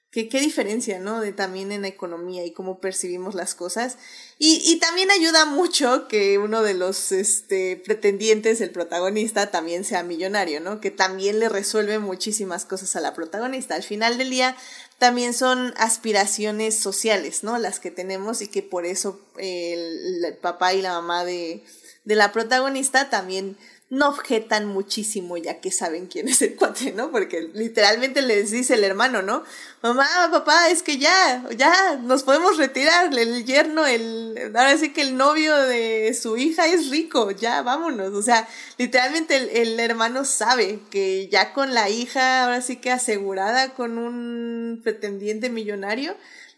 [0.10, 1.20] qué, qué diferencia, ¿no?
[1.20, 3.98] De también en la economía y cómo percibimos las cosas.
[4.38, 10.02] Y, y también ayuda mucho que uno de los este, pretendientes, el protagonista, también sea
[10.04, 10.80] millonario, ¿no?
[10.80, 13.76] Que también le resuelve muchísimas cosas a la protagonista.
[13.76, 14.56] Al final del día,
[15.00, 17.58] también son aspiraciones sociales, ¿no?
[17.58, 21.64] Las que tenemos y que por eso el, papá y la mamá de,
[22.04, 23.58] de la protagonista también
[23.92, 27.10] no objetan muchísimo ya que saben quién es el cuate, ¿no?
[27.10, 29.44] Porque literalmente les dice el hermano, ¿no?
[29.82, 35.02] Mamá, papá, es que ya, ya, nos podemos retirar, el yerno, el, ahora sí que
[35.02, 38.14] el novio de su hija es rico, ya, vámonos.
[38.14, 38.48] O sea,
[38.78, 43.98] literalmente el, el hermano sabe que ya con la hija, ahora sí que asegurada con
[43.98, 46.16] un pretendiente millonario,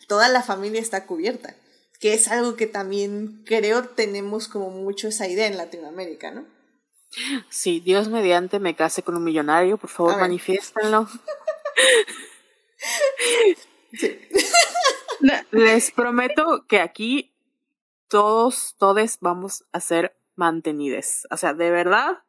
[0.07, 1.55] toda la familia está cubierta.
[2.01, 6.45] Que es algo que también creo tenemos como mucho esa idea en Latinoamérica, ¿no?
[7.49, 11.07] Sí, Dios mediante me case con un millonario, por favor, manifiéstenlo.
[15.51, 17.31] Les prometo que aquí
[18.07, 21.27] todos, todos vamos a ser mantenides.
[21.29, 22.19] O sea, de verdad,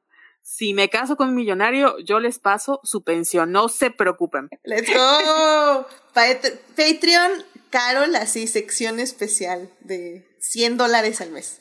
[0.42, 3.52] si me caso con un millonario, yo les paso su pensión.
[3.52, 4.50] No se preocupen.
[4.64, 5.86] Let's go.
[6.12, 11.60] Patreon, Carol, así, sección especial de 100 dólares al mes.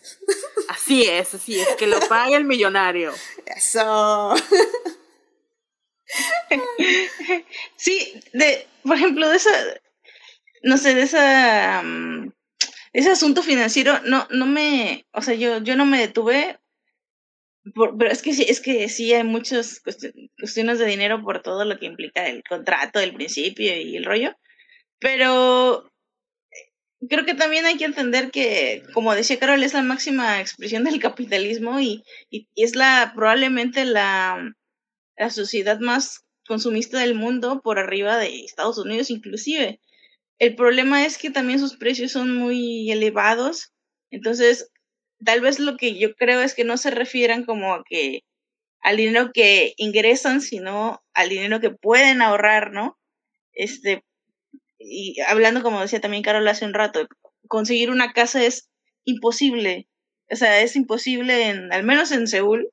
[0.69, 3.13] Así es, así es, que lo pague el millonario.
[3.45, 4.35] Eso.
[7.77, 9.51] Sí, de, por ejemplo, de esa,
[10.63, 12.31] no sé, de esa, mm,
[12.93, 16.59] ese asunto financiero, no, no me, o sea, yo, yo no me detuve,
[17.73, 21.79] pero es que sí, es que sí hay muchas cuestiones de dinero por todo lo
[21.79, 24.35] que implica el contrato, el principio y el rollo,
[24.99, 25.90] pero
[27.09, 30.99] creo que también hay que entender que, como decía Carol, es la máxima expresión del
[30.99, 34.53] capitalismo y, y, es la probablemente la,
[35.17, 39.79] la sociedad más consumista del mundo por arriba de Estados Unidos inclusive.
[40.39, 43.71] El problema es que también sus precios son muy elevados,
[44.09, 44.71] entonces
[45.23, 48.23] tal vez lo que yo creo es que no se refieran como a que
[48.81, 52.97] al dinero que ingresan, sino al dinero que pueden ahorrar, ¿no?
[53.53, 54.03] Este,
[54.83, 57.07] y hablando como decía también Carol hace un rato,
[57.47, 58.69] conseguir una casa es
[59.05, 59.87] imposible.
[60.29, 62.69] O sea, es imposible, en, al menos en Seúl,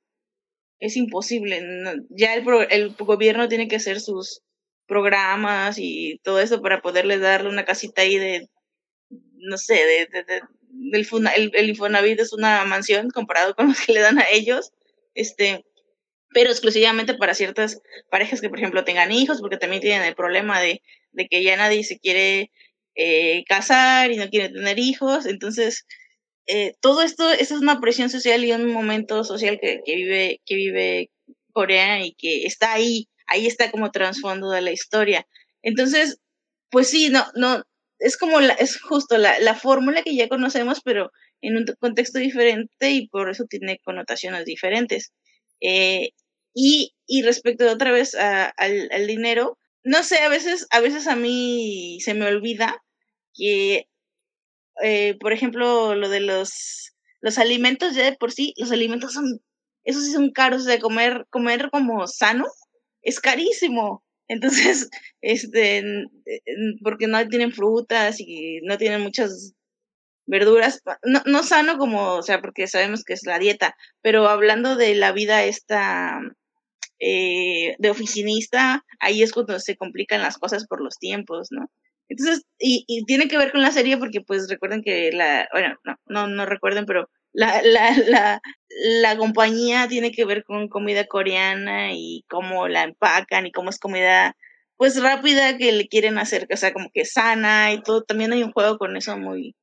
[0.80, 1.62] es imposible.
[2.10, 4.42] ya el, el gobierno tiene que hacer sus,
[4.88, 8.48] programas y todo eso para poderles darle una casita ahí de,
[9.10, 10.40] no sé, de, de, de
[10.70, 11.06] del
[11.36, 14.72] el, el, Infonavit es una mansión comparado con los que le dan a ellos,
[15.14, 15.64] este,
[16.32, 17.80] pero exclusivamente para ciertas
[18.10, 20.82] parejas que, por ejemplo, tengan hijos, porque también tienen el problema de,
[21.12, 22.50] de que ya nadie se quiere
[22.94, 25.86] eh, casar y no quiere tener hijos, entonces
[26.46, 30.40] eh, todo esto, eso es una presión social y un momento social que, que, vive,
[30.46, 31.10] que vive
[31.52, 35.26] Corea y que está ahí, ahí está como trasfondo de la historia.
[35.62, 36.18] Entonces,
[36.70, 37.62] pues sí, no, no,
[37.98, 41.10] es como la, es justo la, la fórmula que ya conocemos, pero
[41.42, 45.12] en un contexto diferente y por eso tiene connotaciones diferentes.
[45.60, 46.10] Eh,
[46.54, 50.80] y, y respecto de otra vez a, al, al, dinero, no sé, a veces, a
[50.80, 52.82] veces a mí se me olvida
[53.34, 53.88] que,
[54.82, 59.40] eh, por ejemplo, lo de los, los alimentos ya de por sí, los alimentos son,
[59.84, 62.46] esos sí son caros, de comer, comer como sano
[63.02, 64.04] es carísimo.
[64.28, 64.90] Entonces,
[65.22, 65.82] este,
[66.82, 69.54] porque no tienen frutas y no tienen muchas
[70.26, 74.76] verduras, no, no sano como, o sea, porque sabemos que es la dieta, pero hablando
[74.76, 76.20] de la vida esta
[77.00, 81.70] eh, de oficinista, ahí es cuando se complican las cosas por los tiempos, ¿no?
[82.08, 85.76] Entonces, y, y tiene que ver con la serie porque pues recuerden que la, bueno,
[85.84, 88.40] no, no, no recuerden, pero la, la, la,
[89.02, 93.78] la compañía tiene que ver con comida coreana y cómo la empacan y cómo es
[93.78, 94.36] comida
[94.76, 98.04] pues rápida que le quieren hacer, o sea, como que sana y todo.
[98.04, 99.56] También hay un juego con eso muy,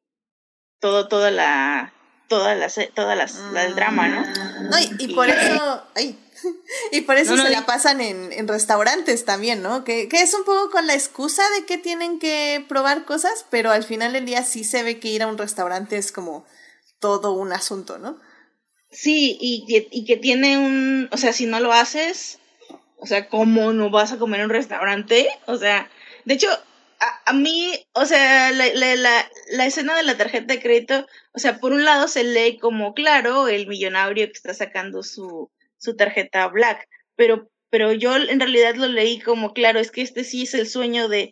[0.80, 1.94] todo, toda la,
[2.28, 4.22] todas las, todas las, la, el drama, ¿no?
[4.70, 6.20] No, y, y por eso, ay,
[6.92, 9.84] y por eso no, no, se la pasan en, en restaurantes también, ¿no?
[9.84, 13.72] Que, que es un poco con la excusa de que tienen que probar cosas, pero
[13.72, 16.46] al final del día sí se ve que ir a un restaurante es como
[17.00, 18.20] todo un asunto, ¿no?
[18.92, 22.40] Sí, y que, y que tiene un, o sea, si no lo haces,
[22.98, 25.28] o sea, ¿cómo no vas a comer en un restaurante?
[25.48, 25.90] O sea,
[26.24, 26.48] de hecho,
[27.00, 31.06] a, a mí, o sea, la, la, la, la, escena de la tarjeta de crédito,
[31.34, 35.52] o sea, por un lado se lee como, claro, el millonario que está sacando su,
[35.86, 40.24] su tarjeta black, pero, pero yo en realidad lo leí como, claro, es que este
[40.24, 41.32] sí es el sueño de,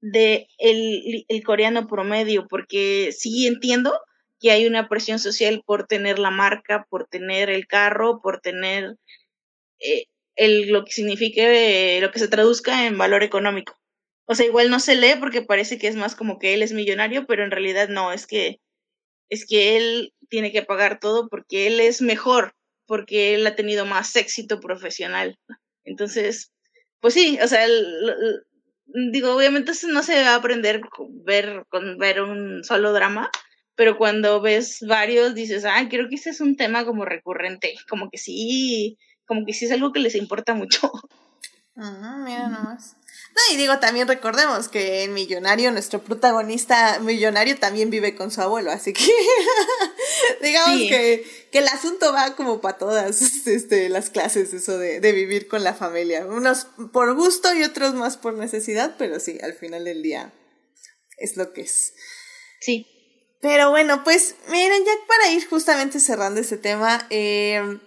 [0.00, 4.00] de el, el coreano promedio, porque sí entiendo
[4.40, 8.96] que hay una presión social por tener la marca, por tener el carro, por tener
[9.80, 10.06] eh,
[10.36, 13.74] el, lo que signifique, eh, lo que se traduzca en valor económico.
[14.26, 16.72] O sea, igual no se lee porque parece que es más como que él es
[16.72, 18.60] millonario, pero en realidad no, es que
[19.30, 22.54] es que él tiene que pagar todo porque él es mejor,
[22.86, 25.38] porque él ha tenido más éxito profesional.
[25.84, 26.52] Entonces,
[27.00, 30.82] pues sí, o sea, el, el, digo, obviamente no se va a aprender
[31.24, 33.30] ver con ver un solo drama,
[33.74, 38.08] pero cuando ves varios dices, ah, creo que ese es un tema como recurrente, como
[38.10, 40.90] que sí, como que sí es algo que les importa mucho.
[41.76, 42.96] Uh, mira nomás.
[43.34, 48.40] No, y digo, también recordemos que en Millonario, nuestro protagonista millonario también vive con su
[48.40, 49.02] abuelo, así que
[50.40, 50.88] digamos sí.
[50.88, 55.48] que, que el asunto va como para todas este, las clases, eso de, de vivir
[55.48, 56.24] con la familia.
[56.26, 60.32] Unos por gusto y otros más por necesidad, pero sí, al final del día
[61.18, 61.92] es lo que es.
[62.60, 62.86] Sí.
[63.40, 67.78] Pero bueno, pues miren, ya para ir justamente cerrando este tema, eh,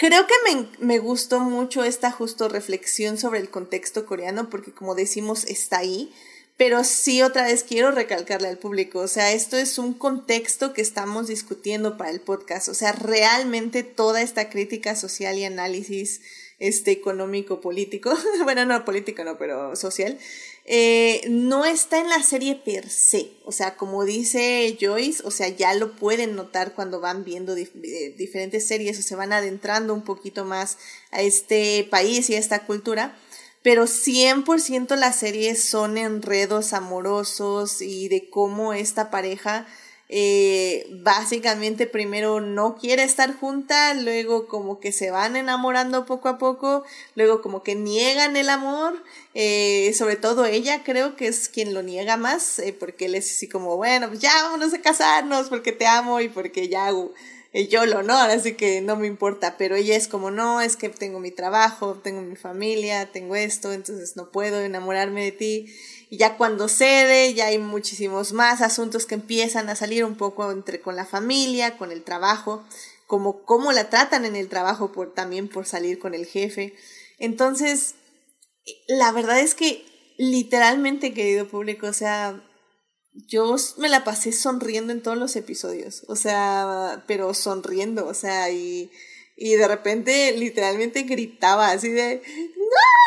[0.00, 4.94] Creo que me, me, gustó mucho esta justo reflexión sobre el contexto coreano, porque como
[4.94, 6.10] decimos, está ahí,
[6.56, 10.80] pero sí otra vez quiero recalcarle al público, o sea, esto es un contexto que
[10.80, 16.22] estamos discutiendo para el podcast, o sea, realmente toda esta crítica social y análisis
[16.58, 18.10] este económico político,
[18.44, 20.18] bueno, no político no, pero social,
[20.64, 23.32] eh, no está en la serie per se.
[23.44, 28.14] O sea, como dice Joyce, o sea, ya lo pueden notar cuando van viendo eh,
[28.16, 30.78] diferentes series o se van adentrando un poquito más
[31.10, 33.16] a este país y a esta cultura.
[33.62, 39.66] Pero 100% las series son enredos amorosos y de cómo esta pareja
[40.12, 46.36] eh, básicamente primero no quiere estar junta, luego como que se van enamorando poco a
[46.36, 46.82] poco,
[47.14, 49.00] luego como que niegan el amor,
[49.34, 53.30] eh, sobre todo ella creo que es quien lo niega más, eh, porque él es
[53.30, 56.90] así como, bueno, pues ya vámonos a casarnos porque te amo y porque ya
[57.52, 60.76] eh, yo lo no, así que no me importa, pero ella es como, no, es
[60.76, 65.74] que tengo mi trabajo, tengo mi familia, tengo esto, entonces no puedo enamorarme de ti.
[66.10, 70.50] Y ya cuando cede, ya hay muchísimos más asuntos que empiezan a salir un poco
[70.50, 72.64] entre con la familia, con el trabajo,
[73.06, 76.74] como cómo la tratan en el trabajo por también por salir con el jefe.
[77.20, 77.94] Entonces,
[78.88, 79.84] la verdad es que
[80.18, 82.42] literalmente, querido público, o sea,
[83.12, 88.50] yo me la pasé sonriendo en todos los episodios, o sea, pero sonriendo, o sea,
[88.50, 88.90] y,
[89.36, 92.22] y de repente literalmente gritaba así de,
[92.56, 93.00] ¡No!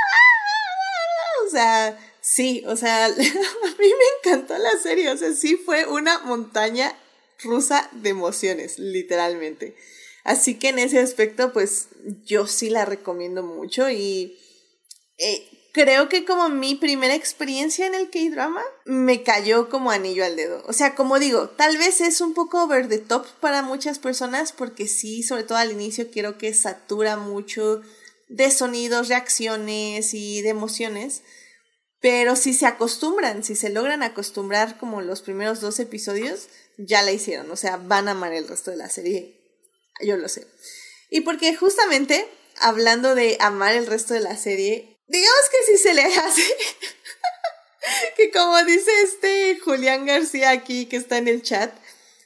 [1.54, 3.16] sea, sí, o sea, a mí
[3.78, 6.98] me encantó la serie, o sea, sí fue una montaña
[7.44, 9.76] rusa de emociones, literalmente.
[10.24, 11.90] Así que en ese aspecto, pues
[12.26, 14.40] yo sí la recomiendo mucho y
[15.18, 20.36] eh, creo que como mi primera experiencia en el K-drama me cayó como anillo al
[20.36, 20.64] dedo.
[20.68, 24.54] O sea, como digo, tal vez es un poco over the top para muchas personas
[24.54, 27.82] porque sí, sobre todo al inicio, quiero que satura mucho
[28.30, 31.24] de sonidos, reacciones y de emociones.
[32.00, 37.12] Pero si se acostumbran, si se logran acostumbrar como los primeros dos episodios, ya la
[37.12, 37.50] hicieron.
[37.50, 39.40] O sea, van a amar el resto de la serie.
[40.06, 40.46] Yo lo sé.
[41.10, 42.28] Y porque justamente,
[42.60, 46.42] hablando de amar el resto de la serie, digamos que sí se le hace.
[48.18, 51.74] que como dice este Julián García aquí que está en el chat,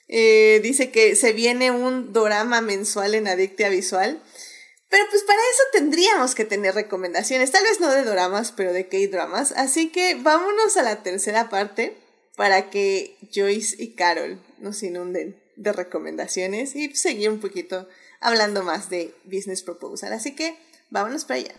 [0.07, 4.21] eh, dice que se viene un drama mensual en Adictia Visual.
[4.89, 8.87] Pero pues para eso tendríamos que tener recomendaciones, tal vez no de dramas, pero de
[8.87, 9.51] K-dramas.
[9.51, 11.97] Así que vámonos a la tercera parte
[12.37, 17.89] para que Joyce y Carol nos inunden de recomendaciones y seguir un poquito
[18.21, 20.13] hablando más de Business Proposal.
[20.13, 20.57] Así que
[20.89, 21.55] vámonos para allá.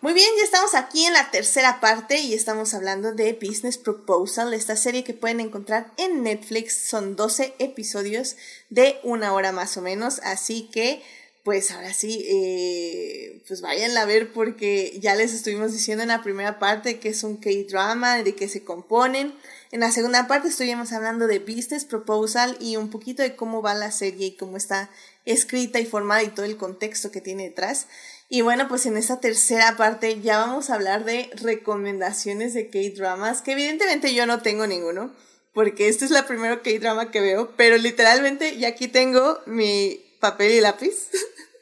[0.00, 4.54] Muy bien, ya estamos aquí en la tercera parte y estamos hablando de Business Proposal,
[4.54, 6.88] esta serie que pueden encontrar en Netflix.
[6.88, 8.36] Son 12 episodios
[8.70, 11.02] de una hora más o menos, así que
[11.48, 16.22] pues ahora sí, eh, pues vayan a ver porque ya les estuvimos diciendo en la
[16.22, 19.32] primera parte que es un K-drama, de que se componen.
[19.70, 23.72] En la segunda parte estuvimos hablando de Business Proposal y un poquito de cómo va
[23.72, 24.90] la serie y cómo está
[25.32, 27.86] escrita y formada y todo el contexto que tiene detrás.
[28.28, 33.42] Y bueno, pues en esta tercera parte ya vamos a hablar de recomendaciones de K-dramas,
[33.42, 35.14] que evidentemente yo no tengo ninguno,
[35.54, 40.52] porque este es la primera K-drama que veo, pero literalmente ya aquí tengo mi papel
[40.52, 41.08] y lápiz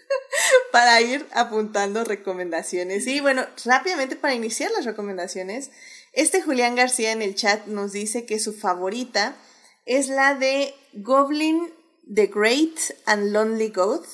[0.72, 3.06] para ir apuntando recomendaciones.
[3.06, 5.70] Y bueno, rápidamente para iniciar las recomendaciones,
[6.12, 9.36] este Julián García en el chat nos dice que su favorita
[9.84, 11.72] es la de Goblin
[12.06, 14.04] the Great and Lonely Goat.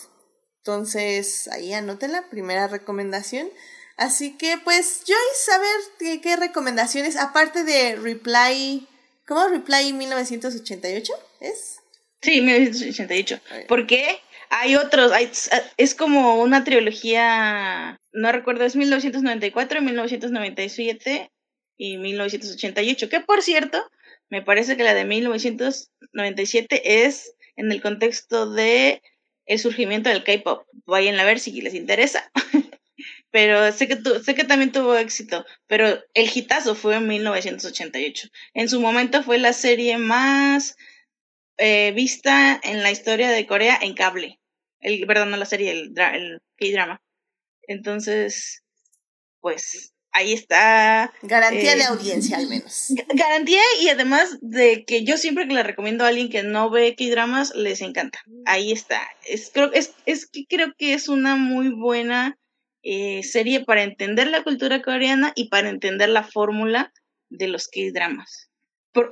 [0.58, 3.48] Entonces, ahí anoten la primera recomendación.
[3.96, 8.86] Así que, pues, Joyce, a ver qué, recomendaciones, aparte de Reply,
[9.26, 11.80] ¿cómo Reply 1988 es?
[12.20, 13.40] Sí, 1988.
[13.68, 14.20] ¿Por qué?
[14.50, 15.12] Hay otros,
[15.76, 21.32] es como una trilogía, no recuerdo, es 1994, 1997
[21.78, 23.82] y 1988, que por cierto,
[24.28, 29.02] me parece que la de 1997 es en el contexto de
[29.46, 30.66] el surgimiento del K-pop.
[30.86, 32.30] Vayan a ver si les interesa.
[33.30, 38.28] pero sé que, sé que también tuvo éxito, pero el hitazo fue en 1988.
[38.54, 40.76] En su momento fue la serie más
[41.56, 44.38] eh, vista en la historia de Corea en cable
[44.82, 47.02] el, perdón, no la serie, el, el K-drama.
[47.62, 48.62] Entonces,
[49.40, 51.12] pues ahí está.
[51.22, 52.92] Garantía de eh, audiencia al menos.
[53.14, 56.94] Garantía y además de que yo siempre que le recomiendo a alguien que no ve
[56.96, 58.20] K-dramas, les encanta.
[58.44, 59.00] Ahí está.
[59.26, 62.38] Es, creo, es, es que creo que es una muy buena
[62.82, 66.92] eh, serie para entender la cultura coreana y para entender la fórmula
[67.30, 68.50] de los K-dramas.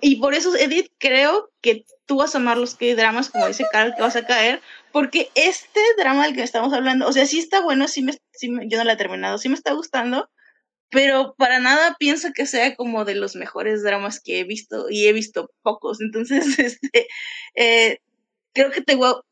[0.03, 3.95] y por eso, Edith, creo que tú vas a amar los K-dramas, como dice Carl,
[3.95, 4.61] que vas a caer,
[4.93, 8.13] porque este drama del que estamos hablando, o sea, sí está bueno, sí me,
[8.69, 10.29] yo no lo he terminado, sí me está gustando,
[10.91, 15.07] pero para nada pienso que sea como de los mejores dramas que he visto y
[15.07, 16.01] he visto pocos.
[16.01, 17.07] Entonces, este,
[17.55, 17.99] eh,
[18.53, 19.23] creo que te va,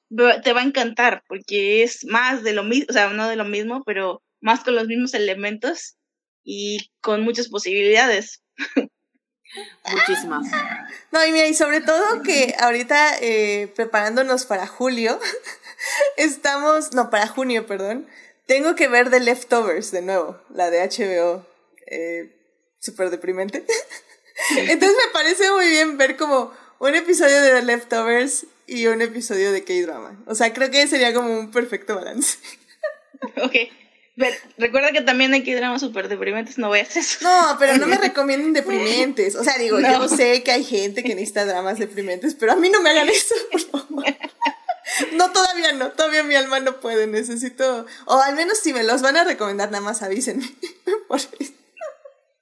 [0.43, 3.45] te va a encantar porque es más de lo mismo, o sea, no de lo
[3.45, 5.97] mismo, pero más con los mismos elementos
[6.45, 8.43] y con muchas posibilidades.
[9.91, 10.47] Muchísimas.
[11.11, 15.19] No, y mira, y sobre todo que ahorita eh, preparándonos para julio,
[16.17, 18.07] estamos, no, para junio, perdón,
[18.49, 21.47] tengo que ver The Leftovers de nuevo, la de HBO,
[21.87, 22.35] eh,
[22.81, 23.65] súper deprimente.
[24.57, 29.53] Entonces me parece muy bien ver como un episodio de The Leftovers y un episodio
[29.53, 30.25] de K-Drama.
[30.27, 32.39] O sea, creo que sería como un perfecto balance.
[33.43, 33.55] ok
[34.57, 37.19] recuerda que también hay que dramas súper deprimentes, no veas eso.
[37.23, 39.37] No, pero no me recomienden deprimentes.
[39.37, 42.69] O sea, digo, yo sé que hay gente que necesita dramas deprimentes, pero a mí
[42.69, 44.05] no me hagan eso, por favor.
[45.15, 49.03] No, todavía no, todavía mi alma no puede, necesito, o al menos si me los
[49.03, 50.49] van a recomendar, nada más avísenme.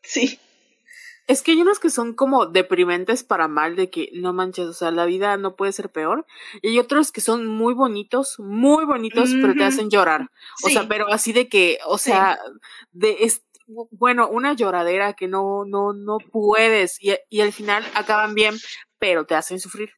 [0.08, 0.38] Sí.
[1.26, 4.72] Es que hay unos que son como deprimentes para mal, de que no manches, o
[4.72, 6.24] sea, la vida no puede ser peor.
[6.62, 10.30] Y hay otros que son muy bonitos, muy bonitos, pero te hacen llorar.
[10.62, 12.38] O sea, pero así de que, o sea,
[12.92, 17.02] de es, bueno, una lloradera que no, no, no puedes.
[17.02, 18.54] Y, y al final acaban bien,
[19.00, 19.90] pero te hacen sufrir.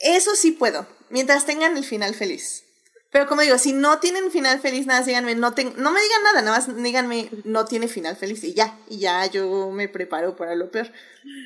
[0.00, 2.64] Eso sí puedo, mientras tengan el final feliz.
[3.10, 6.42] Pero como digo, si no tienen final feliz, nada, díganme, no, no me digan nada,
[6.42, 10.54] nada más díganme, no tiene final feliz y ya, y ya yo me preparo para
[10.54, 10.92] lo peor.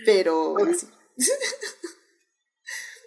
[0.05, 0.87] Pero así.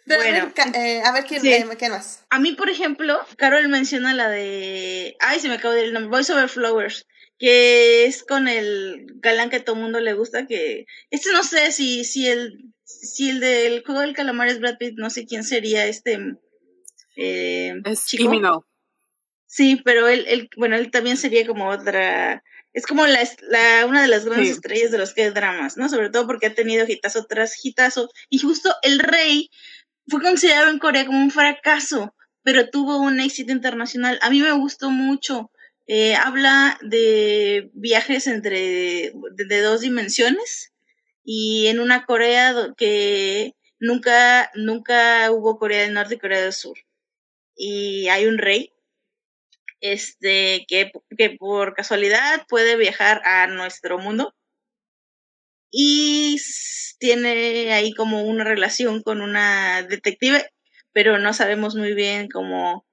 [0.07, 2.25] bueno, eh, a ver, ¿quién, eh, ¿qué más?
[2.31, 5.15] A mí, por ejemplo, Carol menciona la de.
[5.19, 6.09] Ay, se me acabó de el nombre.
[6.09, 7.05] Voice Over Flowers.
[7.39, 10.47] Que es con el galán que a todo mundo le gusta.
[10.47, 10.87] Que.
[11.11, 12.73] Este no sé si, si el.
[12.83, 16.17] Si el del juego del calamar es Brad Pitt, no sé quién sería este
[17.17, 18.65] eh, es chico.
[19.47, 24.03] Sí, pero él, él, bueno, él también sería como otra, es como la, la una
[24.03, 25.89] de las grandes estrellas de los que dramas, ¿no?
[25.89, 28.09] Sobre todo porque ha tenido hitazo tras hitazo.
[28.29, 29.49] Y justo El Rey
[30.07, 32.13] fue considerado en Corea como un fracaso,
[32.43, 34.19] pero tuvo un éxito internacional.
[34.21, 35.49] A mí me gustó mucho.
[35.87, 40.73] Eh, habla de viajes entre de, dos dimensiones
[41.23, 46.77] y en una Corea que nunca nunca hubo Corea del Norte y Corea del Sur
[47.57, 48.73] y hay un rey
[49.81, 54.33] este que, que por casualidad puede viajar a nuestro mundo
[55.71, 56.37] y
[56.99, 60.49] tiene ahí como una relación con una detective,
[60.93, 62.85] pero no sabemos muy bien cómo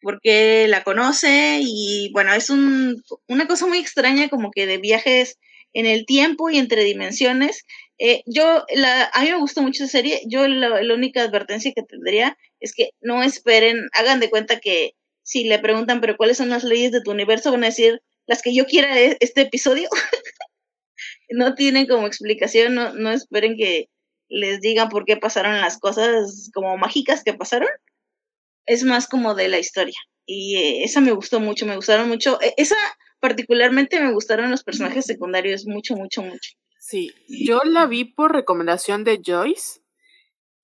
[0.00, 4.78] por qué la conoce y bueno, es un, una cosa muy extraña como que de
[4.78, 5.38] viajes
[5.72, 7.64] en el tiempo y entre dimensiones.
[7.98, 10.22] Eh, yo, la, a mí me gustó mucho esa serie.
[10.26, 14.92] Yo la, la, única advertencia que tendría es que no esperen, hagan de cuenta que
[15.22, 17.52] si le preguntan, pero ¿cuáles son las leyes de tu universo?
[17.52, 19.88] Van a decir las que yo quiera de este episodio.
[21.30, 23.88] no tienen como explicación, no, no esperen que
[24.28, 27.68] les digan por qué pasaron las cosas como mágicas que pasaron.
[28.64, 29.98] Es más como de la historia.
[30.24, 32.40] Y eh, esa me gustó mucho, me gustaron mucho.
[32.40, 32.76] E, esa
[33.20, 36.52] particularmente me gustaron los personajes secundarios mucho, mucho, mucho.
[36.78, 39.81] Sí, yo la vi por recomendación de Joyce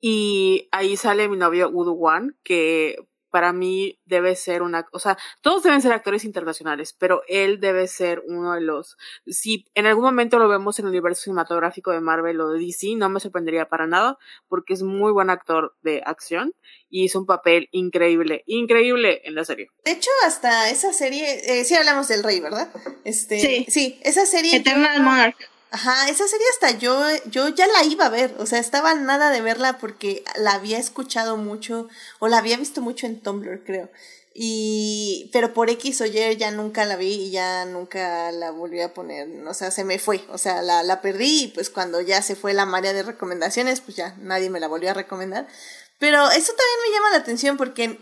[0.01, 2.97] y ahí sale mi novio Wood One, que
[3.31, 7.87] para mí debe ser una, o sea, todos deben ser actores internacionales, pero él debe
[7.87, 8.97] ser uno de los,
[9.27, 12.95] si en algún momento lo vemos en el universo cinematográfico de Marvel o de DC,
[12.97, 14.19] no me sorprendería para nada,
[14.49, 16.55] porque es muy buen actor de acción
[16.89, 19.69] y hizo un papel increíble, increíble en la serie.
[19.85, 22.71] De hecho, hasta esa serie, eh, sí hablamos del rey, ¿verdad?
[23.05, 24.57] Este, sí, sí, esa serie.
[24.57, 25.37] Eternal Monarch.
[25.71, 29.31] Ajá, esa serie hasta yo, yo ya la iba a ver, o sea, estaba nada
[29.31, 31.89] de verla porque la había escuchado mucho,
[32.21, 33.91] o la había visto mucho en Tumblr, creo.
[34.33, 38.95] Y, pero por X o ya nunca la vi y ya nunca la volví a
[38.95, 42.23] poner, o sea, se me fue, o sea, la, la perdí y pues cuando ya
[42.23, 45.49] se fue la marea de recomendaciones, pues ya nadie me la volvió a recomendar.
[45.99, 47.99] Pero eso también me llama la atención porque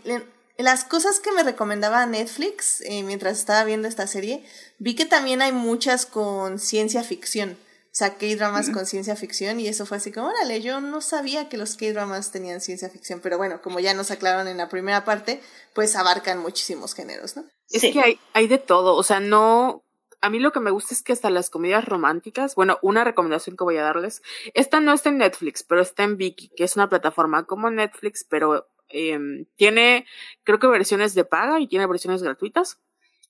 [0.57, 4.43] las cosas que me recomendaba Netflix eh, mientras estaba viendo esta serie,
[4.79, 7.57] vi que también hay muchas con ciencia ficción.
[7.85, 11.49] O sea, K-dramas con ciencia ficción y eso fue así como, órale, yo no sabía
[11.49, 15.03] que los K-dramas tenían ciencia ficción, pero bueno, como ya nos aclararon en la primera
[15.03, 15.41] parte,
[15.73, 17.45] pues abarcan muchísimos géneros, ¿no?
[17.71, 19.83] Es que hay, hay de todo, o sea, no,
[20.21, 23.57] a mí lo que me gusta es que hasta las comedias románticas, bueno, una recomendación
[23.57, 24.21] que voy a darles,
[24.53, 28.23] esta no está en Netflix, pero está en Viki, que es una plataforma como Netflix,
[28.23, 30.05] pero Em, tiene,
[30.43, 32.81] creo que versiones de paga y tiene versiones gratuitas,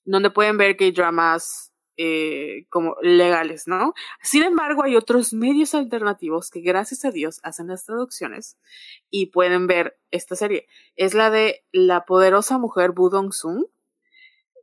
[0.04, 3.92] donde pueden ver que hay dramas eh, como legales, ¿no?
[4.22, 8.56] Sin embargo, hay otros medios alternativos que gracias a Dios hacen las traducciones
[9.10, 10.68] y pueden ver esta serie.
[10.94, 13.66] Es la de La poderosa mujer Budong Sung.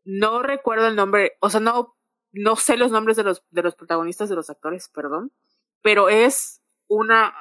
[0.06, 1.98] No recuerdo el nombre, o sea, no,
[2.32, 5.34] no sé los nombres de los, de los protagonistas de los actores, perdón,
[5.82, 7.34] pero es una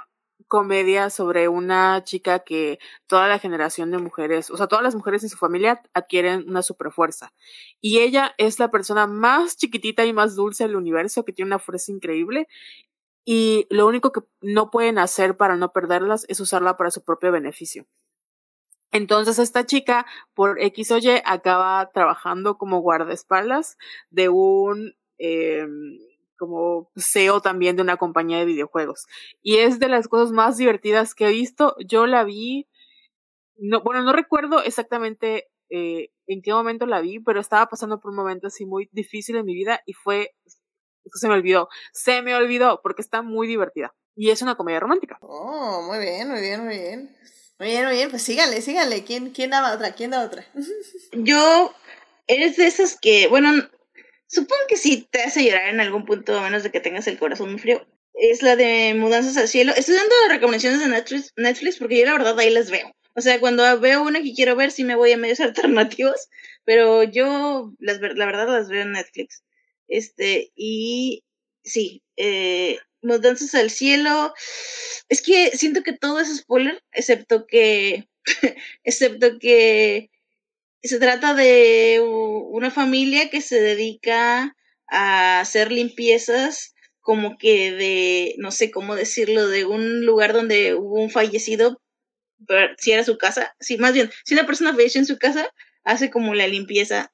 [0.49, 5.23] comedia sobre una chica que toda la generación de mujeres, o sea, todas las mujeres
[5.23, 7.33] en su familia adquieren una super fuerza.
[7.81, 11.59] Y ella es la persona más chiquitita y más dulce del universo, que tiene una
[11.59, 12.49] fuerza increíble.
[13.25, 17.33] Y lo único que no pueden hacer para no perderlas es usarla para su propio
[17.33, 17.87] beneficio.
[18.93, 23.77] Entonces esta chica, por X o Y, acaba trabajando como guardaespaldas
[24.11, 24.95] de un...
[25.19, 25.67] Eh,
[26.47, 29.07] como CEO también de una compañía de videojuegos.
[29.43, 31.77] Y es de las cosas más divertidas que he visto.
[31.87, 32.69] Yo la vi,
[33.57, 38.11] no, bueno, no recuerdo exactamente eh, en qué momento la vi, pero estaba pasando por
[38.11, 40.35] un momento así muy difícil en mi vida y fue,
[41.13, 43.95] se me olvidó, se me olvidó porque está muy divertida.
[44.17, 45.19] Y es una comedia romántica.
[45.21, 47.17] Oh, muy bien, muy bien, muy bien.
[47.59, 49.05] Muy bien, muy bien, pues síganle, síganle.
[49.05, 49.93] ¿Quién, quién da otra?
[49.93, 50.45] ¿Quién da otra?
[51.13, 51.73] Yo,
[52.27, 53.51] eres de esas que, bueno,
[54.35, 57.19] Supongo que sí te hace llorar en algún punto, a menos de que tengas el
[57.19, 57.87] corazón muy frío.
[58.15, 59.73] Es la de Mudanzas al Cielo.
[59.77, 60.89] Estoy dando recomendaciones de
[61.37, 62.93] Netflix, porque yo la verdad ahí las veo.
[63.15, 66.29] O sea, cuando veo una que quiero ver, sí me voy a medios alternativos,
[66.65, 69.45] pero yo las, la verdad las veo en Netflix.
[69.87, 71.23] Este, y
[71.63, 74.35] sí, eh, Mudanzas al Cielo.
[75.09, 78.09] Es que siento que todo es spoiler, excepto que,
[78.83, 80.11] excepto que
[80.83, 82.01] se trata de
[82.57, 84.57] una familia que se dedica
[84.89, 91.03] a hacer limpiezas como que de, no sé cómo decirlo, de un lugar donde hubo
[91.03, 91.83] un fallecido,
[92.79, 95.51] si era su casa, sí, más bien, si una persona falleció en su casa,
[95.83, 97.13] hace como la limpieza,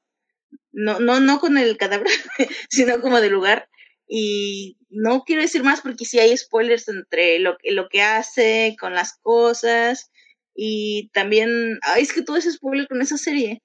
[0.72, 2.06] no, no, no con el cadáver,
[2.70, 3.68] sino como del lugar.
[4.06, 8.94] Y no quiero decir más porque si hay spoilers entre lo, lo que hace, con
[8.94, 10.10] las cosas,
[10.54, 13.62] y también, ay, es que todo es spoiler con esa serie.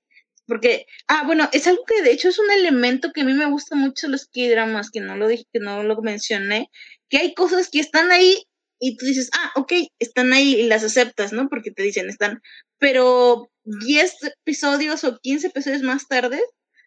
[0.47, 3.49] Porque, ah, bueno, es algo que de hecho es un elemento que a mí me
[3.49, 6.69] gusta mucho los K-dramas, que no lo dije, que no lo mencioné,
[7.09, 8.45] que hay cosas que están ahí
[8.79, 11.49] y tú dices, ah, ok, están ahí y las aceptas, ¿no?
[11.49, 12.41] Porque te dicen, están,
[12.77, 16.41] pero 10 episodios o 15 episodios más tarde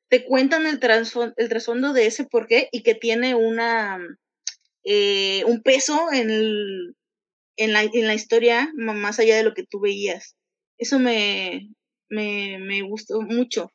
[0.09, 0.79] te cuentan el,
[1.37, 3.99] el trasfondo de ese porqué y que tiene una,
[4.85, 6.31] eh, un peso en,
[7.57, 10.35] en, la, en la historia más allá de lo que tú veías.
[10.79, 11.69] Eso me,
[12.09, 13.73] me, me gustó mucho.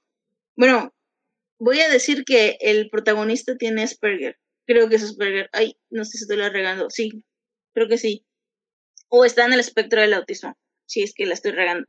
[0.56, 0.94] Bueno,
[1.60, 4.38] voy a decir que el protagonista tiene Asperger.
[4.66, 5.50] Creo que es Asperger.
[5.54, 6.90] Ay, no sé si estoy la regando.
[6.90, 7.24] Sí,
[7.74, 8.26] creo que sí.
[9.10, 10.58] O está en el espectro del autismo.
[10.86, 11.86] Si es que la estoy regando.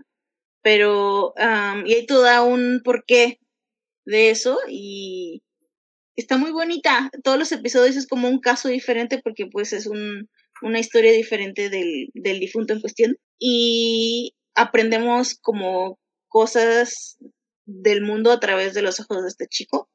[0.63, 1.35] Pero,
[1.85, 3.39] y hay todo un porqué
[4.07, 5.43] de eso y
[6.17, 7.11] está muy bonita.
[7.23, 10.31] Todos los episodios es como un caso diferente porque pues es un,
[10.63, 13.17] una historia diferente del, del difunto en cuestión.
[13.39, 15.99] Y aprendemos como
[16.35, 17.17] cosas
[17.65, 19.89] del mundo a través de los ojos de este chico.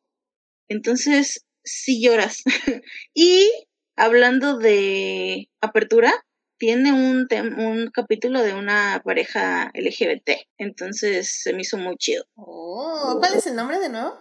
[0.70, 2.44] Entonces, sí lloras.
[3.14, 3.52] y
[3.98, 6.14] hablando de apertura,
[6.58, 10.48] tiene un, un capítulo de una pareja LGBT.
[10.58, 12.24] Entonces se me hizo muy chido.
[12.36, 14.18] Oh, ¿Cuál es el nombre de nuevo?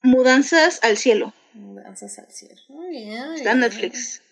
[0.00, 1.34] Mudanzas al cielo.
[1.54, 2.60] Mudanzas al cielo.
[2.68, 3.34] Muy bien.
[3.34, 4.22] Está en Netflix.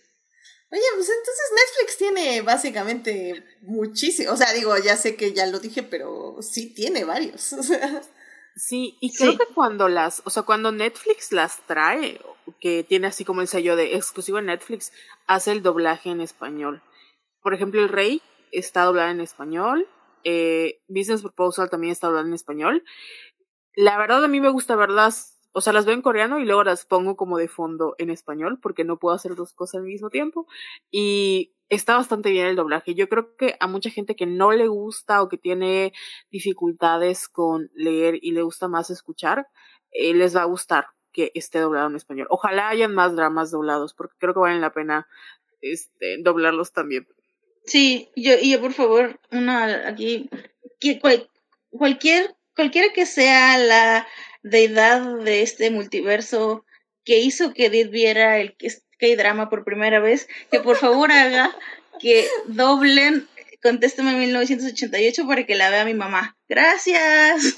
[0.72, 4.32] Oye, pues entonces Netflix tiene básicamente muchísimo.
[4.32, 7.54] O sea, digo, ya sé que ya lo dije, pero sí tiene varios.
[8.56, 12.20] Sí, y creo que cuando las, o sea, cuando Netflix las trae,
[12.60, 14.92] que tiene así como el sello de exclusivo en Netflix,
[15.26, 16.82] hace el doblaje en español.
[17.42, 18.20] Por ejemplo, El Rey
[18.52, 19.88] está doblado en español,
[20.24, 22.84] eh, Business Proposal también está doblado en español.
[23.74, 26.64] La verdad a mí me gusta verlas o sea, las veo en coreano y luego
[26.64, 30.10] las pongo como de fondo en español porque no puedo hacer dos cosas al mismo
[30.10, 30.46] tiempo.
[30.90, 32.94] Y está bastante bien el doblaje.
[32.94, 35.92] Yo creo que a mucha gente que no le gusta o que tiene
[36.30, 39.48] dificultades con leer y le gusta más escuchar,
[39.92, 42.28] eh, les va a gustar que esté doblado en español.
[42.30, 45.08] Ojalá hayan más dramas doblados porque creo que valen la pena
[45.60, 47.08] este, doblarlos también.
[47.64, 50.30] Sí, yo, y yo por favor, una aquí,
[51.70, 54.06] cualquier, cualquiera que sea la
[54.42, 56.64] deidad de este multiverso
[57.04, 58.56] que hizo que Edith viera el
[58.98, 61.56] K-drama por primera vez, que por favor haga
[62.00, 63.28] que doblen
[63.62, 66.38] Contéstame 1988 para que la vea mi mamá.
[66.48, 67.56] Gracias.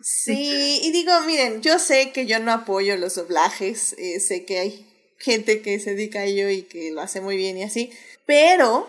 [0.00, 4.58] Sí, y digo, miren, yo sé que yo no apoyo los doblajes, eh, sé que
[4.58, 4.86] hay
[5.18, 7.90] gente que se dedica a ello y que lo hace muy bien y así,
[8.24, 8.88] pero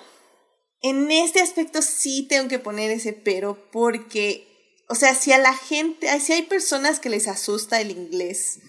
[0.81, 4.48] en este aspecto sí tengo que poner ese pero porque
[4.89, 8.59] o sea, si a la gente, si hay personas que les asusta el inglés,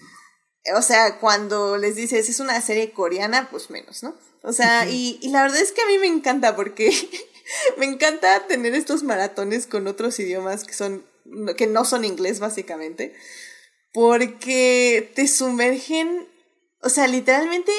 [0.75, 4.15] o sea, cuando les dices es una serie coreana, pues menos, ¿no?
[4.43, 6.91] O sea, y, y la verdad es que a mí me encanta porque
[7.77, 11.03] me encanta tener estos maratones con otros idiomas que son,
[11.57, 13.15] que no son inglés básicamente,
[13.91, 16.27] porque te sumergen,
[16.81, 17.71] o sea, literalmente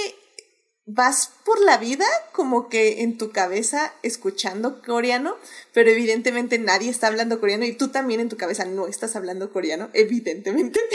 [0.84, 5.36] vas por la vida como que en tu cabeza escuchando coreano,
[5.72, 9.52] pero evidentemente nadie está hablando coreano y tú también en tu cabeza no estás hablando
[9.52, 10.80] coreano, evidentemente.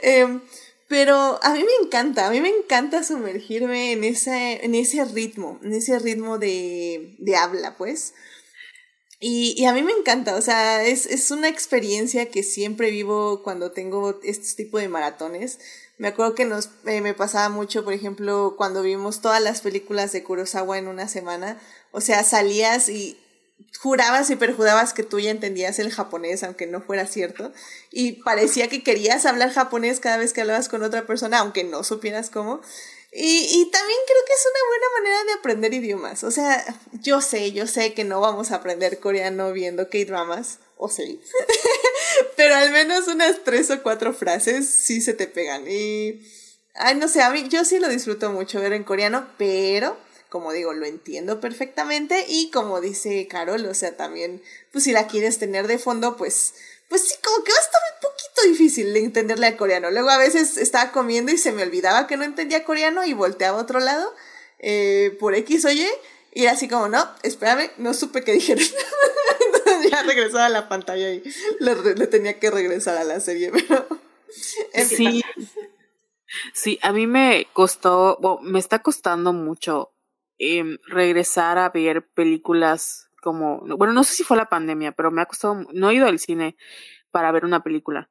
[0.00, 0.40] Em,
[0.86, 5.58] pero a mí me encanta, a mí me encanta sumergirme en ese, en ese ritmo,
[5.62, 8.14] en ese ritmo de, de habla, pues.
[9.20, 13.42] Y, y, a mí me encanta, o sea, es, es una experiencia que siempre vivo
[13.42, 15.58] cuando tengo este tipo de maratones
[15.98, 20.12] me acuerdo que nos, eh, me pasaba mucho, por ejemplo, cuando vimos todas las películas
[20.12, 21.60] de Kurosawa en una semana.
[21.90, 23.18] O sea, salías y
[23.80, 27.52] jurabas y perjurabas que tú ya entendías el japonés, aunque no fuera cierto.
[27.90, 31.82] Y parecía que querías hablar japonés cada vez que hablabas con otra persona, aunque no
[31.82, 32.60] supieras cómo.
[33.12, 36.22] Y, y también creo que es una buena manera de aprender idiomas.
[36.22, 40.88] O sea, yo sé, yo sé que no vamos a aprender coreano viendo K-dramas, o
[40.88, 41.20] sí.
[42.36, 45.64] Pero al menos unas tres o cuatro frases sí se te pegan.
[45.68, 46.22] Y,
[46.74, 49.96] ay, no sé, a mí yo sí lo disfruto mucho ver en coreano, pero
[50.28, 54.42] como digo, lo entiendo perfectamente y como dice Carol, o sea, también,
[54.72, 56.54] pues si la quieres tener de fondo, pues,
[56.88, 59.90] pues sí, como que va a estar un poquito difícil de entenderle al coreano.
[59.90, 63.58] Luego a veces estaba comiendo y se me olvidaba que no entendía coreano y volteaba
[63.58, 64.14] a otro lado
[64.58, 65.86] eh, por X o Y
[66.32, 68.64] y era así como, no, espérame, no supe qué dijeron.
[69.90, 71.22] ya regresaba a la pantalla y
[71.60, 73.86] le, tenía que regresar a la serie, pero...
[74.30, 75.22] Sí.
[76.52, 79.94] Sí, a mí me costó, bueno, me está costando mucho
[80.36, 85.22] em, regresar a ver películas como, bueno, no sé si fue la pandemia, pero me
[85.22, 86.56] ha costado, no he ido al cine
[87.10, 88.10] para ver una película.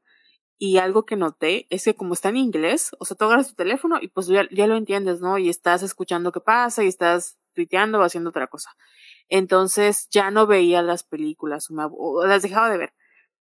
[0.60, 3.56] Y algo que noté es que como está en inglés, o sea, tú agarras tu
[3.56, 5.38] teléfono y pues ya, ya lo entiendes, ¿no?
[5.38, 8.76] Y estás escuchando qué pasa y estás tuiteando o haciendo otra cosa.
[9.30, 12.94] Entonces ya no veía las películas o las dejaba de ver.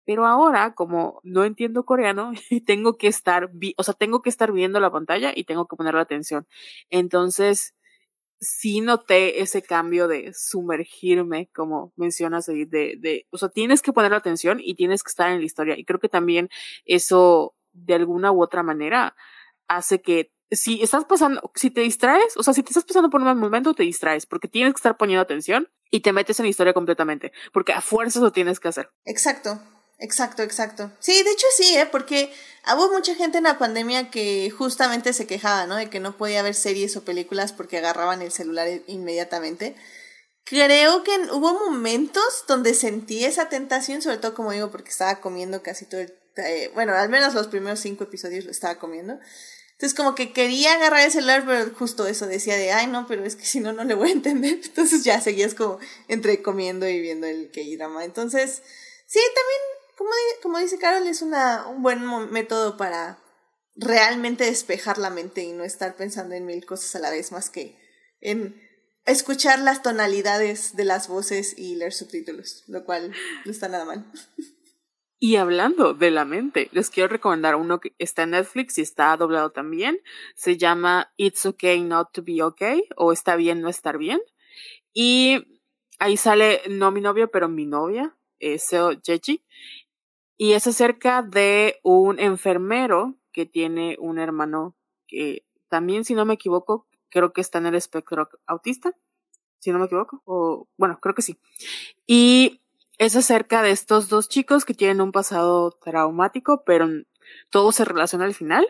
[0.05, 2.31] Pero ahora, como no entiendo coreano,
[2.65, 6.01] tengo que estar, o sea, tengo que estar viendo la pantalla y tengo que ponerle
[6.01, 6.47] atención.
[6.89, 7.75] Entonces,
[8.39, 13.93] sí noté ese cambio de sumergirme, como mencionas ahí, de, de, o sea, tienes que
[13.93, 15.77] poner atención y tienes que estar en la historia.
[15.77, 16.49] Y creo que también
[16.85, 19.15] eso, de alguna u otra manera,
[19.67, 23.21] hace que si estás pasando, si te distraes, o sea, si te estás pasando por
[23.21, 26.45] un mal momento, te distraes, porque tienes que estar poniendo atención y te metes en
[26.45, 28.89] la historia completamente, porque a fuerzas lo tienes que hacer.
[29.05, 29.59] Exacto.
[29.99, 30.91] Exacto, exacto.
[30.99, 31.87] Sí, de hecho sí, ¿eh?
[31.91, 32.31] porque
[32.71, 35.75] hubo mucha gente en la pandemia que justamente se quejaba, ¿no?
[35.75, 39.75] De que no podía ver series o películas porque agarraban el celular inmediatamente.
[40.43, 45.63] Creo que hubo momentos donde sentí esa tentación, sobre todo como digo, porque estaba comiendo
[45.63, 46.13] casi todo el...
[46.37, 49.19] Eh, bueno, al menos los primeros cinco episodios lo estaba comiendo.
[49.77, 53.23] Entonces como que quería agarrar el celular, pero justo eso decía de, ay no, pero
[53.23, 54.59] es que si no, no le voy a entender.
[54.63, 55.77] Entonces ya seguías como
[56.07, 58.03] entre comiendo y viendo el K-drama.
[58.03, 58.63] Entonces,
[59.05, 59.59] sí, también
[59.95, 60.09] como,
[60.41, 63.19] como dice Carol, es una, un buen método para
[63.75, 67.51] realmente despejar la mente y no estar pensando en mil cosas a la vez más
[67.51, 67.79] que
[68.19, 68.59] en
[69.05, 73.13] escuchar las tonalidades de las voces y leer subtítulos, lo cual
[73.45, 74.11] no está nada mal.
[75.19, 79.17] Y hablando de la mente, les quiero recomendar uno que está en Netflix y está
[79.17, 79.99] doblado también.
[80.35, 84.19] Se llama It's Okay Not to Be Okay o Está bien no estar bien.
[84.93, 85.43] Y
[85.99, 89.43] ahí sale no mi novio, pero mi novia, eh, Seo Jeji
[90.37, 94.75] y es acerca de un enfermero que tiene un hermano
[95.07, 98.95] que también, si no me equivoco, creo que está en el espectro autista,
[99.57, 101.39] si no me equivoco, o bueno, creo que sí.
[102.05, 102.61] Y
[102.97, 106.87] es acerca de estos dos chicos que tienen un pasado traumático, pero
[107.49, 108.65] todo se relaciona al final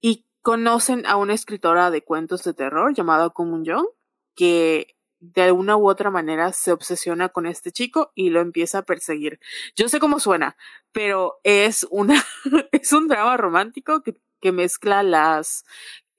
[0.00, 3.86] y conocen a una escritora de cuentos de terror llamada Kumun Jong,
[4.34, 8.82] que de alguna u otra manera se obsesiona con este chico y lo empieza a
[8.82, 9.40] perseguir.
[9.74, 10.56] Yo sé cómo suena,
[10.92, 12.22] pero es una,
[12.72, 15.64] es un drama romántico que, que mezcla las,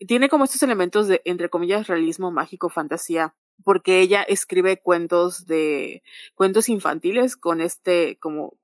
[0.08, 6.04] tiene como estos elementos de, entre comillas, realismo mágico, fantasía, porque ella escribe cuentos de,
[6.36, 8.58] cuentos infantiles con este, como,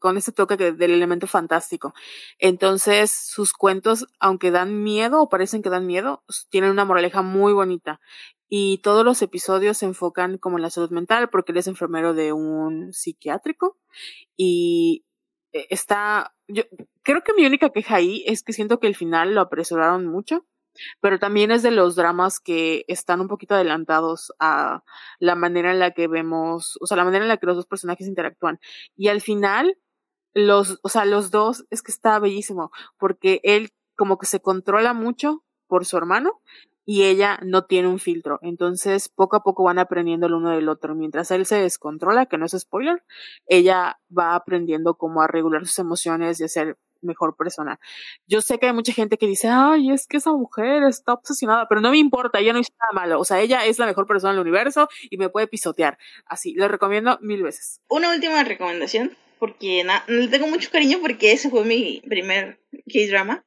[0.00, 1.94] con este toque del elemento fantástico.
[2.38, 7.52] Entonces, sus cuentos, aunque dan miedo o parecen que dan miedo, tienen una moraleja muy
[7.52, 8.00] bonita
[8.54, 12.12] y todos los episodios se enfocan como en la salud mental porque él es enfermero
[12.12, 13.78] de un psiquiátrico
[14.36, 15.06] y
[15.52, 16.64] eh, está, yo
[17.02, 20.44] creo que mi única queja ahí es que siento que el final lo apresuraron mucho,
[21.00, 24.82] pero también es de los dramas que están un poquito adelantados a
[25.18, 27.66] la manera en la que vemos, o sea, la manera en la que los dos
[27.66, 28.60] personajes interactúan.
[28.96, 29.78] Y al final,
[30.34, 34.94] los, o sea, los dos, es que está bellísimo, porque él como que se controla
[34.94, 36.40] mucho por su hermano
[36.84, 38.38] y ella no tiene un filtro.
[38.42, 40.94] Entonces, poco a poco van aprendiendo el uno del otro.
[40.94, 43.04] Mientras él se descontrola, que no es spoiler,
[43.46, 47.78] ella va aprendiendo cómo a regular sus emociones y a ser mejor persona.
[48.26, 51.68] Yo sé que hay mucha gente que dice, ay, es que esa mujer está obsesionada,
[51.68, 53.20] pero no me importa, ella no hizo nada malo.
[53.20, 55.98] O sea, ella es la mejor persona del universo y me puede pisotear.
[56.26, 57.80] Así, le recomiendo mil veces.
[57.88, 62.60] Una última recomendación, porque le tengo mucho cariño porque ese fue mi primer
[62.92, 63.44] K-drama,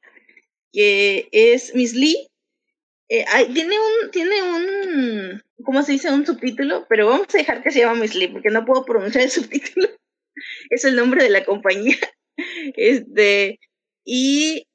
[0.72, 2.28] que es Miss Lee
[3.08, 6.10] eh, tiene un, tiene un, ¿cómo se dice?
[6.10, 9.24] Un subtítulo, pero vamos a dejar que se llama Miss Lee, porque no puedo pronunciar
[9.24, 9.88] el subtítulo.
[10.70, 11.96] es el nombre de la compañía.
[12.76, 13.58] Este,
[14.04, 14.66] y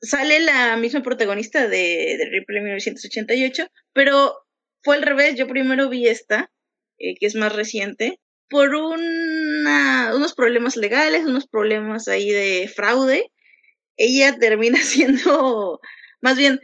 [0.00, 4.34] sale la misma protagonista de, de Ripley 1988, pero
[4.82, 5.36] fue al revés.
[5.36, 6.50] Yo primero vi esta,
[6.98, 13.30] eh, que es más reciente, por una, unos problemas legales, unos problemas ahí de fraude.
[13.96, 15.80] Ella termina siendo,
[16.20, 16.60] más bien,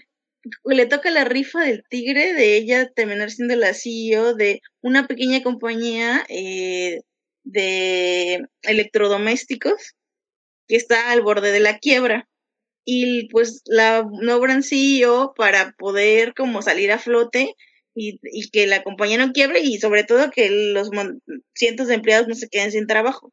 [0.64, 5.42] le toca la rifa del tigre de ella terminar siendo la CEO de una pequeña
[5.42, 7.00] compañía eh,
[7.44, 9.94] de electrodomésticos
[10.68, 12.28] que está al borde de la quiebra.
[12.86, 17.54] Y pues la nombran CEO para poder como salir a flote
[17.94, 18.18] y,
[18.50, 20.90] que la compañía no quiebre y sobre todo que los
[21.54, 23.32] cientos de empleados no se queden sin trabajo.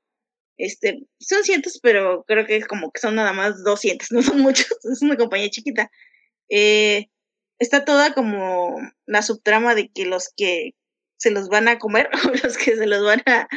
[0.57, 4.67] Este, son cientos, pero creo que como que son nada más 200, no son muchos,
[4.91, 5.91] es una compañía chiquita.
[6.49, 7.07] Eh,
[7.59, 8.75] está toda como
[9.05, 10.73] la subtrama de que los que
[11.17, 12.09] se los van a comer
[12.43, 13.47] los que se los van a,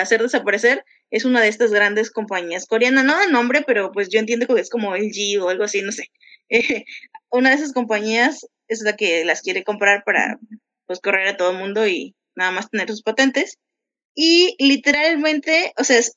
[0.00, 4.20] hacer desaparecer es una de estas grandes compañías coreanas, no de nombre, pero pues yo
[4.20, 6.10] entiendo que es como LG o algo así, no sé.
[7.30, 10.38] una de esas compañías es la que las quiere comprar para
[10.86, 13.58] pues correr a todo el mundo y nada más tener sus patentes.
[14.14, 16.16] Y literalmente, o sea, es,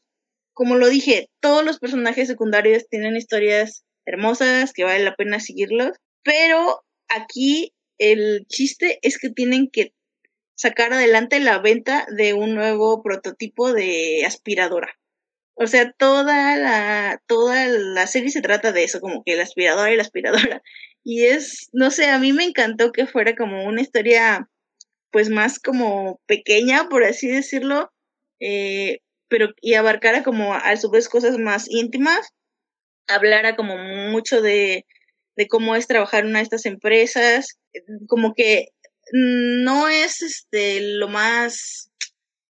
[0.53, 5.97] como lo dije, todos los personajes secundarios tienen historias hermosas que vale la pena seguirlos,
[6.23, 9.93] pero aquí el chiste es que tienen que
[10.63, 14.97] sacar adelante la venta de un nuevo prototipo de aspiradora.
[15.55, 19.91] O sea, toda la, toda la serie se trata de eso, como que la aspiradora
[19.91, 20.61] y la aspiradora.
[21.05, 24.49] Y es, no sé, a mí me encantó que fuera como una historia,
[25.11, 27.91] pues más como pequeña, por así decirlo,
[28.39, 32.29] eh, pero y abarcara como a su vez cosas más íntimas,
[33.09, 34.85] hablara como mucho de,
[35.35, 37.59] de cómo es trabajar en una de estas empresas,
[38.07, 38.69] como que
[39.13, 41.91] no es este lo más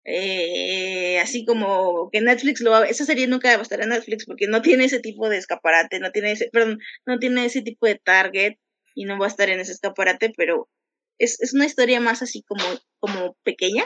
[0.04, 4.48] eh, así como que Netflix lo esa serie nunca va a estar en Netflix porque
[4.48, 7.96] no tiene ese tipo de escaparate, no tiene ese, perdón, no tiene ese tipo de
[7.96, 8.58] target
[8.94, 10.70] y no va a estar en ese escaparate, pero
[11.18, 12.64] es, es una historia más así como,
[13.00, 13.86] como pequeña,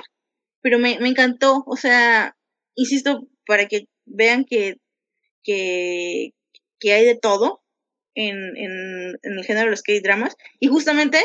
[0.62, 2.36] pero me, me encantó, o sea,
[2.76, 4.76] insisto, para que vean que,
[5.44, 6.32] que,
[6.80, 7.62] que hay de todo
[8.16, 11.20] en, en, en el género de los K-dramas, y justamente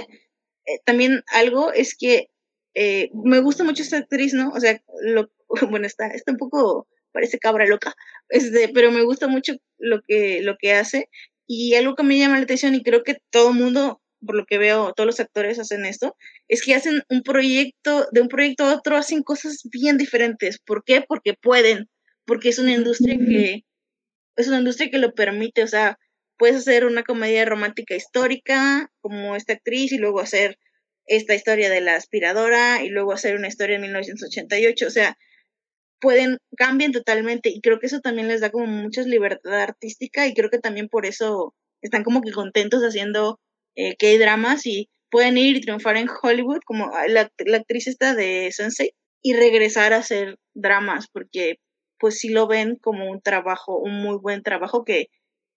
[0.70, 2.28] eh, también algo es que
[2.74, 4.50] eh, me gusta mucho esta actriz, ¿no?
[4.50, 5.30] O sea, lo,
[5.70, 7.94] bueno, está, está un poco, parece cabra loca,
[8.28, 11.08] este, pero me gusta mucho lo que, lo que hace.
[11.46, 14.46] Y algo que me llama la atención, y creo que todo el mundo, por lo
[14.46, 16.16] que veo, todos los actores hacen esto,
[16.46, 20.60] es que hacen un proyecto, de un proyecto a otro, hacen cosas bien diferentes.
[20.64, 21.02] ¿Por qué?
[21.06, 21.88] Porque pueden,
[22.24, 23.64] porque es una industria que,
[24.36, 25.98] es una industria que lo permite, o sea,
[26.40, 30.58] puedes hacer una comedia romántica histórica como esta actriz y luego hacer
[31.04, 35.18] esta historia de la aspiradora y luego hacer una historia en 1988, o sea,
[36.00, 40.32] pueden, cambian totalmente y creo que eso también les da como mucha libertad artística y
[40.32, 43.38] creo que también por eso están como que contentos haciendo
[43.76, 48.48] eh, K-dramas y pueden ir y triunfar en Hollywood como la, la actriz esta de
[48.50, 51.56] Sensei y regresar a hacer dramas porque
[51.98, 55.08] pues sí lo ven como un trabajo, un muy buen trabajo que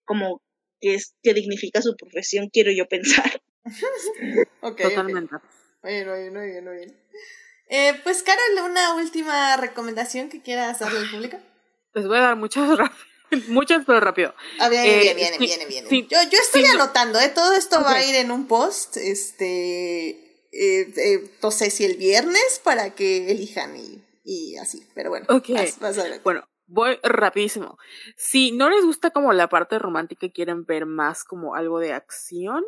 [0.03, 0.41] como
[0.83, 3.41] que es que dignifica su profesión, quiero yo pensar.
[4.61, 5.35] okay, Totalmente.
[5.35, 5.49] Okay.
[5.81, 6.97] Muy bien, muy bien, muy bien.
[7.69, 11.37] Eh, pues, Carol, una última recomendación que quieras darle al público.
[11.93, 12.77] Les voy a dar muchas
[13.47, 14.35] muchas, pero rápido.
[14.59, 16.07] Ah, bien, eh, bien, bien, bien, bien.
[16.07, 17.29] yo, yo estoy anotando, ¿eh?
[17.29, 20.09] Todo esto va a ir en un post, este,
[20.51, 25.25] eh, eh, no sé si el viernes para que elijan y, y así, pero bueno.
[25.29, 25.49] Ok.
[26.23, 27.77] Bueno, voy rapidísimo.
[28.15, 31.93] Si no les gusta como la parte romántica y quieren ver más como algo de
[31.93, 32.63] acción,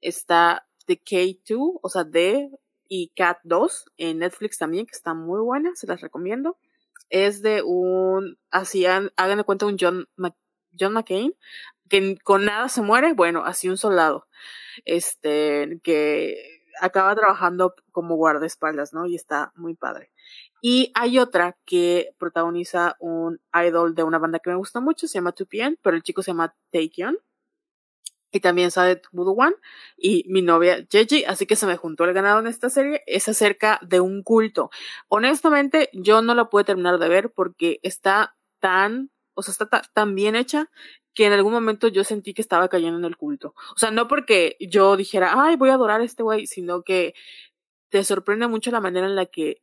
[0.00, 2.50] está The K2, o sea, D
[2.88, 6.58] y Cat 2 en Netflix también, que está muy buena, se las recomiendo.
[7.10, 10.08] Es de un, así hagan de cuenta un John,
[10.78, 11.34] John McCain,
[11.88, 14.26] que con nada se muere, bueno, así un soldado,
[14.84, 19.06] este, que acaba trabajando como guardaespaldas, ¿no?
[19.06, 20.10] Y está muy padre.
[20.60, 25.18] Y hay otra que protagoniza un idol de una banda que me gusta mucho, se
[25.18, 27.18] llama 2PM, pero el chico se llama Taekyon.
[28.32, 28.70] Y también
[29.12, 29.54] Voodoo One
[29.96, 33.02] y mi novia Jeji, así que se me juntó el ganado en esta serie.
[33.06, 34.70] Es acerca de un culto.
[35.06, 40.16] Honestamente, yo no la pude terminar de ver porque está tan, o sea, está tan
[40.16, 40.68] bien hecha
[41.14, 43.54] que en algún momento yo sentí que estaba cayendo en el culto.
[43.74, 47.14] O sea, no porque yo dijera, ay, voy a adorar a este güey, sino que
[47.90, 49.62] te sorprende mucho la manera en la que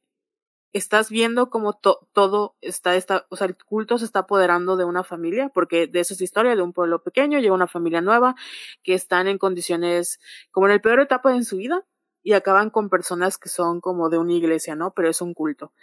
[0.73, 5.03] estás viendo como todo está, está, o sea, el culto se está apoderando de una
[5.03, 8.35] familia, porque de eso es historia, de un pueblo pequeño, llega una familia nueva,
[8.83, 10.19] que están en condiciones
[10.51, 11.85] como en el peor etapa de su vida,
[12.23, 14.93] y acaban con personas que son como de una iglesia, ¿no?
[14.93, 15.73] Pero es un culto.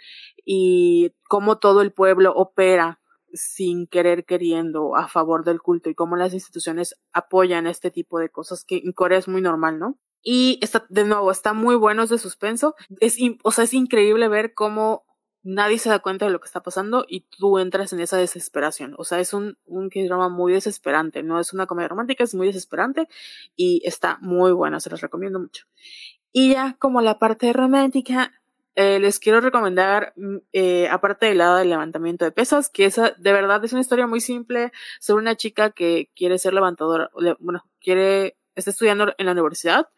[0.44, 3.00] Y cómo todo el pueblo opera
[3.32, 8.30] sin querer queriendo a favor del culto y cómo las instituciones apoyan este tipo de
[8.30, 9.98] cosas que en Corea es muy normal, ¿no?
[10.22, 12.74] Y está, de nuevo, está muy bueno, es de suspenso.
[13.00, 15.04] Es, o sea, es increíble ver cómo
[15.42, 18.94] nadie se da cuenta de lo que está pasando y tú entras en esa desesperación.
[18.98, 21.22] O sea, es un, un drama muy desesperante.
[21.22, 23.08] No es una comedia romántica, es muy desesperante
[23.56, 25.64] y está muy bueno, se los recomiendo mucho.
[26.32, 28.32] Y ya como la parte romántica,
[28.80, 33.12] eh, les quiero recomendar, mm, eh, aparte del lado del levantamiento de pesas, que esa
[33.18, 37.10] de verdad es una historia muy simple sobre una chica que quiere ser levantadora,
[37.40, 39.88] bueno, quiere está estudiando en la universidad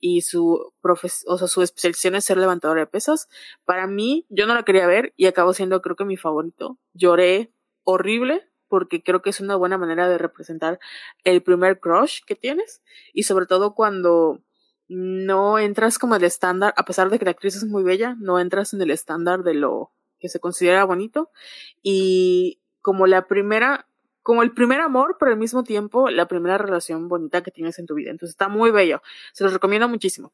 [0.00, 3.28] y su o sea, su especialización es ser levantadora de pesas.
[3.64, 6.78] Para mí, yo no la quería ver y acabó siendo creo que mi favorito.
[6.92, 7.52] Lloré
[7.84, 10.78] horrible porque creo que es una buena manera de representar
[11.24, 12.82] el primer crush que tienes
[13.14, 14.42] y sobre todo cuando
[14.88, 18.38] no entras como el estándar, a pesar de que la actriz es muy bella, no
[18.38, 21.30] entras en el estándar de lo que se considera bonito.
[21.82, 23.88] Y como la primera,
[24.22, 27.86] como el primer amor, pero al mismo tiempo la primera relación bonita que tienes en
[27.86, 28.10] tu vida.
[28.10, 29.02] Entonces está muy bello.
[29.32, 30.32] Se los recomiendo muchísimo.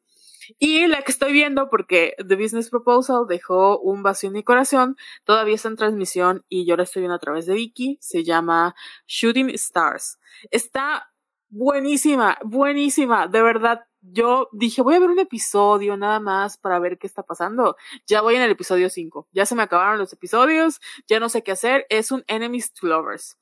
[0.59, 4.97] Y la que estoy viendo, porque The Business Proposal dejó un vacío en mi corazón,
[5.25, 8.75] todavía está en transmisión y yo la estoy viendo a través de Viki, se llama
[9.07, 10.19] Shooting Stars.
[10.51, 11.13] Está
[11.49, 13.85] buenísima, buenísima, de verdad.
[14.03, 17.77] Yo dije, voy a ver un episodio nada más para ver qué está pasando.
[18.07, 19.29] Ya voy en el episodio 5.
[19.33, 21.87] Ya se me acabaron los episodios, ya no sé qué hacer.
[21.89, 23.37] Es un Enemies to Lovers.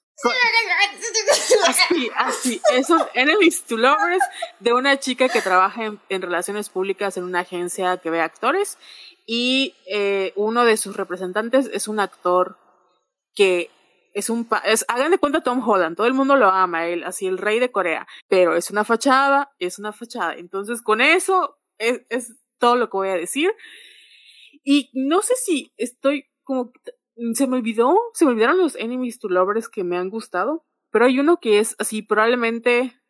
[1.67, 2.63] Así, así.
[2.75, 4.23] Es un Enemies to Lovers
[4.59, 8.77] de una chica que trabaja en, relaciones públicas en una agencia que ve actores
[9.27, 12.59] y eh, uno de sus representantes es un actor
[13.35, 13.71] que
[14.13, 17.27] es un es, hagan de cuenta Tom Holland, todo el mundo lo ama, él, así
[17.27, 20.35] el rey de Corea, pero es una fachada, es una fachada.
[20.35, 23.53] Entonces, con eso es, es todo lo que voy a decir.
[24.65, 26.73] Y no sé si estoy como
[27.35, 31.05] se me olvidó, se me olvidaron los enemies to lovers que me han gustado, pero
[31.05, 33.01] hay uno que es así probablemente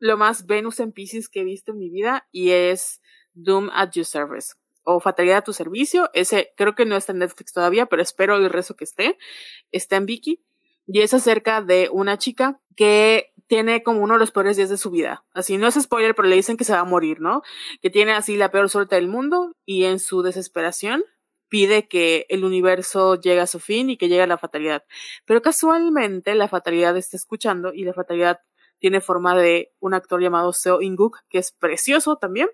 [0.00, 3.00] lo más Venus en Pisces que he visto en mi vida y es
[3.32, 4.54] Doom at Your Service
[4.84, 6.10] o Fatalidad a tu servicio.
[6.12, 9.18] Ese creo que no está en Netflix todavía, pero espero el resto que esté.
[9.72, 10.42] Está en Vicky
[10.86, 14.76] y es acerca de una chica que tiene como uno de los peores días de
[14.76, 15.24] su vida.
[15.32, 17.42] Así no es spoiler, pero le dicen que se va a morir, ¿no?
[17.82, 21.04] Que tiene así la peor suerte del mundo y en su desesperación
[21.48, 24.84] pide que el universo llegue a su fin y que llegue la fatalidad.
[25.24, 28.40] Pero casualmente la fatalidad está escuchando y la fatalidad
[28.78, 32.48] tiene forma de un actor llamado Seo Inguk, que es precioso también,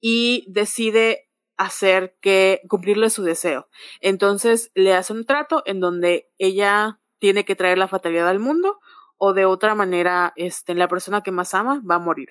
[0.00, 1.25] y decide
[1.56, 3.68] hacer que cumplirle su deseo.
[4.00, 8.78] Entonces le hace un trato en donde ella tiene que traer la fatalidad al mundo
[9.18, 12.30] o de otra manera este, la persona que más ama va a morir.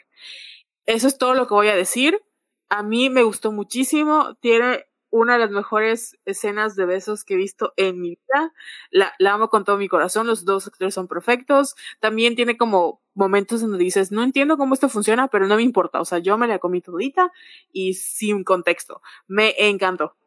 [0.85, 2.21] Eso es todo lo que voy a decir.
[2.69, 4.35] A mí me gustó muchísimo.
[4.39, 4.85] Tiene
[5.15, 8.53] una de las mejores escenas de besos que he visto en mi vida.
[8.91, 11.75] La, la, amo con todo mi corazón, los dos actores son perfectos.
[12.01, 16.01] También tiene como momentos donde dices, no entiendo cómo esto funciona, pero no me importa.
[16.01, 17.31] O sea, yo me la comí todita
[17.71, 19.01] y sin contexto.
[19.25, 20.17] Me encantó.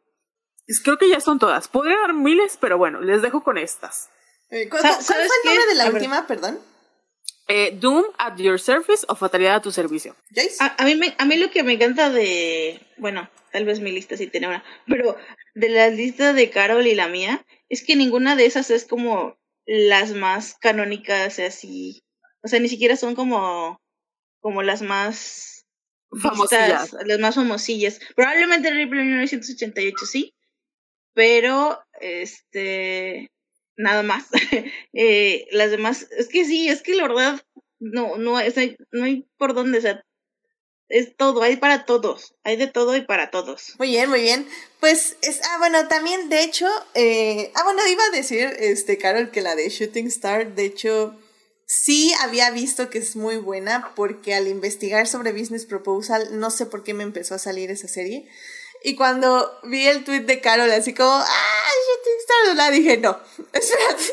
[0.83, 1.67] Creo que ya son todas.
[1.67, 4.09] Podría dar miles, pero bueno, les dejo con estas.
[4.49, 6.57] Eh, ¿Cuál, fue el nombre de la última, perdón?
[7.51, 10.15] Eh, Doom at your service o Fatalidad a tu servicio.
[10.59, 13.91] A, a, mí me, a mí lo que me encanta de, bueno, tal vez mi
[13.91, 15.17] lista sí tiene una, pero
[15.55, 19.35] de las listas de Carol y la mía, es que ninguna de esas es como
[19.65, 22.03] las más canónicas, así,
[22.43, 23.81] o sea, ni siquiera son como,
[24.41, 25.65] como las más
[26.21, 27.99] famosillas, las más famosillas.
[28.15, 30.35] Probablemente Ripley 1988 sí,
[31.15, 33.31] pero este,
[33.79, 34.25] nada más.
[34.93, 37.41] eh, las demás, es que sí, es que la verdad,
[37.79, 38.37] no, no,
[38.91, 40.03] no hay por dónde, o sea,
[40.89, 43.75] es todo, hay para todos, hay de todo y para todos.
[43.77, 44.47] Muy bien, muy bien.
[44.79, 49.31] Pues, es, ah, bueno, también, de hecho, eh, ah, bueno, iba a decir, este, Carol,
[49.31, 51.15] que la de Shooting Star, de hecho,
[51.65, 56.65] sí había visto que es muy buena, porque al investigar sobre Business Proposal, no sé
[56.65, 58.27] por qué me empezó a salir esa serie.
[58.83, 61.59] Y cuando vi el tweet de Carol, así como, ¡ah!
[62.21, 63.17] Star, la dije, no,
[63.53, 64.03] espérate.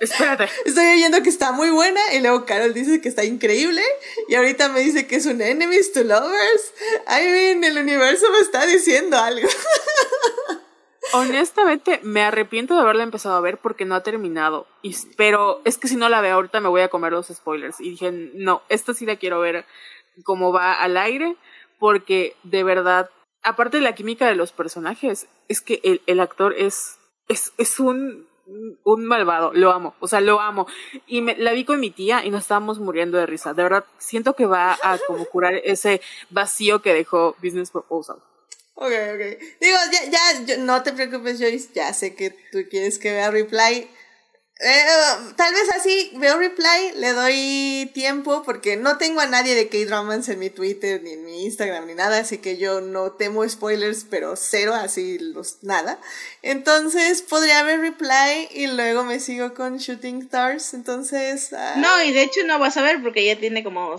[0.00, 0.48] espérate.
[0.64, 3.82] Estoy oyendo que está muy buena y luego Carol dice que está increíble
[4.28, 6.72] y ahorita me dice que es un enemies to lovers.
[7.06, 9.48] I mean, el universo me está diciendo algo.
[11.12, 14.66] Honestamente, me arrepiento de haberla empezado a ver porque no ha terminado.
[14.82, 17.80] Y, pero es que si no la veo ahorita me voy a comer los spoilers.
[17.80, 19.64] Y dije, no, esta sí la quiero ver
[20.22, 21.36] como va al aire
[21.78, 23.10] porque de verdad
[23.42, 26.96] aparte de la química de los personajes, es que el, el actor es,
[27.28, 28.26] es, es un,
[28.84, 30.66] un malvado, lo amo, o sea, lo amo.
[31.06, 33.54] Y me, la vi con mi tía y nos estábamos muriendo de risa.
[33.54, 36.00] De verdad, siento que va a como curar ese
[36.30, 38.16] vacío que dejó Business Proposal.
[38.74, 39.42] Ok, ok.
[39.60, 43.88] Digo, ya, ya, no te preocupes, Joyce, ya sé que tú quieres que vea Reply.
[44.62, 44.84] Eh,
[45.36, 50.28] tal vez así veo reply, le doy tiempo porque no tengo a nadie de K-Dramas
[50.28, 54.04] en mi Twitter ni en mi Instagram ni nada, así que yo no temo spoilers,
[54.10, 55.98] pero cero, así los nada.
[56.42, 61.54] Entonces podría ver reply y luego me sigo con Shooting Stars, entonces...
[61.54, 61.76] Ah.
[61.78, 63.98] No, y de hecho no vas a ver porque ya tiene como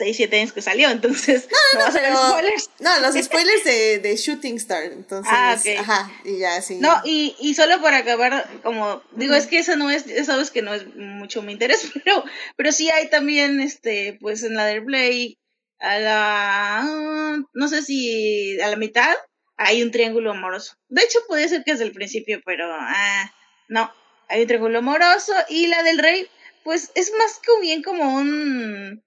[0.00, 2.70] 6, 7 años que salió, entonces no, no, no, no spoilers.
[2.78, 6.76] No, los spoilers de, de Shooting Star, entonces, ah, ajá, y ya sí.
[6.76, 10.62] No, y, y solo para acabar, como digo, es que eso no es, sabes que
[10.62, 12.24] no es mucho mi interés, pero,
[12.56, 15.38] pero sí hay también, este, pues en la del Play,
[15.78, 19.14] a la, no sé si a la mitad,
[19.58, 20.76] hay un triángulo amoroso.
[20.88, 23.30] De hecho, puede ser que es del principio, pero, ah,
[23.68, 23.92] no,
[24.28, 26.26] hay un triángulo amoroso, y la del Rey,
[26.64, 29.02] pues es más que bien como un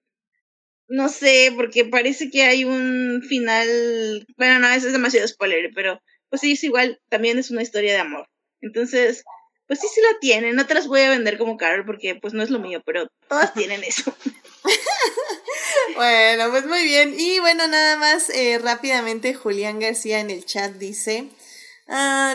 [0.88, 6.00] no sé, porque parece que hay un final, bueno, no, eso es demasiado spoiler, pero
[6.28, 8.28] pues sí, es igual, también es una historia de amor.
[8.60, 9.24] Entonces,
[9.66, 12.34] pues sí, sí la tienen, no te las voy a vender como Carol porque pues
[12.34, 14.14] no es lo mío, pero todas tienen eso.
[15.96, 17.14] bueno, pues muy bien.
[17.18, 21.28] Y bueno, nada más eh, rápidamente Julián García en el chat dice...
[21.86, 22.34] Ah,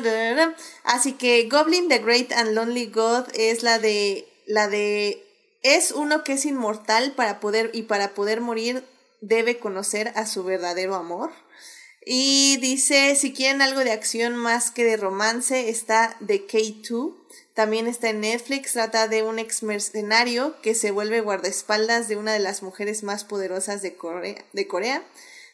[0.83, 5.23] así que Goblin the Great and Lonely God es la de la de
[5.61, 8.83] es uno que es inmortal para poder y para poder morir
[9.21, 11.31] debe conocer a su verdadero amor.
[12.05, 17.13] Y dice, si quieren algo de acción más que de romance, está The K2.
[17.53, 22.33] También está en Netflix, trata de un ex mercenario que se vuelve guardaespaldas de una
[22.33, 24.45] de las mujeres más poderosas de Corea.
[24.53, 25.03] De Corea.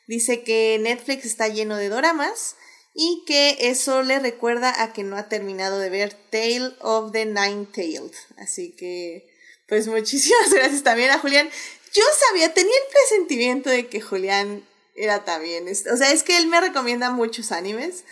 [0.08, 2.56] Dice que Netflix está lleno de doramas
[2.94, 7.26] y que eso le recuerda a que no ha terminado de ver Tale of the
[7.26, 8.14] Nine-Tailed.
[8.38, 9.28] Así que,
[9.68, 11.50] pues muchísimas gracias también a Julián.
[11.94, 14.64] Yo sabía, tenía el presentimiento de que Julián
[14.96, 18.04] era también, o sea, es que él me recomienda muchos animes.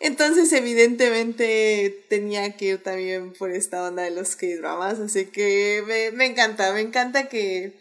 [0.00, 5.00] Entonces, evidentemente, tenía que ir también por esta onda de los K-dramas.
[5.00, 7.72] Así que me, me, encanta, me encanta que,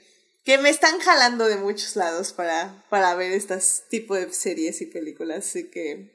[0.43, 4.87] que me están jalando de muchos lados para, para ver estas tipo de series y
[4.87, 5.45] películas.
[5.47, 6.09] Así que,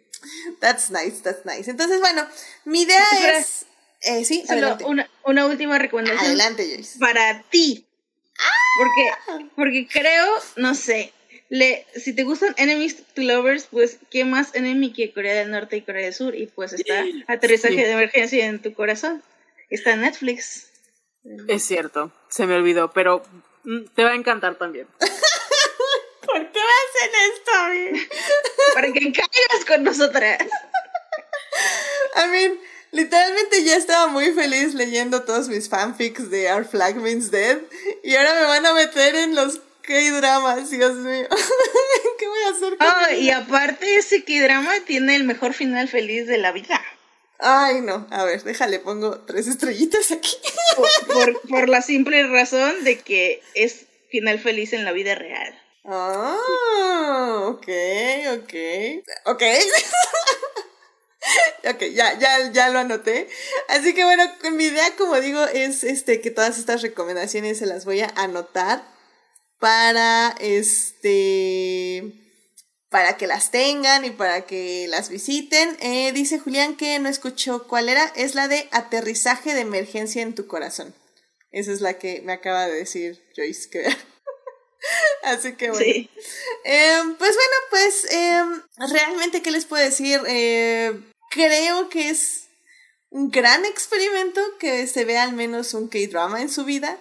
[0.61, 1.71] that's nice, that's nice.
[1.71, 2.27] Entonces, bueno,
[2.65, 3.05] mi idea
[3.39, 3.67] es.
[4.05, 6.27] Eh, sí, Solo una, una última recomendación.
[6.27, 6.99] Adelante, Joyce.
[6.99, 7.87] Para ti.
[8.79, 10.27] Porque, porque creo,
[10.57, 11.13] no sé,
[11.49, 15.77] le, si te gustan Enemies to Lovers, pues qué más enemy que Corea del Norte
[15.77, 19.23] y Corea del Sur y pues está aterrizaje de emergencia en tu corazón.
[19.69, 20.71] Está en Netflix.
[21.49, 23.23] Es cierto, se me olvidó, pero
[23.65, 24.87] mm, te va a encantar también.
[26.27, 28.11] ¿Por qué hacen esto?
[28.75, 30.39] Para que caigas con nosotras.
[32.17, 32.59] I mean,
[32.93, 37.59] literalmente ya estaba muy feliz leyendo todos mis fanfics de Our Flag Means Dead
[38.05, 41.27] y ahora me van a meter en los K-dramas, Dios mío.
[42.19, 46.29] ¿Qué voy a hacer con oh, Y aparte ese K-drama tiene el mejor final feliz
[46.29, 46.81] de la vida.
[47.39, 48.07] Ay, no.
[48.11, 50.37] A ver, déjale, pongo tres estrellitas aquí.
[50.77, 55.61] Por, por, la simple razón de que es final feliz en la vida real.
[55.85, 56.39] Ah,
[57.49, 57.69] ok,
[58.39, 58.55] ok.
[59.27, 59.43] Ok.
[61.65, 63.29] ok, ya, ya, ya lo anoté.
[63.69, 67.85] Así que bueno, mi idea, como digo, es este que todas estas recomendaciones se las
[67.85, 68.85] voy a anotar
[69.59, 72.19] para este
[72.91, 75.77] para que las tengan y para que las visiten.
[75.81, 78.05] Eh, dice Julián que no escuchó cuál era.
[78.17, 80.95] Es la de aterrizaje de emergencia en tu corazón.
[81.53, 83.85] Esa es la que me acaba de decir Joyce que
[85.23, 86.09] Así que bueno.
[86.65, 90.21] Em, pues bueno, pues em, realmente, ¿qué les puedo decir?
[90.27, 92.49] Eh, creo que es
[93.11, 96.99] un gran experimento que se vea al menos un K-drama en su vida.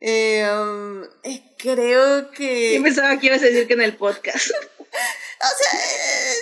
[0.00, 2.74] Em, eh, creo que...
[2.74, 4.50] Yo pensaba que ibas a decir que en el podcast.
[4.50, 6.34] o sea, eh,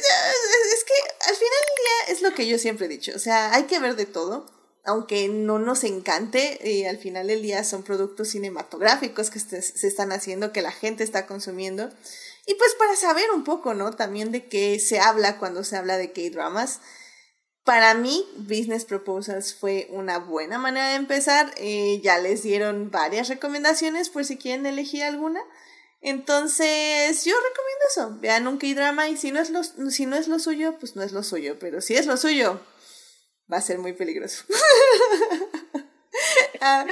[0.75, 3.13] es que al final del día es lo que yo siempre he dicho.
[3.15, 4.53] O sea, hay que ver de todo.
[4.87, 10.13] Aunque no nos encante, y al final del día son productos cinematográficos que se están
[10.13, 11.91] haciendo, que la gente está consumiendo.
[12.47, 13.93] Y pues para saber un poco, ¿no?
[13.97, 16.81] También de qué se habla cuando se habla de K-dramas.
[17.65, 21.53] Para mí, Business Proposals fue una buena manera de empezar.
[21.57, 25.41] Eh, ya les dieron varias recomendaciones por si quieren elegir alguna.
[26.03, 28.21] Entonces, yo recomiendo eso.
[28.21, 31.03] Vean un K-drama y si no, es lo, si no es lo suyo, pues no
[31.03, 31.59] es lo suyo.
[31.59, 32.61] Pero si es lo suyo,
[33.51, 34.45] va a ser muy peligroso.
[36.61, 36.87] Ah,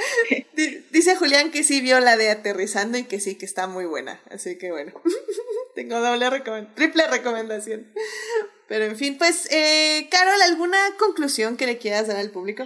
[0.91, 4.21] dice Julián que sí vio la de Aterrizando y que sí, que está muy buena.
[4.29, 4.91] Así que bueno,
[5.75, 6.29] tengo doble
[6.75, 7.91] triple recomendación.
[8.73, 12.65] Pero en fin, pues, eh, Carol, ¿alguna conclusión que le quieras dar al público?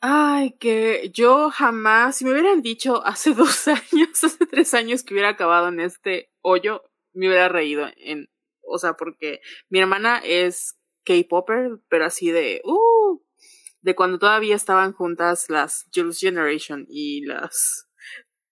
[0.00, 5.14] Ay, que yo jamás, si me hubieran dicho hace dos años, hace tres años que
[5.14, 8.28] hubiera acabado en este hoyo, me hubiera reído en,
[8.60, 13.22] o sea, porque mi hermana es K-Popper, pero así de, uh,
[13.82, 17.88] de cuando todavía estaban juntas las Jules Generation y las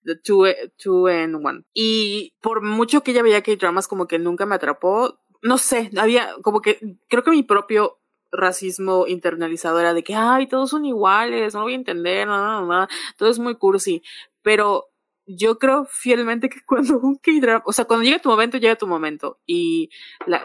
[0.04, 0.46] The Two,
[0.78, 1.64] two and One.
[1.74, 6.34] Y por mucho que ella veía K-Dramas, como que nunca me atrapó, no sé, había
[6.42, 6.78] como que
[7.08, 7.98] creo que mi propio
[8.32, 12.66] racismo internalizado era de que, ay, todos son iguales, no lo voy a entender, no,
[12.66, 14.02] no, todo es muy cursi,
[14.42, 14.88] pero
[15.26, 18.86] yo creo fielmente que cuando un K-drama, o sea, cuando llega tu momento, llega tu
[18.86, 19.38] momento.
[19.46, 19.90] Y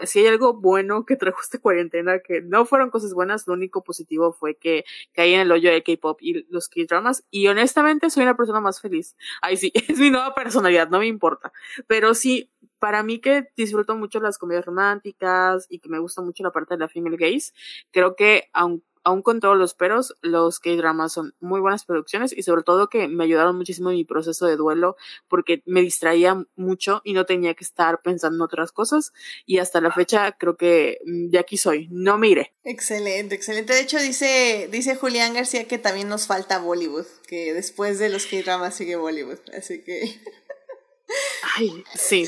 [0.04, 3.82] si hay algo bueno que trajo esta cuarentena, que no fueron cosas buenas, lo único
[3.84, 7.24] positivo fue que caí en el hoyo de K-pop y los K-dramas.
[7.30, 9.16] Y honestamente soy una persona más feliz.
[9.40, 11.52] Ay, sí, es mi nueva personalidad, no me importa.
[11.86, 16.42] Pero sí, para mí que disfruto mucho las comedias románticas y que me gusta mucho
[16.42, 17.52] la parte de la female gaze,
[17.92, 22.42] creo que aunque aún con todos los peros, los K-dramas son muy buenas producciones y
[22.42, 24.96] sobre todo que me ayudaron muchísimo en mi proceso de duelo
[25.28, 29.12] porque me distraía mucho y no tenía que estar pensando en otras cosas
[29.46, 32.54] y hasta la fecha creo que mm, de aquí soy, no mire.
[32.64, 33.72] Excelente, excelente.
[33.72, 38.26] De hecho dice, dice Julián García que también nos falta Bollywood, que después de los
[38.26, 40.20] K-dramas sigue Bollywood, así que...
[41.58, 42.26] Ay, sí.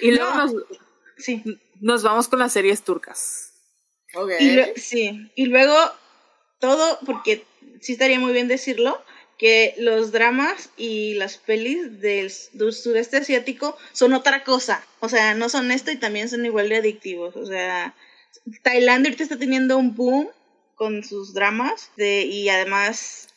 [0.00, 0.54] Y luego, nos,
[1.18, 1.42] sí.
[1.80, 3.53] nos vamos con las series turcas.
[4.40, 5.76] Y sí, y luego
[6.58, 7.44] todo, porque
[7.80, 9.02] sí estaría muy bien decirlo,
[9.38, 14.86] que los dramas y las pelis del, sureste asiático son otra cosa.
[15.00, 17.36] O sea, no son esto y también son igual de adictivos.
[17.36, 17.94] O sea,
[18.62, 20.28] Tailandia ahorita está teniendo un boom
[20.76, 23.28] con sus dramas de, y además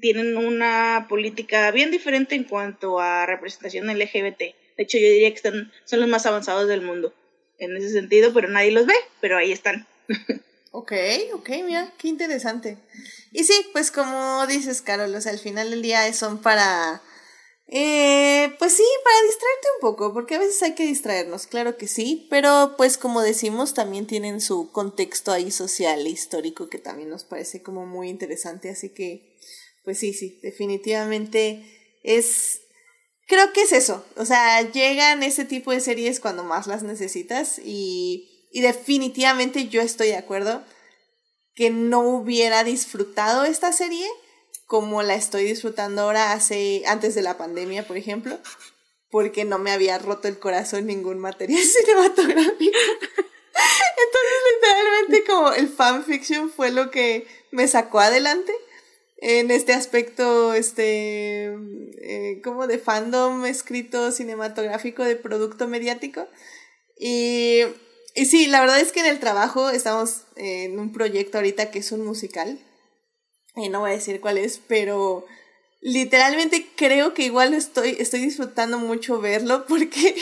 [0.00, 4.38] tienen una política bien diferente en cuanto a representación LGBT.
[4.38, 7.14] De hecho, yo diría que están, son los más avanzados del mundo
[7.58, 9.86] en ese sentido, pero nadie los ve, pero ahí están.
[10.74, 10.92] Ok,
[11.34, 12.78] ok, mira, qué interesante.
[13.30, 17.02] Y sí, pues como dices, Carol, o sea, al final del día son para...
[17.66, 21.86] Eh, pues sí, para distraerte un poco, porque a veces hay que distraernos, claro que
[21.86, 27.08] sí, pero pues como decimos, también tienen su contexto ahí social e histórico que también
[27.08, 29.38] nos parece como muy interesante, así que,
[29.84, 31.64] pues sí, sí, definitivamente
[32.02, 32.60] es...
[33.26, 37.58] Creo que es eso, o sea, llegan ese tipo de series cuando más las necesitas
[37.58, 40.62] y y definitivamente yo estoy de acuerdo
[41.54, 44.06] que no hubiera disfrutado esta serie
[44.66, 48.38] como la estoy disfrutando ahora hace antes de la pandemia, por ejemplo,
[49.10, 52.78] porque no me había roto el corazón ningún material cinematográfico.
[53.98, 58.52] Entonces, literalmente como el fanfiction fue lo que me sacó adelante
[59.18, 61.54] en este aspecto, este,
[62.00, 66.26] eh, como de fandom escrito cinematográfico de producto mediático.
[66.98, 67.60] Y
[68.14, 71.78] y sí, la verdad es que en el trabajo estamos en un proyecto ahorita que
[71.78, 72.58] es un musical.
[73.56, 75.26] y no voy a decir cuál es, pero
[75.80, 80.14] literalmente creo que igual estoy, estoy disfrutando mucho verlo porque,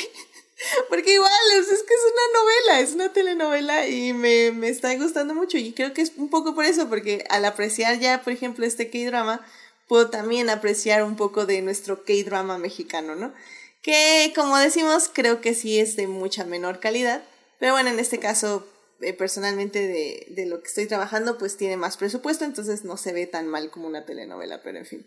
[0.89, 5.35] porque igual es, que es una novela, es una telenovela y me, me está gustando
[5.35, 5.59] mucho.
[5.59, 8.91] Y creo que es un poco por eso, porque al apreciar ya, por ejemplo, este
[8.91, 9.45] K-drama,
[9.89, 13.35] puedo también apreciar un poco de nuestro K-drama mexicano, ¿no?
[13.83, 17.25] Que como decimos, creo que sí es de mucha menor calidad
[17.61, 18.67] pero bueno, en este caso,
[19.01, 23.13] eh, personalmente de, de, lo que estoy trabajando, pues tiene más presupuesto, entonces no se
[23.13, 25.07] ve tan mal como una telenovela, pero en fin.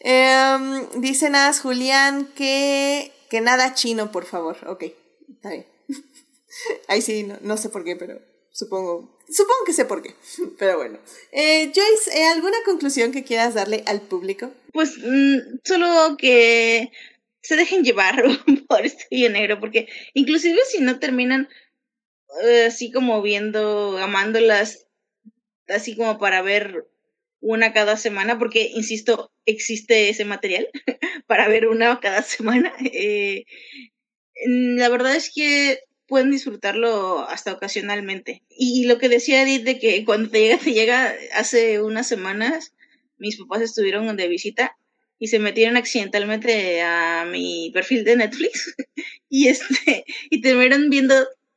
[0.00, 4.58] Eh, dice Nas Julián que, que nada chino, por favor.
[4.66, 4.84] Ok,
[5.30, 5.66] está bien.
[6.88, 8.20] Ahí sí, no, no sé por qué, pero
[8.52, 10.14] supongo, supongo que sé por qué.
[10.58, 10.98] Pero bueno.
[11.32, 14.52] Eh, Joyce, ¿eh, ¿alguna conclusión que quieras darle al público?
[14.72, 16.92] Pues mm, solo que
[17.40, 18.22] se dejen llevar
[18.68, 21.48] por este negro, porque inclusive si no terminan
[22.66, 24.86] así como viendo, amándolas,
[25.68, 26.86] así como para ver
[27.40, 30.68] una cada semana, porque, insisto, existe ese material
[31.26, 32.72] para ver una cada semana.
[32.80, 33.44] Eh,
[34.46, 38.42] la verdad es que pueden disfrutarlo hasta ocasionalmente.
[38.48, 42.74] Y, lo que decía Edith de que cuando te llega, te llega, hace unas semanas,
[43.16, 44.76] mis papás estuvieron de visita
[45.18, 48.74] y se metieron accidentalmente a mi perfil de Netflix
[49.28, 51.14] y este y terminaron viendo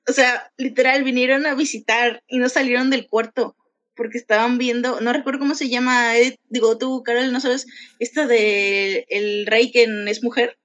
[0.07, 3.56] o sea, literal, vinieron a visitar y no salieron del cuarto
[3.95, 6.11] porque estaban viendo, no recuerdo cómo se llama,
[6.49, 7.65] digo tú, Carol, ¿no sabes?
[7.99, 10.60] Esta de El Rey que es mujer.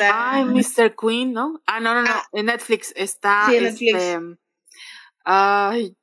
[0.00, 0.94] Ay, Mr.
[0.94, 1.60] Queen, ¿no?
[1.66, 2.28] Ah, no, no, no, ah.
[2.32, 3.46] en Netflix está.
[3.48, 3.94] Sí, en Netflix.
[3.94, 4.18] Este,
[5.24, 5.96] ay.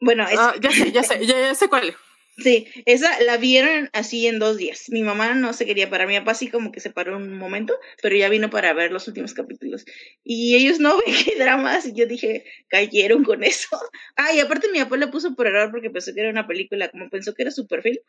[0.00, 1.94] Bueno, ah, ya sé, ya sé, ya, ya sé cuál.
[2.42, 4.86] Sí, esa la vieron así en dos días.
[4.88, 7.78] Mi mamá no se quería parar, mi papá sí como que se paró un momento,
[8.00, 9.84] pero ya vino para ver los últimos capítulos.
[10.24, 13.68] Y ellos no ven qué dramas, y yo dije, cayeron con eso.
[14.16, 16.90] Ah, y aparte mi papá le puso por error porque pensó que era una película,
[16.90, 18.00] como pensó que era su perfil,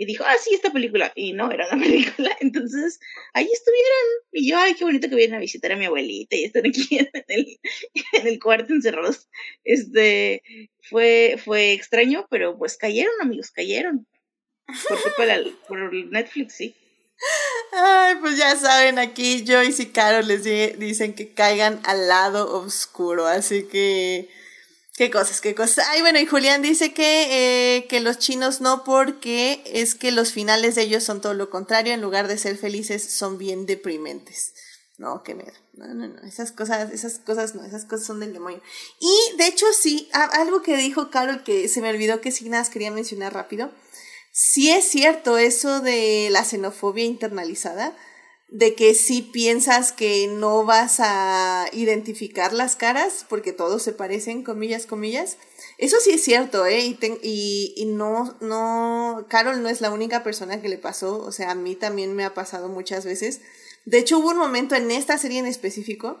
[0.00, 1.12] y dijo, ah, sí, esta película.
[1.14, 2.34] Y no, era una película.
[2.40, 2.98] Entonces,
[3.34, 4.24] ahí estuvieron.
[4.32, 6.88] Y yo, ay, qué bonito que vienen a visitar a mi abuelita y están aquí
[8.14, 9.28] en el, cuarto encerrados.
[9.62, 10.42] Este,
[10.88, 14.06] fue, fue extraño, pero pues cayeron, amigos, cayeron.
[14.88, 16.74] Por, por Netflix, sí.
[17.72, 20.44] Ay, pues ya saben, aquí Joyce y Caro les
[20.78, 24.30] dicen que caigan al lado oscuro, así que
[25.00, 25.86] Qué cosas, qué cosas.
[25.88, 30.30] Ay, bueno, y Julián dice que, eh, que los chinos no, porque es que los
[30.30, 34.52] finales de ellos son todo lo contrario, en lugar de ser felices, son bien deprimentes.
[34.98, 35.54] No, qué miedo.
[35.72, 36.20] No, no, no.
[36.28, 38.60] Esas cosas, esas cosas no, esas cosas son del demonio.
[39.00, 42.90] Y de hecho, sí, algo que dijo Carol que se me olvidó que Signas quería
[42.90, 43.72] mencionar rápido.
[44.32, 47.96] Sí es cierto eso de la xenofobia internalizada
[48.50, 54.42] de que si piensas que no vas a identificar las caras porque todos se parecen,
[54.42, 55.38] comillas, comillas.
[55.78, 56.80] Eso sí es cierto, ¿eh?
[56.80, 61.32] Y, y, y, no, no, Carol no es la única persona que le pasó, o
[61.32, 63.40] sea, a mí también me ha pasado muchas veces.
[63.84, 66.20] De hecho, hubo un momento en esta serie en específico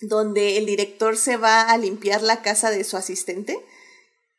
[0.00, 3.58] donde el director se va a limpiar la casa de su asistente.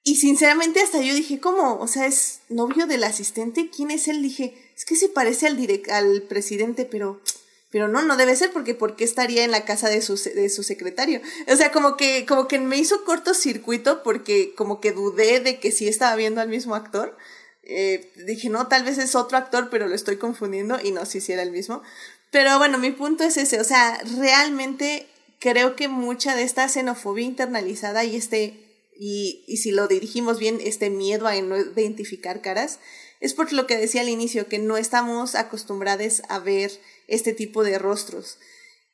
[0.03, 1.77] Y sinceramente hasta yo dije, ¿cómo?
[1.77, 3.69] O sea, es novio del asistente.
[3.69, 4.23] ¿Quién es él?
[4.23, 5.59] Dije, es que se parece al,
[5.91, 7.21] al presidente, pero,
[7.69, 10.63] pero no, no debe ser porque ¿por estaría en la casa de su, de su
[10.63, 11.21] secretario?
[11.47, 15.71] O sea, como que, como que me hizo cortocircuito porque como que dudé de que
[15.71, 17.15] sí estaba viendo al mismo actor.
[17.61, 21.21] Eh, dije, no, tal vez es otro actor, pero lo estoy confundiendo y no, si
[21.21, 21.83] sí era el mismo.
[22.31, 25.05] Pero bueno, mi punto es ese, o sea, realmente
[25.37, 30.57] creo que mucha de esta xenofobia internalizada y este, y, y si lo dirigimos bien,
[30.59, 32.79] este miedo a no identificar caras,
[33.21, 36.71] es por lo que decía al inicio, que no estamos acostumbrados a ver
[37.07, 38.39] este tipo de rostros.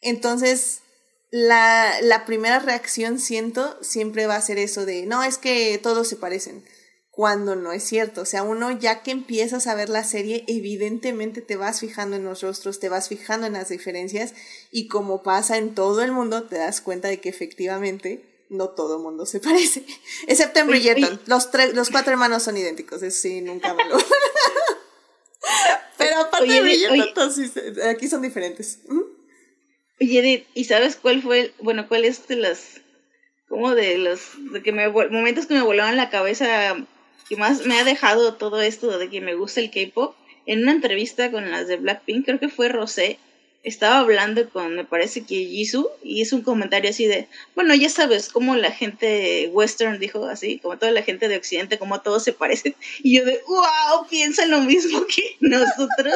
[0.01, 0.81] Entonces,
[1.31, 6.07] la, la primera reacción, siento, siempre va a ser eso de, no, es que todos
[6.07, 6.63] se parecen
[7.17, 8.21] cuando no es cierto.
[8.21, 12.23] O sea, uno ya que empiezas a ver la serie, evidentemente te vas fijando en
[12.23, 14.35] los rostros, te vas fijando en las diferencias
[14.71, 18.97] y como pasa en todo el mundo, te das cuenta de que efectivamente no todo
[18.97, 19.85] el mundo se parece.
[20.27, 21.19] Excepto en Bridgerton.
[21.25, 23.97] Los, los cuatro hermanos son idénticos, eso sí, nunca me lo...
[25.97, 27.31] Pero aparte de Bridgerton,
[27.89, 28.79] aquí son diferentes.
[29.99, 32.81] Oye, Edith, ¿y sabes cuál fue, bueno, cuál es de las,
[33.47, 34.21] como de los,
[34.51, 36.75] de que me, momentos que me volaban la cabeza
[37.27, 40.15] que más me ha dejado todo esto de que me gusta el K-pop,
[40.45, 43.19] en una entrevista con las de Blackpink, creo que fue Rosé,
[43.63, 47.89] estaba hablando con, me parece que Jisoo, y hizo un comentario así de, bueno, ya
[47.89, 52.23] sabes, como la gente western dijo así, como toda la gente de Occidente, como todos
[52.23, 56.15] se parecen, y yo de, wow, piensan lo mismo que nosotros,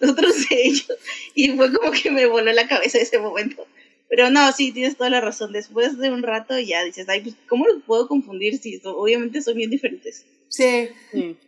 [0.00, 0.92] nosotros de ellos,
[1.34, 3.66] y fue como que me voló la cabeza ese momento.
[4.08, 5.52] Pero no, sí, tienes toda la razón.
[5.52, 9.54] Después de un rato ya dices, ay, pues, ¿cómo los puedo confundir si obviamente son
[9.54, 10.24] bien diferentes?
[10.50, 10.90] Sí.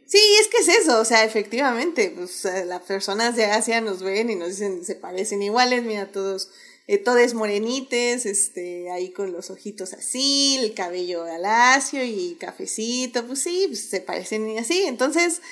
[0.07, 0.21] sí.
[0.41, 4.37] es que es eso, o sea, efectivamente, pues las personas de Asia nos ven y
[4.37, 6.51] nos dicen, se parecen iguales, mira, todos,
[6.87, 13.43] eh, todos morenites, este, ahí con los ojitos así, el cabello alacio y cafecito, pues
[13.43, 14.85] sí, pues, se parecen así.
[14.85, 15.43] Entonces,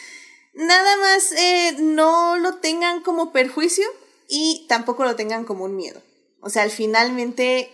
[0.54, 3.86] nada más eh, no lo tengan como perjuicio
[4.28, 6.00] y tampoco lo tengan como un miedo.
[6.40, 7.70] O sea, al finalmente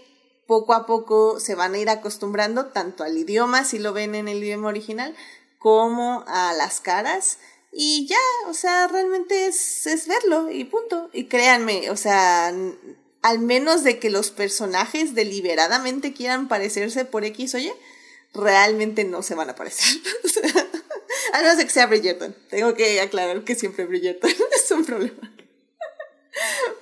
[0.47, 4.29] poco a poco se van a ir acostumbrando tanto al idioma, si lo ven en
[4.29, 5.15] el idioma original,
[5.67, 7.39] como a las caras.
[7.73, 8.17] Y ya,
[8.47, 11.11] o sea, realmente es, es verlo y punto.
[11.13, 12.55] Y créanme, o sea,
[13.23, 17.73] al menos de que los personajes deliberadamente quieran parecerse por X o Y,
[18.33, 20.01] realmente no se van a parecer.
[21.33, 22.37] a menos de que sea Bridgerton.
[22.49, 25.35] Tengo que aclarar que siempre Bridgerton es un problema.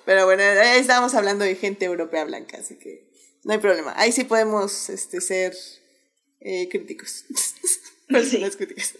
[0.04, 3.08] Pero bueno, ahí estábamos hablando de gente europea blanca, así que
[3.44, 3.94] no hay problema.
[3.96, 5.56] Ahí sí podemos este, ser
[6.40, 7.24] eh, críticos.
[8.08, 8.94] Personas críticas.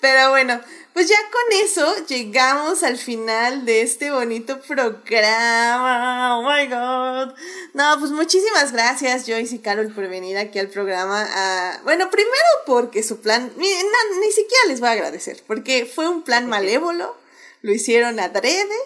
[0.00, 0.60] Pero bueno,
[0.92, 6.38] pues ya con eso llegamos al final de este bonito programa.
[6.38, 7.34] Oh my god.
[7.74, 11.26] No, pues muchísimas gracias Joyce y Carol por venir aquí al programa.
[11.28, 16.08] Ah, bueno, primero porque su plan, ni, ni siquiera les voy a agradecer, porque fue
[16.08, 17.16] un plan malévolo,
[17.62, 18.76] lo hicieron adrede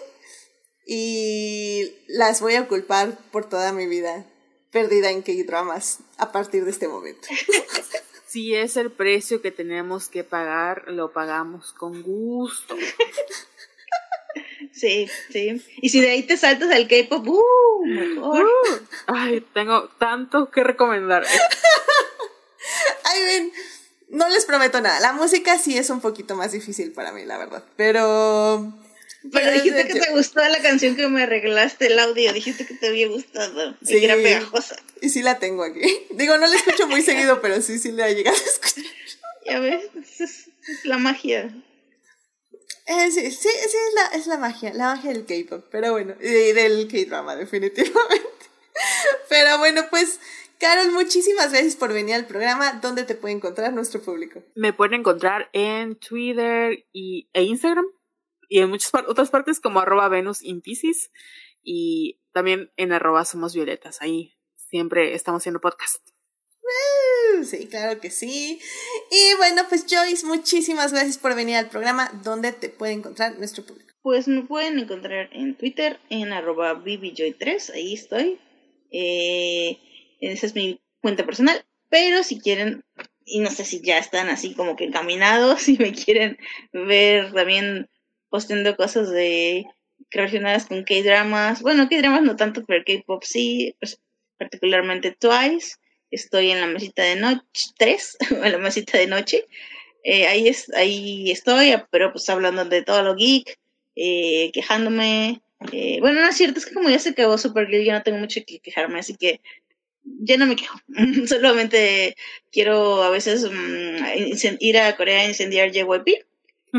[0.85, 4.25] y las voy a culpar por toda mi vida
[4.71, 7.27] perdida en K-dramas a partir de este momento.
[8.29, 12.77] Si es el precio que tenemos que pagar, lo pagamos con gusto.
[14.71, 15.65] Sí, sí.
[15.81, 17.85] Y si de ahí te saltas al K-pop, ¡uh!
[17.85, 18.43] Mejor.
[18.43, 18.77] Uh,
[19.07, 21.25] ay, tengo tanto que recomendar.
[23.03, 23.51] ay, ven,
[24.09, 24.99] no les prometo nada.
[24.99, 27.63] La música sí es un poquito más difícil para mí, la verdad.
[27.77, 28.71] Pero
[29.31, 32.87] pero dijiste que te gustó la canción que me arreglaste el audio, dijiste que te
[32.87, 33.75] había gustado.
[33.83, 34.77] Sí, y era pegajosa.
[35.01, 35.81] Y sí la tengo aquí.
[36.11, 38.91] Digo, no la escucho muy seguido, pero sí, sí la he llegado a escuchar.
[39.45, 39.83] Ya ves,
[40.19, 40.49] es,
[40.85, 41.53] la magia.
[42.85, 46.53] Eh, sí, sí, es la, es la magia, la magia del K-pop, pero bueno, y
[46.53, 48.29] del K-drama, definitivamente.
[49.29, 50.19] Pero bueno, pues,
[50.57, 52.79] Carol, muchísimas gracias por venir al programa.
[52.81, 54.41] ¿Dónde te puede encontrar nuestro público?
[54.55, 57.85] Me pueden encontrar en Twitter y, e Instagram
[58.49, 60.39] y en muchas otras partes como arroba Venus
[61.61, 64.01] y también en arroba Somos Violetas.
[64.01, 66.09] Ahí siempre estamos haciendo podcast.
[67.43, 68.59] Sí, claro que sí.
[69.11, 72.11] Y bueno, pues Joyce, muchísimas gracias por venir al programa.
[72.23, 73.93] ¿Dónde te puede encontrar nuestro público?
[74.01, 78.39] Pues me pueden encontrar en Twitter, en arroba BBJoy3, ahí estoy.
[78.91, 79.77] Eh,
[80.19, 81.63] esa es mi cuenta personal.
[81.89, 82.83] Pero si quieren,
[83.25, 86.37] y no sé si ya están así como que encaminados, si me quieren
[86.73, 87.89] ver también
[88.29, 89.65] posteando cosas de
[90.11, 91.61] relacionadas con K-dramas.
[91.61, 93.75] Bueno, K-dramas no tanto, pero K-pop sí,
[94.37, 95.75] particularmente Twice.
[96.11, 97.43] Estoy en la mesita de noche
[97.77, 99.45] 3, en la mesita de noche.
[100.03, 103.59] Eh, ahí, ahí estoy, pero pues hablando de todo lo geek,
[103.95, 105.41] eh, quejándome.
[105.71, 108.03] Eh, bueno, no es cierto, es que como ya se acabó Super Geek, ya no
[108.03, 109.41] tengo mucho que quejarme, así que
[110.03, 110.79] ya no me quejo.
[111.27, 112.15] Solamente
[112.51, 116.25] quiero a veces mm, ir a Corea a incendiar JYP.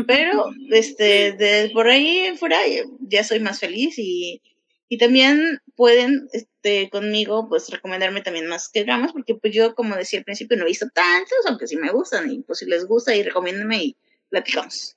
[0.07, 2.59] Pero este, de por ahí fuera
[2.99, 4.41] ya soy más feliz y,
[4.89, 9.95] y también pueden este, conmigo pues recomendarme también más que dramas porque pues yo como
[9.95, 12.85] decía al principio no he visto tantos, aunque sí me gustan y pues si les
[12.85, 13.97] gusta y recomiéndenme y
[14.29, 14.95] platicamos.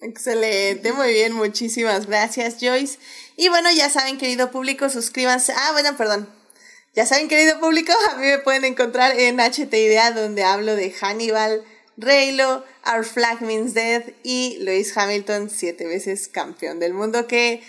[0.00, 2.98] Excelente, muy bien, muchísimas gracias Joyce.
[3.36, 5.52] Y bueno, ya saben querido público, suscríbanse.
[5.56, 6.28] Ah, bueno, perdón,
[6.94, 10.92] ya saben, querido público, a mí me pueden encontrar en HT Idea, donde hablo de
[10.92, 11.64] Hannibal,
[11.96, 17.62] Reylo, Our Flag Means Dead y Lewis Hamilton, siete veces campeón del mundo, que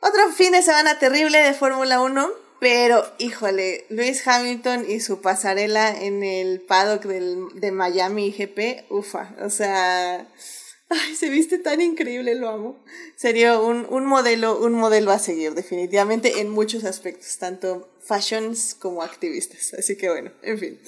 [0.00, 2.28] otro fin de semana terrible de Fórmula 1,
[2.58, 9.34] pero híjole, Lewis Hamilton y su pasarela en el paddock del, de Miami GP, ufa,
[9.40, 10.26] o sea,
[10.90, 12.84] ay, se viste tan increíble, lo amo.
[13.16, 19.02] Sería un, un modelo, un modelo a seguir, definitivamente, en muchos aspectos, tanto fashions como
[19.02, 19.72] activistas.
[19.78, 20.80] Así que bueno, en fin.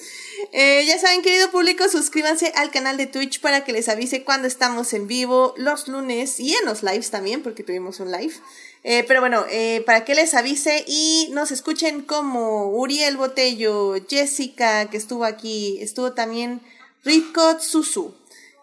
[0.51, 4.47] Eh, ya saben, querido público, suscríbanse al canal de Twitch para que les avise cuando
[4.47, 8.33] estamos en vivo los lunes y en los lives también, porque tuvimos un live.
[8.83, 14.89] Eh, pero bueno, eh, para que les avise y nos escuchen como Uriel Botello, Jessica,
[14.89, 16.61] que estuvo aquí, estuvo también
[17.05, 18.13] Ritcot Susu.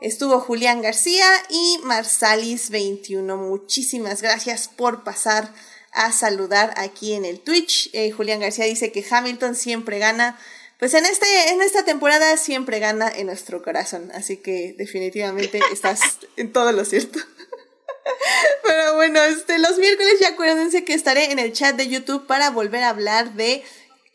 [0.00, 3.36] Estuvo Julián García y Marsalis21.
[3.36, 5.52] Muchísimas gracias por pasar
[5.92, 7.90] a saludar aquí en el Twitch.
[7.92, 10.38] Eh, Julián García dice que Hamilton siempre gana.
[10.78, 14.10] Pues en, este, en esta temporada siempre gana en nuestro corazón.
[14.14, 16.00] Así que definitivamente estás
[16.36, 17.18] en todo lo cierto.
[18.64, 22.48] Pero bueno, este, los miércoles ya acuérdense que estaré en el chat de YouTube para
[22.48, 23.62] volver a hablar de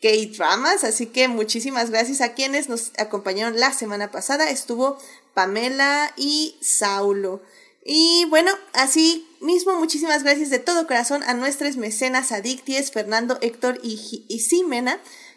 [0.02, 0.82] K-Dramas.
[0.82, 4.50] Así que muchísimas gracias a quienes nos acompañaron la semana pasada.
[4.50, 4.98] Estuvo
[5.36, 7.42] Pamela y Saulo.
[7.84, 13.78] Y bueno, así mismo muchísimas gracias de todo corazón a nuestros mecenas adicties, Fernando, Héctor
[13.82, 14.38] y, y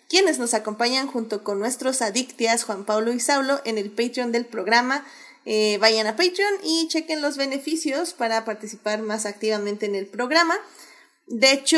[0.08, 4.46] quienes nos acompañan junto con nuestros adictias Juan Pablo y Saulo en el Patreon del
[4.46, 5.06] programa.
[5.46, 10.58] Eh, vayan a Patreon y chequen los beneficios para participar más activamente en el programa.
[11.28, 11.78] De hecho,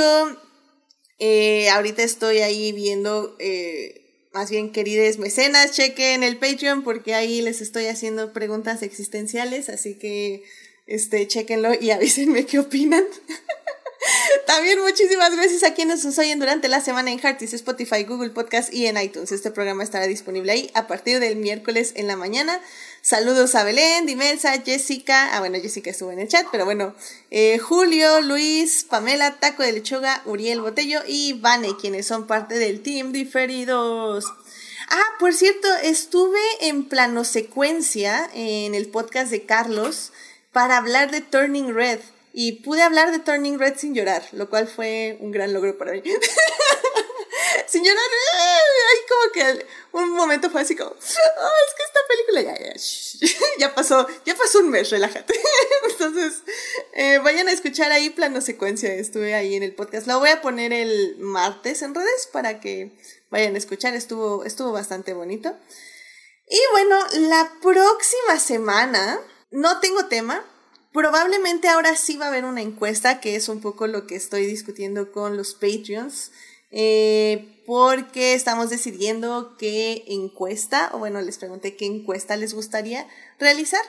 [1.17, 4.00] eh, ahorita estoy ahí viendo, eh,
[4.33, 9.95] más bien queridas mecenas, chequen el Patreon porque ahí les estoy haciendo preguntas existenciales, así
[9.95, 10.43] que
[10.87, 13.03] este, chequenlo y avísenme qué opinan.
[14.47, 18.73] También muchísimas gracias a quienes nos oyen durante la semana en Heartis, Spotify, Google Podcast
[18.73, 19.31] y en iTunes.
[19.31, 22.59] Este programa estará disponible ahí a partir del miércoles en la mañana.
[23.01, 25.35] Saludos a Belén, Dimelsa, Jessica.
[25.35, 26.95] Ah, bueno, Jessica estuvo en el chat, pero bueno.
[27.29, 32.81] Eh, Julio, Luis, Pamela, Taco de Lechuga, Uriel Botello y Vane, quienes son parte del
[32.81, 34.25] team diferidos.
[34.89, 40.11] Ah, por cierto, estuve en plano secuencia en el podcast de Carlos
[40.51, 41.99] para hablar de Turning Red.
[42.33, 45.91] Y pude hablar de Turning Red sin llorar, lo cual fue un gran logro para
[45.91, 46.01] mí.
[47.67, 52.41] sin llorar, ahí como que un momento fue así como, oh, es que esta película
[52.41, 55.33] ya, ya, ya pasó, ya pasó un mes, relájate.
[55.89, 56.43] Entonces,
[56.93, 60.07] eh, vayan a escuchar ahí plano secuencia, estuve ahí en el podcast.
[60.07, 62.91] Lo voy a poner el martes en redes para que
[63.29, 65.55] vayan a escuchar, estuvo, estuvo bastante bonito.
[66.49, 66.97] Y bueno,
[67.29, 69.19] la próxima semana
[69.51, 70.45] no tengo tema.
[70.93, 74.45] Probablemente ahora sí va a haber una encuesta, que es un poco lo que estoy
[74.45, 76.31] discutiendo con los Patreons.
[76.71, 83.07] Eh, porque estamos decidiendo qué encuesta, o bueno, les pregunté qué encuesta les gustaría
[83.39, 83.81] realizar.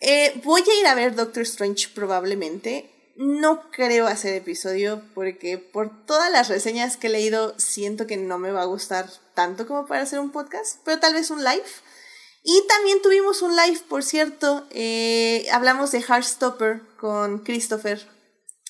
[0.00, 2.90] Eh, voy a ir a ver Doctor Strange probablemente.
[3.16, 8.38] No creo hacer episodio porque por todas las reseñas que he leído siento que no
[8.38, 11.62] me va a gustar tanto como para hacer un podcast, pero tal vez un live.
[12.44, 18.08] Y también tuvimos un live, por cierto, eh, hablamos de Heartstopper con Christopher.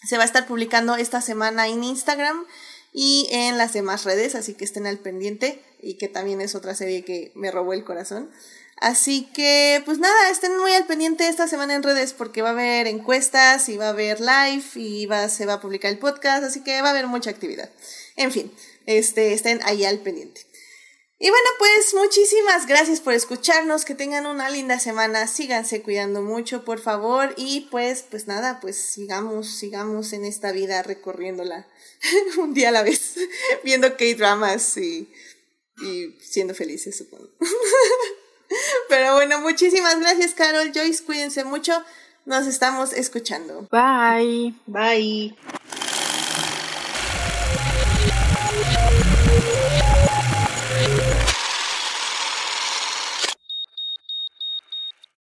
[0.07, 2.45] Se va a estar publicando esta semana en Instagram
[2.93, 6.75] y en las demás redes, así que estén al pendiente y que también es otra
[6.75, 8.31] serie que me robó el corazón.
[8.77, 12.53] Así que, pues nada, estén muy al pendiente esta semana en redes porque va a
[12.53, 16.45] haber encuestas y va a haber live y va, se va a publicar el podcast,
[16.45, 17.71] así que va a haber mucha actividad.
[18.17, 18.53] En fin,
[18.87, 20.52] este, estén ahí al pendiente.
[21.25, 26.65] Y bueno, pues muchísimas gracias por escucharnos, que tengan una linda semana, síganse cuidando mucho,
[26.65, 31.69] por favor, y pues, pues nada, pues sigamos, sigamos en esta vida recorriéndola
[32.39, 33.15] un día a la vez,
[33.63, 35.13] viendo K-dramas y,
[35.81, 37.29] y siendo felices, supongo.
[38.89, 41.85] Pero bueno, muchísimas gracias, Carol, Joyce, cuídense mucho.
[42.25, 43.69] nos estamos escuchando.
[43.71, 44.57] Bye.
[44.67, 45.37] Bye.